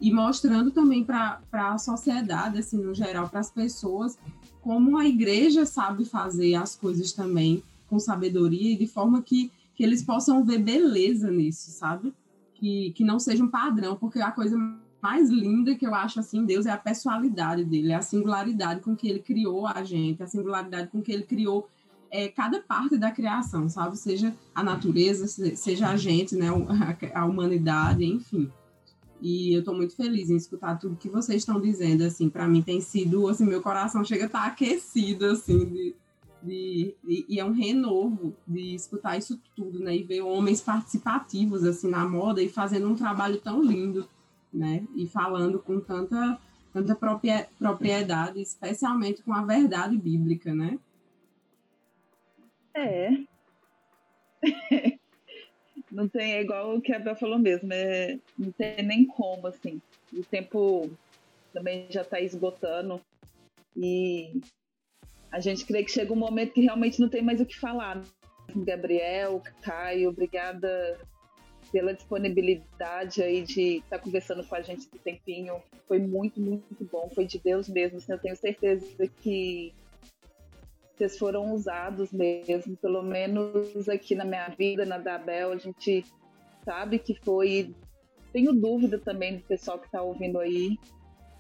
e 0.01 0.12
mostrando 0.12 0.70
também 0.70 1.05
para 1.05 1.41
a 1.53 1.78
sociedade, 1.78 2.59
assim, 2.59 2.78
no 2.78 2.95
geral, 2.95 3.28
para 3.28 3.41
as 3.41 3.51
pessoas, 3.51 4.18
como 4.61 4.99
a 4.99 5.07
igreja 5.07 5.64
sabe 5.64 6.05
fazer 6.05 6.55
as 6.55 6.76
coisas 6.76 7.12
também 7.12 7.62
com 7.89 7.99
sabedoria 7.99 8.72
e 8.72 8.76
de 8.76 8.87
forma 8.87 9.22
que, 9.22 9.51
que 9.74 9.82
eles 9.82 10.03
possam 10.03 10.45
ver 10.45 10.59
beleza 10.59 11.30
nisso, 11.30 11.70
sabe? 11.70 12.12
Que, 12.55 12.91
que 12.93 13.05
não 13.05 13.18
seja 13.18 13.45
um 13.45 13.49
padrão, 13.49 13.97
porque 13.97 14.20
a 14.20 14.30
coisa 14.30 14.57
mais 15.01 15.30
linda 15.30 15.74
que 15.74 15.87
eu 15.87 15.95
acho 15.95 16.18
assim 16.18 16.45
Deus 16.45 16.66
é 16.66 16.70
a 16.70 16.76
pessoalidade 16.76 17.64
dele, 17.64 17.93
é 17.93 17.95
a 17.95 18.03
singularidade 18.03 18.80
com 18.80 18.97
que 18.97 19.09
ele 19.09 19.20
criou 19.20 19.66
a 19.66 19.84
gente, 19.84 20.22
a 20.22 20.26
singularidade 20.26 20.89
com 20.89 21.01
que 21.01 21.12
ele 21.12 21.22
criou 21.22 21.68
é, 22.17 22.29
cada 22.29 22.61
parte 22.61 22.97
da 22.97 23.11
criação, 23.11 23.69
sabe? 23.69 23.99
Seja 23.99 24.35
a 24.55 24.62
natureza, 24.62 25.27
seja 25.55 25.91
a 25.91 25.97
gente, 25.99 26.35
né? 26.35 26.47
A, 27.14 27.27
humanidade, 27.27 28.07
enfim. 28.07 28.51
E 29.21 29.53
eu 29.53 29.61
estou 29.61 29.75
muito 29.75 29.95
feliz 29.95 30.31
em 30.31 30.37
escutar 30.37 30.79
tudo 30.79 30.97
que 30.97 31.11
vocês 31.11 31.43
estão 31.43 31.61
dizendo, 31.61 32.05
assim, 32.05 32.31
para 32.31 32.49
mim 32.49 32.62
tem 32.62 32.81
sido, 32.81 33.29
assim, 33.29 33.45
meu 33.45 33.61
coração 33.61 34.03
chega 34.03 34.25
a 34.25 34.27
estar 34.27 34.41
tá 34.41 34.47
aquecido, 34.47 35.27
assim, 35.27 35.59
de, 35.67 35.95
de, 36.43 36.95
e 37.29 37.39
é 37.39 37.45
um 37.45 37.53
renovo 37.53 38.35
de 38.49 38.75
escutar 38.75 39.19
isso 39.19 39.39
tudo, 39.55 39.79
né? 39.79 39.95
E 39.95 40.03
ver 40.03 40.23
homens 40.23 40.62
participativos, 40.62 41.64
assim, 41.64 41.91
na 41.91 42.09
moda 42.09 42.43
e 42.43 42.49
fazendo 42.49 42.89
um 42.89 42.95
trabalho 42.95 43.39
tão 43.43 43.62
lindo, 43.62 44.09
né? 44.53 44.87
E 44.95 45.07
falando 45.07 45.59
com 45.59 45.81
tanta, 45.81 46.39
tanta 46.73 46.97
propriedade, 47.59 48.41
especialmente 48.41 49.23
com 49.23 49.35
a 49.35 49.45
verdade 49.45 49.99
bíblica, 49.99 50.55
né? 50.55 50.79
É. 52.77 53.09
não 55.91 56.07
tem, 56.07 56.35
é 56.35 56.43
igual 56.43 56.77
o 56.77 56.81
que 56.81 56.93
a 56.93 56.99
Bel 56.99 57.16
falou 57.16 57.39
mesmo, 57.39 57.72
é, 57.72 58.18
não 58.39 58.53
tem 58.53 58.83
nem 58.83 59.07
como, 59.07 59.47
assim. 59.47 59.81
O 60.12 60.22
tempo 60.22 60.91
também 61.53 61.87
já 61.89 62.03
está 62.03 62.20
esgotando 62.20 63.01
e 63.74 64.41
a 65.33 65.41
gente 65.41 65.64
crê 65.64 65.83
que 65.83 65.91
chega 65.91 66.12
um 66.12 66.16
momento 66.16 66.53
que 66.53 66.61
realmente 66.61 67.01
não 67.01 67.09
tem 67.09 67.22
mais 67.22 67.41
o 67.41 67.47
que 67.47 67.59
falar. 67.59 68.03
Gabriel, 68.55 69.43
Caio, 69.62 70.11
obrigada 70.11 70.99
pela 71.72 71.95
disponibilidade 71.95 73.22
aí 73.22 73.43
de 73.43 73.79
estar 73.79 73.99
tá 73.99 73.99
conversando 73.99 74.45
com 74.45 74.55
a 74.55 74.62
gente 74.62 74.81
esse 74.81 74.99
tempinho. 74.99 75.61
Foi 75.89 75.99
muito, 75.99 76.41
muito 76.41 76.85
bom. 76.91 77.11
Foi 77.14 77.27
de 77.27 77.39
Deus 77.39 77.68
mesmo. 77.68 77.99
Assim, 77.99 78.12
eu 78.12 78.18
tenho 78.18 78.37
certeza 78.37 78.87
que 79.20 79.74
vocês 80.97 81.18
foram 81.18 81.53
usados 81.53 82.11
mesmo. 82.12 82.76
Pelo 82.76 83.03
menos 83.03 83.88
aqui 83.88 84.14
na 84.14 84.24
minha 84.24 84.49
vida, 84.49 84.84
na 84.84 84.99
Dabel, 84.99 85.53
a 85.53 85.57
gente 85.57 86.05
sabe 86.64 86.99
que 86.99 87.14
foi. 87.14 87.74
Tenho 88.32 88.53
dúvida 88.53 88.99
também 88.99 89.36
do 89.36 89.44
pessoal 89.44 89.78
que 89.78 89.86
está 89.86 90.03
ouvindo 90.03 90.38
aí. 90.38 90.76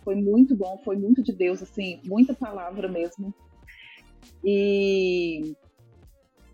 Foi 0.04 0.14
muito 0.14 0.54
bom, 0.54 0.80
foi 0.84 0.96
muito 0.96 1.22
de 1.22 1.32
Deus, 1.32 1.62
assim, 1.62 2.00
muita 2.04 2.32
palavra 2.32 2.86
mesmo. 2.86 3.34
E 4.44 5.54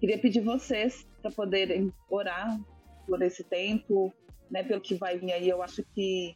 queria 0.00 0.18
pedir 0.18 0.40
vocês 0.40 1.06
para 1.20 1.30
poderem 1.30 1.92
orar 2.08 2.58
por 3.06 3.20
esse 3.20 3.44
tempo, 3.44 4.12
né, 4.50 4.62
pelo 4.62 4.80
que 4.80 4.94
vai 4.94 5.18
vir 5.18 5.32
aí. 5.32 5.48
Eu 5.48 5.62
acho 5.62 5.84
que 5.94 6.34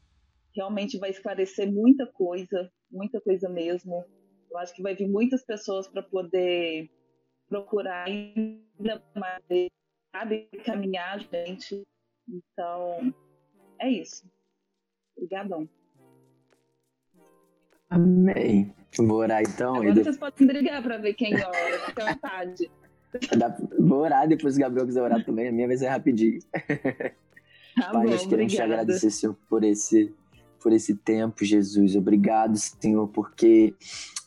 realmente 0.54 0.98
vai 0.98 1.10
esclarecer 1.10 1.70
muita 1.72 2.06
coisa, 2.06 2.70
muita 2.90 3.20
coisa 3.20 3.48
mesmo. 3.48 4.04
Eu 4.50 4.58
acho 4.58 4.74
que 4.74 4.82
vai 4.82 4.94
vir 4.94 5.08
muitas 5.08 5.44
pessoas 5.44 5.88
para 5.88 6.02
poder 6.02 6.90
procurar 7.48 8.06
ainda 8.06 9.02
mais, 9.14 9.68
sabe, 10.12 10.48
caminhar, 10.64 11.20
gente. 11.20 11.82
Então, 12.28 13.14
é 13.78 13.90
isso. 13.90 14.24
Obrigadão. 15.16 15.68
Amém. 17.88 18.74
Vou 18.98 19.18
orar 19.18 19.42
então. 19.42 19.76
Agora 19.76 19.94
vocês 19.94 20.18
podem 20.18 20.46
brigar 20.46 20.82
para 20.82 20.98
ver 20.98 21.14
quem 21.14 21.34
ora, 21.34 21.78
fica 21.86 22.04
à 22.04 22.12
vontade. 22.12 22.70
Vou 23.78 24.00
orar, 24.00 24.28
depois 24.28 24.56
o 24.56 24.60
Gabriel 24.60 24.86
quiser 24.86 25.02
orar 25.02 25.24
também. 25.24 25.48
A 25.48 25.52
minha 25.52 25.68
vez 25.68 25.82
é 25.82 25.88
rapidinho. 25.88 26.40
Tá 27.76 27.90
Pai, 27.92 28.04
bom, 28.04 28.10
nós 28.10 28.26
queremos 28.26 28.52
te 28.52 28.60
agradecer, 28.60 29.10
Senhor, 29.10 29.36
por 29.48 29.62
esse, 29.62 30.14
por 30.60 30.72
esse 30.72 30.96
tempo, 30.96 31.44
Jesus. 31.44 31.94
Obrigado, 31.94 32.56
Senhor, 32.56 33.06
porque 33.08 33.74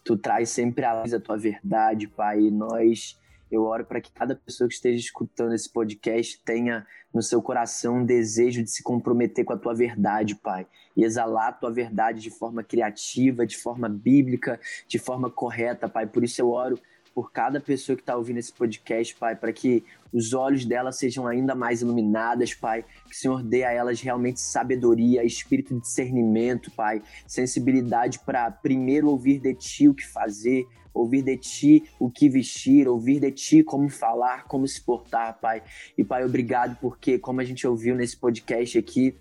tu 0.09 0.17
traz 0.17 0.49
sempre 0.49 0.83
a 0.83 1.01
luz 1.01 1.13
a 1.13 1.19
tua 1.19 1.37
verdade, 1.37 2.07
Pai. 2.07 2.39
E 2.39 2.49
nós, 2.49 3.15
eu 3.51 3.61
oro 3.61 3.85
para 3.85 4.01
que 4.01 4.11
cada 4.11 4.35
pessoa 4.35 4.67
que 4.67 4.73
esteja 4.73 4.97
escutando 4.97 5.53
esse 5.53 5.71
podcast 5.71 6.41
tenha 6.43 6.83
no 7.13 7.21
seu 7.21 7.43
coração 7.43 7.97
um 7.97 8.05
desejo 8.05 8.63
de 8.63 8.71
se 8.71 8.81
comprometer 8.81 9.45
com 9.45 9.53
a 9.53 9.57
tua 9.57 9.75
verdade, 9.75 10.33
Pai. 10.33 10.65
E 10.97 11.03
exalar 11.03 11.49
a 11.49 11.51
tua 11.51 11.71
verdade 11.71 12.21
de 12.21 12.31
forma 12.31 12.63
criativa, 12.63 13.45
de 13.45 13.55
forma 13.55 13.87
bíblica, 13.87 14.59
de 14.87 14.97
forma 14.97 15.29
correta, 15.29 15.87
Pai. 15.87 16.07
Por 16.07 16.23
isso 16.23 16.41
eu 16.41 16.49
oro 16.49 16.79
por 17.19 17.33
cada 17.33 17.59
pessoa 17.59 17.97
que 17.97 18.01
está 18.01 18.15
ouvindo 18.15 18.37
esse 18.37 18.53
podcast, 18.53 19.13
Pai, 19.17 19.35
para 19.35 19.51
que 19.51 19.83
os 20.09 20.33
olhos 20.33 20.63
delas 20.63 20.95
sejam 20.95 21.27
ainda 21.27 21.53
mais 21.53 21.81
iluminadas, 21.81 22.53
Pai. 22.53 22.85
Que 23.09 23.11
o 23.11 23.13
Senhor 23.13 23.43
dê 23.43 23.65
a 23.65 23.73
elas 23.73 23.99
realmente 23.99 24.39
sabedoria, 24.39 25.25
espírito 25.25 25.75
de 25.75 25.81
discernimento, 25.81 26.71
Pai. 26.71 27.01
Sensibilidade 27.27 28.19
para 28.19 28.49
primeiro 28.49 29.09
ouvir 29.09 29.37
de 29.41 29.53
Ti 29.53 29.89
o 29.89 29.93
que 29.93 30.07
fazer, 30.07 30.65
ouvir 30.93 31.21
de 31.23 31.35
Ti 31.35 31.83
o 31.99 32.09
que 32.09 32.29
vestir, 32.29 32.87
ouvir 32.87 33.19
de 33.19 33.33
Ti 33.33 33.63
como 33.63 33.89
falar, 33.89 34.45
como 34.45 34.65
se 34.65 34.79
portar, 34.79 35.41
Pai. 35.41 35.61
E, 35.97 36.05
Pai, 36.05 36.23
obrigado 36.23 36.77
porque, 36.79 37.19
como 37.19 37.41
a 37.41 37.43
gente 37.43 37.67
ouviu 37.67 37.95
nesse 37.95 38.15
podcast 38.15 38.77
aqui, 38.77 39.13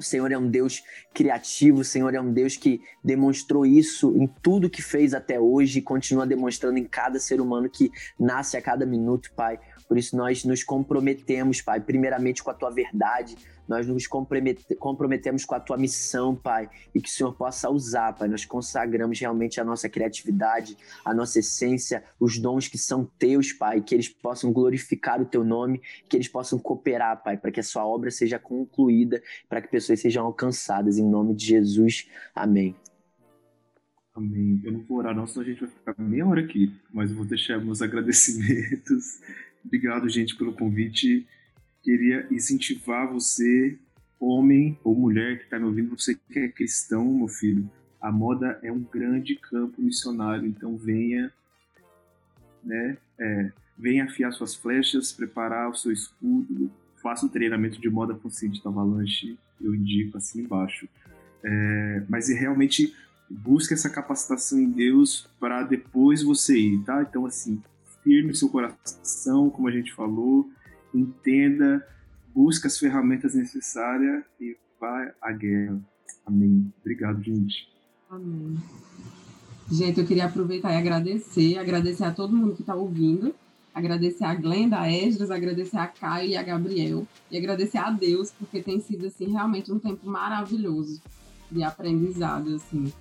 o 0.00 0.02
Senhor 0.02 0.32
é 0.32 0.38
um 0.38 0.48
Deus 0.48 0.82
criativo, 1.12 1.80
o 1.80 1.84
Senhor 1.84 2.14
é 2.14 2.20
um 2.20 2.32
Deus 2.32 2.56
que 2.56 2.80
demonstrou 3.04 3.66
isso 3.66 4.16
em 4.16 4.26
tudo 4.42 4.70
que 4.70 4.80
fez 4.80 5.12
até 5.12 5.38
hoje 5.38 5.78
e 5.78 5.82
continua 5.82 6.26
demonstrando 6.26 6.78
em 6.78 6.84
cada 6.84 7.20
ser 7.20 7.38
humano 7.38 7.68
que 7.68 7.90
nasce 8.18 8.56
a 8.56 8.62
cada 8.62 8.86
minuto, 8.86 9.30
Pai. 9.36 9.60
Por 9.90 9.98
isso 9.98 10.16
nós 10.16 10.44
nos 10.44 10.62
comprometemos, 10.62 11.60
Pai, 11.60 11.80
primeiramente 11.80 12.44
com 12.44 12.50
a 12.52 12.54
tua 12.54 12.70
verdade, 12.70 13.36
nós 13.66 13.88
nos 13.88 14.06
comprometemos 14.06 15.44
com 15.44 15.56
a 15.56 15.58
tua 15.58 15.76
missão, 15.76 16.32
Pai, 16.32 16.70
e 16.94 17.00
que 17.00 17.08
o 17.08 17.12
Senhor 17.12 17.34
possa 17.34 17.68
usar, 17.68 18.12
Pai. 18.12 18.28
Nós 18.28 18.44
consagramos 18.44 19.18
realmente 19.18 19.60
a 19.60 19.64
nossa 19.64 19.88
criatividade, 19.88 20.76
a 21.04 21.12
nossa 21.12 21.40
essência, 21.40 22.04
os 22.20 22.38
dons 22.38 22.68
que 22.68 22.78
são 22.78 23.04
teus, 23.18 23.52
Pai, 23.52 23.80
que 23.80 23.92
eles 23.92 24.08
possam 24.08 24.52
glorificar 24.52 25.20
o 25.20 25.24
teu 25.24 25.42
nome, 25.42 25.82
que 26.08 26.16
eles 26.16 26.28
possam 26.28 26.56
cooperar, 26.56 27.24
Pai, 27.24 27.36
para 27.36 27.50
que 27.50 27.58
a 27.58 27.64
sua 27.64 27.84
obra 27.84 28.12
seja 28.12 28.38
concluída, 28.38 29.20
para 29.48 29.60
que 29.60 29.66
pessoas 29.66 29.98
sejam 29.98 30.24
alcançadas. 30.24 30.98
Em 30.98 31.04
nome 31.04 31.34
de 31.34 31.46
Jesus. 31.46 32.08
Amém. 32.32 32.76
Amém. 34.14 34.60
Eu 34.62 34.70
não 34.72 34.84
vou 34.84 34.98
orar, 34.98 35.16
não, 35.16 35.26
senão 35.26 35.44
a 35.44 35.48
gente 35.48 35.60
vai 35.60 35.68
ficar 35.68 35.94
meia 35.98 36.24
hora 36.24 36.42
aqui, 36.42 36.72
mas 36.92 37.10
eu 37.10 37.16
vou 37.16 37.24
deixar 37.24 37.58
meus 37.58 37.82
agradecimentos. 37.82 39.20
Obrigado, 39.64 40.08
gente, 40.08 40.36
pelo 40.36 40.52
convite 40.52 41.26
queria 41.82 42.26
incentivar 42.30 43.10
você, 43.10 43.78
homem 44.18 44.78
ou 44.84 44.94
mulher 44.94 45.38
que 45.38 45.44
está 45.44 45.58
me 45.58 45.64
ouvindo, 45.64 45.96
você 45.96 46.14
que 46.14 46.38
é 46.38 46.48
cristão, 46.48 47.04
meu 47.04 47.28
filho. 47.28 47.70
A 48.00 48.10
moda 48.12 48.58
é 48.62 48.70
um 48.70 48.80
grande 48.80 49.34
campo 49.36 49.80
missionário, 49.80 50.46
então 50.46 50.76
venha, 50.76 51.32
né? 52.62 52.96
É, 53.18 53.52
venha 53.78 54.04
afiar 54.04 54.32
suas 54.32 54.54
flechas, 54.54 55.12
preparar 55.12 55.70
o 55.70 55.74
seu 55.74 55.92
escudo, 55.92 56.70
faça 57.02 57.24
um 57.24 57.28
treinamento 57.28 57.80
de 57.80 57.88
moda 57.88 58.14
consciente 58.14 58.62
da 58.62 58.70
Avalanche, 58.70 59.38
eu 59.60 59.74
indico 59.74 60.18
assim 60.18 60.40
embaixo. 60.42 60.88
É, 61.42 62.02
mas 62.08 62.28
realmente 62.28 62.94
busque 63.28 63.72
essa 63.72 63.88
capacitação 63.88 64.58
em 64.58 64.70
Deus 64.70 65.28
para 65.38 65.62
depois 65.62 66.22
você 66.22 66.58
ir, 66.58 66.82
tá? 66.84 67.02
Então, 67.08 67.24
assim, 67.24 67.62
firme 68.02 68.34
seu 68.34 68.48
coração, 68.48 69.50
como 69.50 69.68
a 69.68 69.70
gente 69.70 69.92
falou, 69.92 70.50
entenda, 70.94 71.86
busca 72.34 72.68
as 72.68 72.78
ferramentas 72.78 73.34
necessárias 73.34 74.24
e 74.40 74.56
vai 74.80 75.12
à 75.20 75.32
guerra. 75.32 75.80
Amém. 76.26 76.72
Obrigado, 76.80 77.22
gente. 77.22 77.68
Amém. 78.08 78.56
Gente, 79.70 80.00
eu 80.00 80.06
queria 80.06 80.26
aproveitar 80.26 80.72
e 80.72 80.76
agradecer, 80.76 81.58
agradecer 81.58 82.04
a 82.04 82.10
todo 82.10 82.36
mundo 82.36 82.56
que 82.56 82.62
está 82.62 82.74
ouvindo, 82.74 83.34
agradecer 83.72 84.24
a 84.24 84.34
Glenda, 84.34 84.80
a 84.80 84.90
Esdras, 84.90 85.30
agradecer 85.30 85.76
a 85.76 85.86
Caio 85.86 86.30
e 86.30 86.36
a 86.36 86.42
Gabriel, 86.42 87.06
e 87.30 87.38
agradecer 87.38 87.78
a 87.78 87.90
Deus, 87.90 88.32
porque 88.32 88.60
tem 88.62 88.80
sido, 88.80 89.06
assim, 89.06 89.30
realmente 89.30 89.70
um 89.70 89.78
tempo 89.78 90.08
maravilhoso 90.08 91.00
de 91.50 91.62
aprendizado, 91.62 92.56
assim. 92.56 92.92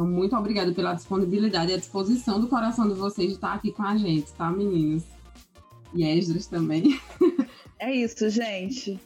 Então, 0.00 0.10
muito 0.10 0.34
obrigada 0.34 0.72
pela 0.72 0.94
disponibilidade 0.94 1.72
e 1.72 1.74
a 1.74 1.76
disposição 1.76 2.40
do 2.40 2.48
coração 2.48 2.88
de 2.88 2.94
vocês 2.94 3.28
de 3.28 3.34
estar 3.34 3.52
aqui 3.52 3.70
com 3.70 3.82
a 3.82 3.98
gente, 3.98 4.32
tá, 4.32 4.50
meninos? 4.50 5.02
E 5.92 6.02
Esdras 6.02 6.46
também. 6.46 6.98
É 7.82 7.94
isso, 7.94 8.28
gente. 8.28 9.00